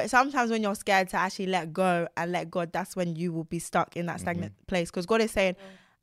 sometimes 0.07 0.51
when 0.51 0.61
you're 0.61 0.75
scared 0.75 1.09
to 1.09 1.17
actually 1.17 1.47
let 1.47 1.73
go 1.73 2.07
and 2.15 2.31
let 2.31 2.49
God, 2.49 2.71
that's 2.71 2.95
when 2.95 3.15
you 3.15 3.31
will 3.31 3.43
be 3.43 3.59
stuck 3.59 3.95
in 3.95 4.05
that 4.07 4.19
stagnant 4.19 4.53
mm-hmm. 4.53 4.65
place. 4.67 4.89
Because 4.89 5.05
God 5.05 5.21
is 5.21 5.31
saying, 5.31 5.55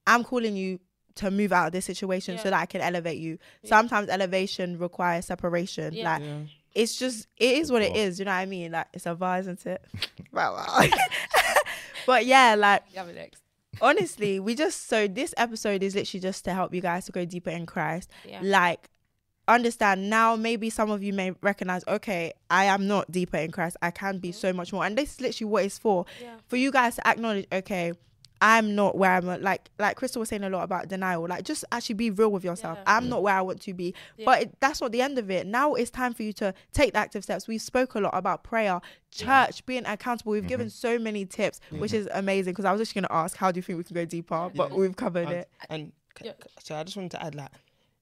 "I'm 0.06 0.24
calling 0.24 0.56
you." 0.56 0.80
To 1.18 1.30
move 1.30 1.52
out 1.52 1.68
of 1.68 1.72
this 1.72 1.84
situation 1.84 2.38
so 2.38 2.50
that 2.50 2.54
I 2.54 2.66
can 2.66 2.80
elevate 2.80 3.18
you. 3.18 3.38
Sometimes 3.64 4.08
elevation 4.08 4.80
requires 4.80 5.26
separation. 5.26 5.94
Yeah. 5.94 6.12
Like 6.12 6.22
Yeah. 6.22 6.38
it's 6.74 6.98
just 6.98 7.28
it 7.36 7.56
is 7.58 7.70
what 7.70 7.82
it 7.82 7.94
is. 7.94 8.18
You 8.18 8.24
know 8.24 8.32
what 8.32 8.38
I 8.38 8.46
mean? 8.46 8.72
Like 8.72 8.88
it's 8.92 9.06
a 9.06 9.14
vibe, 9.14 9.38
isn't 9.42 9.64
it? 9.64 9.84
wow, 10.32 10.56
wow. 10.56 10.88
but 12.06 12.26
yeah, 12.26 12.56
like 12.56 12.82
You 12.90 12.98
have 12.98 13.08
it 13.10 13.14
next. 13.14 13.42
honestly, 13.80 14.40
we 14.40 14.56
just 14.56 14.88
so 14.88 15.06
this 15.06 15.34
episode 15.36 15.84
is 15.84 15.94
literally 15.94 16.20
just 16.20 16.44
to 16.46 16.52
help 16.52 16.74
you 16.74 16.80
guys 16.80 17.04
to 17.06 17.12
go 17.12 17.24
deeper 17.24 17.50
in 17.50 17.64
Christ. 17.64 18.10
Yeah. 18.28 18.40
Like 18.42 18.90
understand 19.48 20.08
now 20.08 20.36
maybe 20.36 20.70
some 20.70 20.90
of 20.90 21.02
you 21.02 21.12
may 21.12 21.32
recognize 21.42 21.84
okay 21.86 22.32
i 22.50 22.64
am 22.64 22.86
not 22.86 23.10
deeper 23.12 23.36
in 23.36 23.50
christ. 23.50 23.76
I 23.82 23.90
can 23.90 24.18
be 24.18 24.32
so 24.32 24.52
much 24.52 24.72
more. 24.72 24.84
And 24.84 24.96
this 24.96 25.14
is 25.14 25.20
literally 25.20 25.50
what 25.50 25.64
it's 25.64 25.78
for. 25.78 26.06
Yeah. 26.22 26.36
for 26.48 26.56
you 26.56 26.70
guys 26.70 26.96
to 26.96 27.06
acknowledge 27.06 27.46
okay 27.52 27.92
i'm 28.40 28.74
not 28.74 28.96
where 28.96 29.12
i'm 29.12 29.28
at. 29.28 29.42
like 29.42 29.70
like 29.78 29.96
crystal 29.96 30.20
was 30.20 30.28
saying 30.28 30.44
a 30.44 30.50
lot 30.50 30.62
about 30.64 30.88
denial. 30.88 31.26
Like 31.28 31.44
just 31.44 31.64
actually 31.72 31.94
be 31.94 32.10
real 32.10 32.30
with 32.30 32.44
yourself. 32.44 32.78
Yeah. 32.78 32.96
i'm 32.96 33.08
not 33.08 33.22
where 33.22 33.34
i 33.34 33.40
want 33.40 33.60
to 33.62 33.74
be. 33.74 33.94
But 34.24 34.42
it, 34.42 34.60
that's 34.60 34.80
not 34.80 34.92
the 34.92 35.02
end 35.02 35.18
of 35.18 35.30
it. 35.30 35.46
Now 35.46 35.74
it's 35.74 35.90
time 35.90 36.14
for 36.14 36.22
you 36.22 36.32
to 36.34 36.54
take 36.72 36.92
the 36.94 36.98
active 36.98 37.22
steps. 37.22 37.46
We 37.46 37.58
spoke 37.58 37.94
a 37.94 38.00
lot 38.00 38.14
about 38.16 38.42
prayer 38.44 38.80
church 39.10 39.64
being 39.66 39.84
accountable. 39.86 40.32
We've 40.32 40.46
given 40.46 40.66
mm-hmm. 40.66 40.88
so 40.88 40.98
many 40.98 41.26
tips 41.26 41.60
mm-hmm. 41.66 41.80
which 41.80 41.92
is 41.92 42.08
amazing 42.12 42.52
because 42.52 42.64
i 42.64 42.72
was 42.72 42.80
just 42.80 42.94
going 42.94 43.04
to 43.04 43.12
ask 43.12 43.36
how 43.36 43.52
do 43.52 43.58
you 43.58 43.62
think 43.62 43.76
we 43.76 43.84
can 43.84 43.94
go 43.94 44.04
deeper? 44.04 44.50
But 44.54 44.72
we've 44.72 44.96
covered 44.96 45.28
And, 45.28 45.32
it. 45.32 45.48
and 45.68 45.92
c- 46.18 46.26
Yeah. 46.26 46.32
c- 46.32 46.50
so 46.64 46.74
I 46.76 46.82
just 46.84 46.96
wanted 46.96 47.12
to 47.12 47.22
add 47.24 47.34
like 47.34 47.50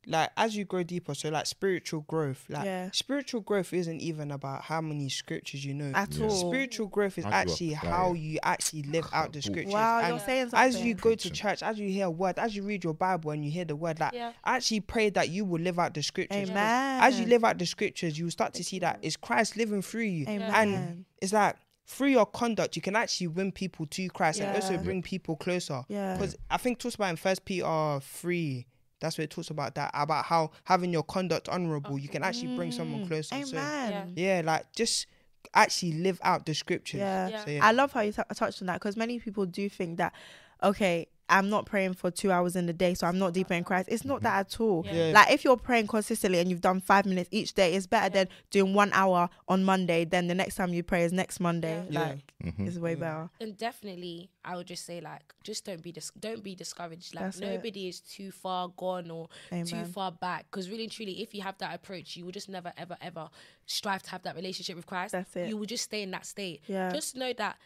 like 0.07 0.31
as 0.37 0.57
you 0.57 0.65
grow 0.65 0.83
deeper, 0.83 1.15
so 1.15 1.29
like 1.29 1.47
spiritual 1.47 2.01
growth, 2.03 2.45
like 2.49 2.65
Yeah. 2.65 2.91
spiritual 2.93 3.41
growth 3.41 3.73
isn't 3.73 4.01
even 4.01 4.31
about 4.33 4.63
how 4.63 4.81
many 4.81 5.09
scriptures 5.09 5.65
you 5.65 5.75
know. 5.75 5.93
at 5.95 6.21
all 6.21 6.31
Spiritual 6.31 6.89
growth 6.89 7.19
is 7.19 7.25
How 7.25 7.31
do 7.31 7.37
you 7.37 7.41
actually 7.53 7.73
how 7.75 8.13
you 8.15 8.39
actually 8.43 8.83
live 8.83 9.07
out 9.13 9.33
the 9.33 9.41
scriptures. 9.43 9.73
wow 9.73 10.01
And 10.01 10.09
you're 10.09 10.19
saying 10.19 10.51
something. 10.51 10.59
as 10.69 10.81
you 10.85 10.95
go 10.95 11.15
to 11.15 11.31
church, 11.31 11.63
as 11.63 11.79
you 11.79 11.89
hear 11.89 12.07
a 12.07 12.11
word, 12.11 12.39
as 12.39 12.57
you 12.57 12.63
read 12.65 12.83
your 12.83 12.95
Bible 12.95 13.31
and 13.31 13.45
you 13.45 13.51
hear 13.51 13.65
the 13.65 13.77
word, 13.77 14.01
like 14.01 14.13
Yeah. 14.13 14.33
actually 14.45 14.81
pray 14.81 15.11
that 15.11 15.29
you 15.29 15.45
will 15.45 15.61
live 15.61 15.79
out 15.79 15.95
the 15.95 16.03
scriptures 16.03 16.51
Amen. 16.51 17.03
As 17.03 17.21
you 17.21 17.27
live 17.27 17.45
out 17.45 17.59
the 17.59 17.67
scriptures, 17.67 18.19
you 18.19 18.25
will 18.25 18.33
start 18.33 18.55
to 18.55 18.65
see 18.65 18.81
that 18.81 18.99
it's 19.03 19.17
Christ 19.17 19.57
living 19.57 19.83
through 19.83 20.03
you. 20.03 20.27
Amen. 20.29 20.51
And 20.53 21.05
it's 21.21 21.33
like 21.33 21.57
through 21.87 22.09
your 22.09 22.27
conduct, 22.27 22.75
you 22.77 22.83
can 22.83 22.97
actually 22.97 23.27
win 23.29 23.53
people 23.53 23.87
to 23.87 24.09
Christ 24.09 24.41
and 24.41 24.55
also 24.57 24.79
bring 24.79 25.03
people 25.03 25.37
closer. 25.37 25.83
Yeah. 25.89 26.17
Because 26.17 26.37
I 26.51 26.57
think 26.57 26.79
talks 26.79 26.95
about 26.97 27.11
in 27.11 27.17
First 27.17 27.45
Peter 27.45 28.01
three 28.03 28.67
that's 29.03 29.19
where 29.19 29.25
it 29.25 29.31
talks 29.31 29.51
about 29.51 29.75
that 29.75 29.91
about 29.93 30.25
how 30.25 30.51
having 30.65 30.93
your 30.93 31.03
conduct 31.03 31.49
honorable, 31.49 31.99
you 31.99 32.09
can 32.09 32.23
actually 32.23 32.57
bring 32.57 32.73
someone 32.73 33.05
mm. 33.05 33.09
closer. 33.09 33.45
So 33.45 33.59
Amen. 33.59 34.15
yeah, 34.17 34.41
like 34.45 34.73
just 34.75 35.07
actually 35.53 35.93
live 35.95 36.21
out 36.23 36.47
the 36.47 36.55
scriptures. 36.55 37.01
Yeah. 37.01 37.29
Yeah. 37.29 37.45
So, 37.45 37.51
yeah. 37.51 37.67
I 37.67 37.73
love 37.73 37.93
how 37.93 38.01
you 38.01 38.13
t- 38.13 38.23
touched 38.35 38.63
on 38.63 38.67
that 38.67 38.75
because 38.75 38.97
many 38.97 39.19
people 39.19 39.45
do 39.45 39.69
think 39.69 39.99
that, 39.99 40.15
okay, 40.63 41.09
I'm 41.33 41.49
not 41.51 41.66
praying 41.66 41.95
for 41.95 42.11
two 42.11 42.30
hours 42.30 42.55
in 42.57 42.66
the 42.66 42.72
day, 42.72 42.95
so 42.95 43.07
I'm 43.07 43.18
not 43.18 43.33
deeper 43.33 43.55
in 43.55 43.64
Christ. 43.64 43.89
It's 43.91 44.05
not 44.05 44.22
that 44.22 44.39
at 44.41 44.61
all. 44.61 44.83
Yeah. 44.87 44.93
Yeah. 44.93 45.12
Like 45.14 45.30
if 45.33 45.45
you're 45.45 45.57
praying 45.57 45.87
consistently 45.89 46.39
and 46.41 46.49
you've 46.51 46.61
done 46.61 46.80
five 46.80 47.07
minutes 47.07 47.28
each 47.33 47.55
day, 47.55 47.74
it's 47.74 47.87
better 47.87 48.09
than 48.12 48.28
doing 48.51 48.74
one 48.74 48.91
hour 48.93 49.28
on 49.49 49.64
Monday. 49.64 50.05
Then 50.05 50.28
the 50.28 50.35
next 50.35 50.55
time 50.57 50.72
you 50.72 50.83
pray 50.83 51.03
is 51.05 51.12
next 51.12 51.41
Monday. 51.41 51.85
Yeah. 51.91 52.01
Like 52.01 52.33
Mhm. 52.43 52.66
it's 52.66 52.76
way 52.78 52.95
better. 52.97 53.30
and 53.41 53.57
definitely 53.57 54.28
i 54.45 54.57
would 54.57 54.66
just 54.66 54.85
say 54.85 55.01
like 55.01 55.33
just 55.45 55.64
don't 55.64 55.80
be 55.80 55.93
dis- 55.93 56.11
don't 56.18 56.43
be 56.43 56.57
discouraged 56.57 57.14
like 57.14 57.22
That's 57.26 57.39
nobody 57.39 57.87
is 57.87 58.01
too 58.01 58.33
far 58.33 58.66
gone 58.76 59.12
or 59.12 59.28
too 59.64 59.85
far 59.85 60.11
back 60.11 60.47
because 60.51 60.68
really 60.68 60.83
and 60.83 60.91
truly 60.93 61.22
if 61.22 61.35
you 61.35 61.43
have 61.43 61.57
that 61.59 61.72
approach 61.72 62.16
you 62.16 62.24
will 62.24 62.33
just 62.33 62.49
never 62.49 62.72
ever 62.76 62.97
ever 63.01 63.28
strive 63.66 64.03
to 64.03 64.11
have 64.11 64.22
that 64.24 64.35
relationship 64.35 64.74
with 64.74 64.87
christ 64.87 65.12
That's 65.12 65.37
it. 65.37 65.49
you 65.51 65.57
will 65.57 65.66
just 65.66 65.85
stay 65.85 66.03
in 66.03 66.11
that 66.11 66.26
state 66.26 66.62
Yeah. 66.66 66.91
just 66.93 67.14
know 67.14 67.33
that 67.35 67.59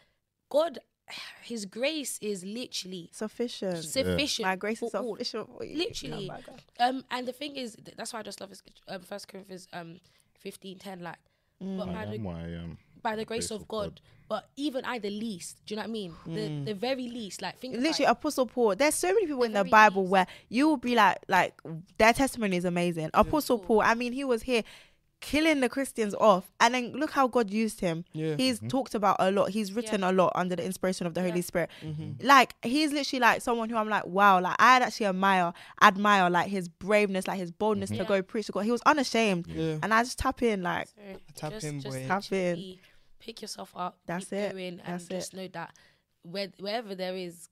god 0.49 0.77
his 1.43 1.65
grace 1.65 2.17
is 2.21 2.43
literally 2.43 3.09
Sufficient. 3.13 3.83
sufficient 3.83 4.47
My 4.47 4.55
grace 4.55 4.81
is 4.81 4.91
for 4.91 4.97
all. 4.97 5.13
sufficient 5.15 5.49
for 5.57 5.63
you. 5.63 5.77
Literally. 5.77 6.31
Oh. 6.79 6.85
Um, 6.89 7.03
and 7.11 7.27
the 7.27 7.31
thing 7.33 7.55
is, 7.55 7.75
th- 7.75 7.95
that's 7.97 8.13
why 8.13 8.19
I 8.19 8.23
just 8.23 8.39
love 8.41 8.49
this. 8.49 8.61
Um, 8.87 9.01
First 9.01 9.27
Corinthians 9.27 9.67
um 9.73 9.99
fifteen 10.39 10.77
ten, 10.79 11.01
like, 11.01 11.17
Mm. 11.63 11.77
but 11.79 11.89
I 11.89 11.93
by 11.93 12.05
the 12.05 12.15
am 12.19 12.27
I 12.27 12.41
am. 12.43 12.77
by 13.01 13.15
the 13.15 13.25
grace 13.25 13.49
of 13.51 13.67
God. 13.67 13.99
But 14.29 14.47
even 14.57 14.83
I, 14.85 14.99
the 14.99 15.09
least, 15.09 15.57
do 15.65 15.73
you 15.73 15.77
know 15.77 15.83
what 15.83 15.89
I 15.89 15.91
mean? 15.91 16.13
The 16.27 16.65
the 16.65 16.73
very 16.75 17.07
least, 17.07 17.41
like 17.41 17.57
think 17.57 17.75
Literally, 17.77 18.05
about 18.05 18.17
Apostle 18.17 18.45
Paul. 18.45 18.75
There's 18.75 18.93
so 18.93 19.07
many 19.07 19.21
people 19.25 19.39
The 19.39 19.45
in 19.45 19.53
the 19.53 19.63
Bible 19.63 20.01
least. 20.03 20.11
where 20.11 20.27
you 20.49 20.67
will 20.67 20.77
be 20.77 20.93
like, 20.95 21.17
like 21.29 21.53
their 21.97 22.11
testimony 22.13 22.57
is 22.57 22.65
amazing. 22.65 23.09
Apostle 23.13 23.57
Paul. 23.57 23.81
I 23.81 23.93
mean, 23.95 24.11
he 24.13 24.23
was 24.25 24.43
here 24.43 24.63
killing 25.19 25.61
the 25.61 25.69
Christians 25.69 26.13
off, 26.15 26.51
and 26.59 26.73
then 26.73 26.91
look 26.93 27.11
how 27.11 27.27
God 27.27 27.49
used 27.49 27.79
him. 27.81 28.05
Yeah. 28.13 28.35
He's 28.35 28.59
talked 28.69 28.93
about 28.95 29.15
a 29.19 29.31
lot. 29.31 29.49
He's 29.49 29.73
written 29.73 30.03
a 30.03 30.11
lot 30.11 30.31
under 30.35 30.55
the 30.55 30.63
inspiration 30.63 31.07
of 31.07 31.13
the 31.13 31.21
Holy 31.21 31.41
Spirit. 31.41 31.69
Mm-hmm. 31.83 32.25
Like 32.25 32.55
he's 32.61 32.91
literally 32.91 33.19
like 33.21 33.41
someone 33.41 33.69
who 33.69 33.75
I'm 33.77 33.89
like, 33.89 34.05
wow. 34.05 34.39
Like 34.39 34.55
I 34.59 34.77
actually 34.77 35.07
admire, 35.07 35.53
admire 35.81 36.29
like 36.29 36.47
his 36.49 36.69
braveness, 36.69 37.27
like 37.27 37.39
his 37.39 37.51
boldness 37.51 37.89
to 37.89 37.95
Yeah. 37.97 38.03
go 38.03 38.21
preach 38.21 38.45
to 38.47 38.51
God. 38.51 38.61
He 38.65 38.71
was 38.71 38.81
unashamed, 38.85 39.47
Yeah. 39.47 39.77
and 39.81 39.93
I 39.93 40.03
just 40.03 40.19
tap 40.19 40.41
in 40.43 40.61
like. 40.63 40.87
So 40.87 40.93
Tap 41.35 41.51
just, 41.53 41.65
in, 41.65 41.81
just 41.81 41.97
boy. 41.97 42.07
Tap 42.07 42.31
in. 42.31 42.75
Pick 43.19 43.41
yourself 43.41 43.71
up. 43.75 43.97
That's 44.05 44.25
keep 44.25 44.33
it. 44.39 44.51
Going, 44.51 44.67
and 44.67 44.81
That's 44.85 45.07
just 45.07 45.33
know 45.33 45.47
that 45.53 45.73
where, 46.21 46.49
wherever 46.59 46.93
there 46.95 47.15
is, 47.15 47.49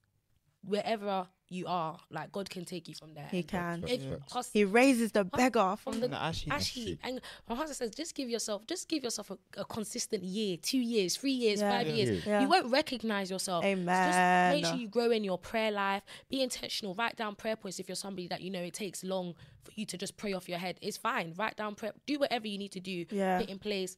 wherever 0.63 1.27
you 1.49 1.65
are, 1.67 1.97
like 2.09 2.31
God 2.31 2.49
can 2.49 2.65
take 2.65 2.87
you 2.87 2.95
from 2.95 3.13
there. 3.13 3.27
He 3.29 3.43
can. 3.43 3.83
If, 3.87 4.01
Yeah. 4.01 4.15
cause 4.31 4.49
He 4.51 4.63
raises 4.65 5.11
the 5.11 5.23
beggar 5.23 5.75
from 5.77 5.93
from 5.93 5.99
the 6.01 6.07
No, 6.07 6.17
actually, 6.17 6.51
actually, 6.51 6.99
and 7.03 7.21
my 7.47 7.55
husband 7.55 7.77
says, 7.77 7.91
just 7.91 8.15
give 8.15 8.29
yourself, 8.29 8.65
just 8.65 8.87
give 8.89 9.03
yourself 9.03 9.29
a, 9.31 9.37
a 9.57 9.65
consistent 9.65 10.23
year, 10.23 10.57
two 10.57 10.79
years, 10.79 11.15
three 11.15 11.31
years, 11.31 11.59
Yeah. 11.61 11.71
five 11.77 11.87
Yeah. 11.87 11.93
years. 11.93 12.25
Yeah. 12.25 12.41
You 12.41 12.49
won't 12.49 12.71
recognize 12.71 13.29
yourself. 13.29 13.63
So 13.63 13.67
Amen. 13.69 14.53
Just 14.55 14.63
make 14.63 14.65
sure 14.71 14.81
you 14.81 14.87
grow 14.87 15.11
in 15.11 15.23
your 15.23 15.37
prayer 15.37 15.71
life. 15.71 16.03
Be 16.29 16.41
intentional. 16.41 16.95
Write 16.95 17.15
down 17.15 17.35
prayer 17.35 17.55
points 17.55 17.79
if 17.79 17.87
you're 17.87 17.95
somebody 17.95 18.27
that 18.27 18.41
you 18.41 18.49
know 18.49 18.61
it 18.61 18.73
takes 18.73 19.03
long 19.03 19.35
for 19.63 19.71
you 19.75 19.85
to 19.85 19.97
just 19.97 20.17
pray 20.17 20.33
off 20.33 20.49
your 20.49 20.57
head. 20.57 20.79
It's 20.81 20.97
fine. 20.97 21.33
Write 21.37 21.55
down 21.57 21.75
prayer. 21.75 21.93
Do 22.07 22.17
whatever 22.19 22.47
you 22.47 22.57
need 22.57 22.71
to 22.71 22.79
do. 22.79 23.05
Yeah. 23.11 23.39
Put 23.39 23.49
in 23.49 23.59
place. 23.59 23.97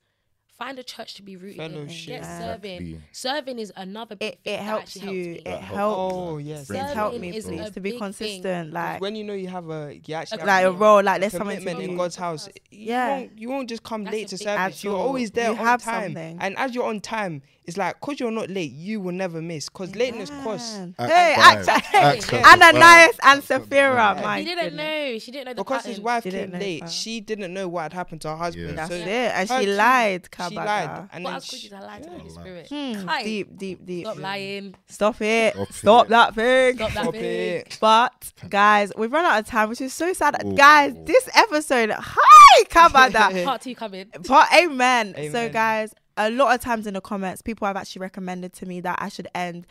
Find 0.58 0.80
a 0.80 0.84
church 0.84 1.14
to 1.16 1.22
be 1.22 1.36
rooted 1.38 1.60
in. 1.62 1.72
Fellowship. 1.72 2.08
Get 2.22 2.26
serving. 2.26 2.72
Exactly. 2.82 3.01
Serving 3.12 3.60
is 3.60 3.72
another 3.76 4.16
big 4.16 4.34
it, 4.34 4.39
thing 4.43 4.53
it 4.55 4.58
that 4.58 4.64
helps 4.64 4.95
you. 4.95 5.12
me. 5.12 5.32
It 5.45 5.60
helps. 5.60 6.14
Oh 6.16 6.38
yes. 6.39 6.66
Please 6.68 6.78
Serving 6.80 6.95
help 6.95 7.20
me, 7.20 7.38
is 7.38 7.45
please, 7.45 7.70
to 7.70 7.80
be 7.80 7.91
big 7.91 7.91
thing. 7.93 7.99
consistent. 7.99 8.74
Like, 8.74 8.99
when 8.99 9.16
you 9.16 9.24
know 9.24 9.34
you 9.34 9.49
have 9.49 9.70
a 9.70 9.99
you 10.05 10.16
actually 10.16 10.39
have 10.39 10.47
like 10.47 10.66
a 10.66 10.70
a 10.70 10.72
role, 10.72 11.03
like 11.03 11.22
there's 11.22 11.34
something 11.34 11.58
to 11.58 11.62
commitment 11.64 11.91
in. 11.91 11.97
God's 11.97 12.16
house. 12.16 12.49
Yeah. 12.72 13.18
You 13.18 13.22
won't, 13.28 13.39
you 13.39 13.49
won't 13.49 13.70
just 13.70 13.84
come 13.84 14.03
That's 14.03 14.14
late 14.16 14.28
to 14.30 14.38
big 14.38 14.43
service. 14.47 14.84
You're 14.84 14.93
At 14.93 14.97
all. 14.97 15.08
always 15.08 15.32
there 15.32 15.51
You 15.51 15.58
on 15.60 15.66
have 15.66 15.84
time. 15.84 16.03
something. 16.05 16.38
And 16.41 16.58
as 16.58 16.74
you're 16.74 16.86
on 16.86 17.01
time, 17.01 17.43
it's 17.68 17.76
like 17.78 17.99
because 17.99 18.20
you're 18.20 18.32
not 18.32 18.49
late, 18.49 18.72
you 18.72 19.01
will 19.01 19.11
never 19.11 19.41
miss. 19.41 19.68
Because 19.70 19.95
lateness 19.95 20.30
costs. 20.43 20.78
Man. 20.78 20.95
Hey, 20.97 21.36
five. 21.38 21.68
actually, 21.68 21.99
Act 21.99 22.24
five. 22.24 22.45
Ananias 22.61 23.20
and 23.24 23.43
Sapphira. 23.43 24.20
My 24.24 24.39
She 24.39 24.45
didn't 24.45 24.63
goodness. 24.63 25.13
know. 25.13 25.20
She 25.20 25.32
didn't 25.32 25.45
know 25.47 25.53
the 25.53 25.61
Because 25.63 25.86
his 25.86 25.99
wife 25.99 26.24
She 26.24 26.32
came 26.32 26.51
late, 26.51 26.80
that. 26.82 26.89
she 26.89 27.20
didn't 27.22 27.53
know 27.53 27.68
what 27.68 27.84
had 27.84 27.93
happened 27.93 28.22
to 28.22 28.30
her 28.30 28.36
husband. 28.38 28.70
Yeah. 28.70 28.76
That's 28.76 28.89
so 28.89 28.95
it. 28.95 29.07
And 29.07 29.49
she 29.49 29.65
too, 29.65 29.72
lied. 29.74 30.30
She 30.49 30.55
lied, 30.55 30.89
and 31.11 31.24
What 31.24 31.30
then 31.30 31.34
else 31.34 31.49
could 31.49 31.59
she, 31.59 31.68
you 31.68 31.70
to 31.78 31.80
lie 31.82 31.99
to 31.99 32.09
the 32.09 32.18
Holy 32.18 32.30
Spirit? 32.30 32.68
Hmm, 32.70 33.24
deep, 33.24 33.57
deep, 33.57 33.86
deep. 33.86 34.05
Stop 34.05 34.20
lying. 34.20 34.76
Stop 34.88 35.22
it. 35.22 35.53
Stop 35.55 35.74
Stop 35.74 36.05
it. 36.05 36.09
that 36.09 36.36
thing. 36.36 36.76
Stop 36.78 36.91
that 36.93 37.01
Stop 37.03 37.13
thing. 37.13 37.24
it. 37.24 37.78
But 37.82 38.34
guys, 38.49 38.91
we've 38.97 39.11
run 39.11 39.26
out 39.26 39.39
of 39.39 39.45
time, 39.45 39.70
which 39.70 39.82
is 39.82 39.93
so 39.93 40.13
sad. 40.13 40.41
Ooh. 40.45 40.53
Guys, 40.55 40.93
this 41.03 41.28
episode, 41.36 41.91
hi, 41.91 42.63
Kabada. 42.70 43.43
Part 43.43 43.61
two 43.61 43.76
coming. 43.76 44.05
But 44.28 44.47
amen. 44.57 45.15
So, 45.32 45.49
guys, 45.49 45.93
a 46.18 46.30
lot 46.30 46.53
of 46.53 46.61
times 46.61 46.88
in 46.88 46.93
the 46.93 47.01
comments, 47.01 47.41
people 47.41 47.68
have 47.68 47.78
actually 47.78 48.01
recommended 48.01 48.53
to 48.53 48.65
me 48.65 48.82
that 48.82 48.99
I 49.01 49.09
should 49.09 49.28
end 49.34 49.68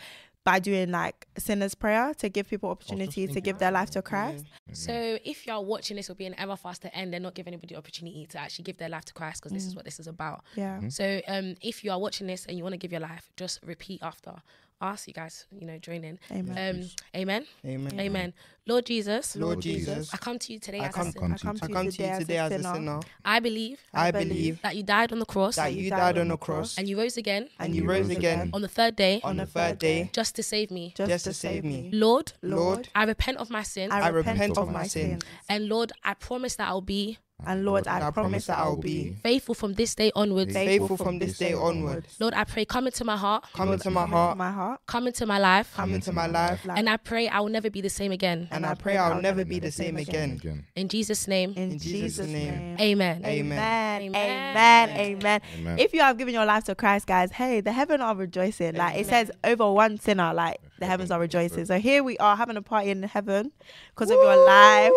by 0.47 0.61
doing 0.61 0.93
like 0.93 1.27
sinner's 1.37 1.75
prayer 1.75 2.15
to 2.15 2.29
give 2.29 2.49
people 2.49 2.71
opportunity 2.71 3.27
to 3.27 3.41
give 3.41 3.59
their 3.59 3.73
life 3.73 3.91
to 3.91 4.01
Christ. 4.01 4.47
So 4.73 5.19
if 5.25 5.45
you're 5.45 5.61
watching 5.61 5.97
this, 5.97 6.09
will 6.09 6.15
be 6.15 6.25
an 6.25 6.37
ever 6.39 6.55
faster 6.55 6.89
end 6.95 7.13
and 7.15 7.25
not 7.25 7.35
give 7.35 7.49
anybody 7.49 7.75
the 7.75 7.79
opportunity 7.79 8.27
to 8.27 8.39
actually 8.39 8.63
give 8.63 8.79
their 8.79 8.89
life 8.89 9.05
to 9.07 9.13
Christ 9.13 9.43
because 9.43 9.53
this 9.53 9.67
is 9.67 9.75
what 9.75 9.85
this 9.85 9.99
is 9.99 10.07
about. 10.07 10.45
Yeah. 10.55 10.89
So 10.89 11.21
um, 11.27 11.57
if 11.61 11.83
you 11.83 11.91
are 11.91 11.99
watching 11.99 12.29
this 12.29 12.47
and 12.47 12.57
you 12.57 12.63
want 12.63 12.75
to 12.75 12.79
give 12.79 12.93
your 12.93 13.01
life, 13.01 13.29
just 13.37 13.61
repeat 13.65 14.01
after 14.05 14.35
us. 14.81 15.07
You 15.09 15.15
guys, 15.15 15.47
you 15.59 15.67
know, 15.67 15.79
join 15.79 16.05
in. 16.05 16.19
Amen. 16.31 16.81
Um, 16.83 17.21
amen. 17.21 17.47
Amen. 17.65 18.01
Amen. 18.01 18.35
Lord 18.69 18.85
Jesus, 18.87 19.37
Lord 19.37 19.61
Jesus, 19.61 20.13
I 20.13 20.17
come 20.17 20.39
to 20.41 20.53
you 20.53 20.59
today 20.59 20.81
I 20.81 20.87
as 20.89 20.95
come- 20.95 21.07
a 21.07 21.13
sinner. 21.13 21.21
come 21.27 21.33
I 21.35 21.39
come 21.39 21.55
to 21.55 21.61
to 21.61 21.65
I 21.65 21.69
you 21.69 21.75
come 21.75 21.89
to 21.89 22.03
you 22.03 22.19
today 22.19 22.39
as 22.39 22.53
a 22.53 22.63
sinner. 22.63 23.01
I 23.25 23.39
believe 23.39 23.79
I 23.95 24.11
believe 24.11 24.29
believe 24.29 24.63
that 24.63 24.75
you 24.77 24.83
died 24.83 25.13
on 25.13 25.21
the 25.21 25.25
cross 25.25 25.55
that 25.57 25.73
you 25.73 25.89
died 25.89 26.19
on 26.19 26.29
the 26.29 26.37
cross 26.37 26.77
and 26.77 26.89
you 26.89 26.99
rose 26.99 27.17
again 27.17 27.49
and 27.61 27.75
you 27.77 27.85
rose 27.89 28.11
again 28.11 28.51
on 28.53 28.63
the 28.63 28.69
third 28.69 28.97
day 28.97 29.21
on 29.23 29.37
the 29.37 29.47
third 29.47 29.79
day 29.79 30.11
just 30.13 30.35
to 30.37 30.43
save 30.43 30.73
me. 30.73 30.93
just, 30.97 31.09
just 31.09 31.25
to 31.25 31.31
to 31.31 31.35
save 31.35 31.53
save 31.53 31.65
me. 31.65 31.83
me. 31.83 31.91
Lord, 31.93 32.33
Lord, 32.43 32.89
I 32.95 33.05
repent 33.05 33.39
of 33.39 33.51
my 33.51 33.63
sins 33.63 33.93
I, 33.93 34.01
I 34.01 34.09
repent, 34.09 34.37
repent 34.39 34.59
of 34.59 34.67
of 34.67 34.67
my 34.73 34.81
my 34.81 34.87
sins. 34.89 35.23
sins. 35.23 35.25
and 35.49 35.69
Lord, 35.69 35.93
I 36.03 36.15
promise 36.15 36.57
that 36.57 36.67
I'll 36.67 36.81
be 36.81 37.19
And 37.45 37.65
Lord, 37.65 37.87
I, 37.87 38.07
I 38.07 38.11
promise 38.11 38.47
that 38.47 38.59
I'll 38.59 38.77
be 38.77 39.13
faithful 39.23 39.55
from 39.55 39.75
this 39.75 39.95
day 39.95 40.11
onwards. 40.17 40.55
faithful 40.55 40.97
from 40.97 41.19
this 41.19 41.39
day 41.39 41.53
onward. 41.53 42.07
Lord, 42.19 42.33
I 42.35 42.45
pray, 42.45 42.65
come 42.65 42.87
into 42.87 43.05
my 43.05 43.17
heart, 43.17 43.45
Come 43.53 43.73
into 43.73 43.91
my 43.91 44.05
to 44.05 44.11
heart, 44.11 44.37
my 44.39 44.51
heart. 44.51 44.81
come 44.87 45.07
into 45.07 45.27
my 45.27 45.39
life, 45.39 45.73
come 45.75 45.93
into 45.93 46.13
my 46.13 46.27
life, 46.27 46.67
and 46.67 46.89
I 46.89 46.97
pray 46.97 47.29
I 47.29 47.41
will 47.41 47.51
never 47.51 47.69
be 47.69 47.83
the 47.83 47.91
same 47.91 48.11
again. 48.11 48.49
and 48.51 48.65
I 48.65 48.75
pray 48.75 48.97
I'll 48.97 49.21
never 49.21 49.45
be 49.45 49.59
the 49.59 49.71
same 49.71 49.97
again. 49.97 50.33
Again. 50.33 50.65
In 50.75 50.89
Jesus' 50.89 51.29
name, 51.29 51.53
in, 51.57 51.73
in 51.73 51.79
Jesus' 51.79 51.93
Jesus' 51.93 52.27
name. 52.27 52.55
name. 52.55 52.77
amen. 52.81 53.23
Amen. 53.25 54.03
Amen. 54.03 54.17
Amen. 54.17 54.91
Amen. 54.99 55.41
Amen. 55.59 55.79
If 55.79 55.93
you 55.93 56.01
have 56.01 56.17
given 56.17 56.33
your 56.33 56.47
life 56.47 56.65
to 56.65 56.75
Christ, 56.75 57.07
guys, 57.07 57.31
hey, 57.33 57.61
the 57.61 57.73
heaven 57.73 58.01
are 58.01 58.15
rejoicing. 58.15 58.75
Like 58.75 58.97
it 58.97 59.07
says 59.07 59.31
over 59.45 59.71
one 59.71 59.99
sinner, 59.99 60.33
like 60.33 60.61
the 60.79 60.87
heavens 60.87 61.11
are 61.11 61.21
rejoicing. 61.21 61.67
So 61.67 61.79
here 61.79 62.03
we 62.03 62.17
are 62.19 62.35
having 62.37 62.57
a 62.57 62.63
party 62.63 62.91
in 62.91 63.03
heaven 63.03 63.53
because 63.91 64.11
of 64.11 64.21
your 64.21 64.37
life. 64.37 64.93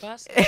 Trust. 0.00 0.30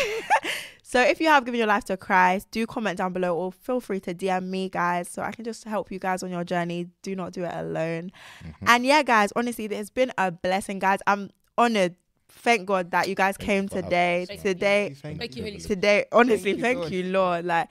So 0.95 1.01
if 1.01 1.21
you 1.21 1.27
have 1.27 1.45
given 1.45 1.59
your 1.59 1.67
life 1.67 1.83
to 1.87 1.97
Christ, 1.97 2.53
do 2.53 2.65
comment 2.69 2.99
down 2.99 3.13
below 3.13 3.37
or 3.37 3.51
feel 3.51 3.81
free 3.81 3.99
to 3.99 4.15
DM 4.15 4.45
me, 4.45 4.69
guys, 4.69 5.09
so 5.09 5.23
I 5.23 5.33
can 5.33 5.45
just 5.45 5.65
help 5.65 5.91
you 5.91 5.99
guys 5.99 6.23
on 6.23 6.31
your 6.31 6.45
journey. 6.45 6.87
Do 7.03 7.17
not 7.17 7.33
do 7.33 7.43
it 7.43 7.51
alone. 7.53 8.13
Mm-hmm. 8.45 8.65
And 8.69 8.87
yeah, 8.87 9.03
guys, 9.03 9.33
honestly, 9.35 9.65
it's 9.65 9.91
been 9.91 10.13
a 10.17 10.31
blessing, 10.31 10.79
guys. 10.79 11.01
I'm 11.09 11.31
honored. 11.59 11.97
Thank 12.29 12.67
God 12.67 12.93
that 12.93 13.09
you 13.09 13.17
guys 13.17 13.37
Thank 13.37 13.47
came 13.47 13.63
you 13.65 13.69
for 13.71 13.75
having 13.75 13.91
today. 13.91 14.23
us. 14.23 14.29
Thank 14.29 14.43
Today, 14.43 14.95
Thank 15.03 15.19
Thank 15.19 15.37
you, 15.37 15.59
today, 15.59 16.05
honestly, 16.13 16.53
you, 16.53 16.61
thank 16.61 16.79
Lord. 16.79 16.93
you, 16.93 17.03
Lord. 17.03 17.45
Like, 17.45 17.71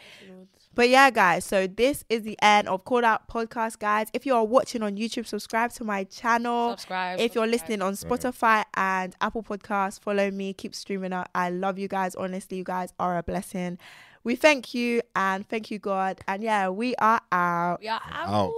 but 0.75 0.89
yeah, 0.89 1.09
guys, 1.11 1.45
so 1.45 1.67
this 1.67 2.03
is 2.09 2.23
the 2.23 2.37
end 2.41 2.67
of 2.67 2.83
CalledOut 2.85 3.27
Podcast, 3.29 3.79
guys. 3.79 4.07
If 4.13 4.25
you 4.25 4.33
are 4.35 4.45
watching 4.45 4.81
on 4.81 4.97
YouTube, 4.97 5.27
subscribe 5.27 5.71
to 5.73 5.83
my 5.83 6.03
channel. 6.05 6.71
Subscribe. 6.71 7.19
If 7.19 7.35
you're 7.35 7.47
listening 7.47 7.81
on 7.81 7.93
Spotify 7.93 8.63
and 8.73 9.15
Apple 9.21 9.43
Podcasts, 9.43 9.99
follow 9.99 10.31
me. 10.31 10.53
Keep 10.53 10.73
streaming 10.73 11.13
out. 11.13 11.27
I 11.35 11.49
love 11.49 11.77
you 11.77 11.87
guys. 11.87 12.15
Honestly, 12.15 12.57
you 12.57 12.63
guys 12.63 12.93
are 12.99 13.17
a 13.17 13.23
blessing. 13.23 13.77
We 14.23 14.35
thank 14.35 14.73
you 14.73 15.01
and 15.15 15.47
thank 15.47 15.69
you, 15.69 15.79
God. 15.79 16.21
And 16.27 16.41
yeah, 16.41 16.69
we 16.69 16.95
are 16.95 17.19
out. 17.31 17.81
we 17.81 17.89
are 17.89 18.01
out. 18.09 18.29
Out. 18.29 18.53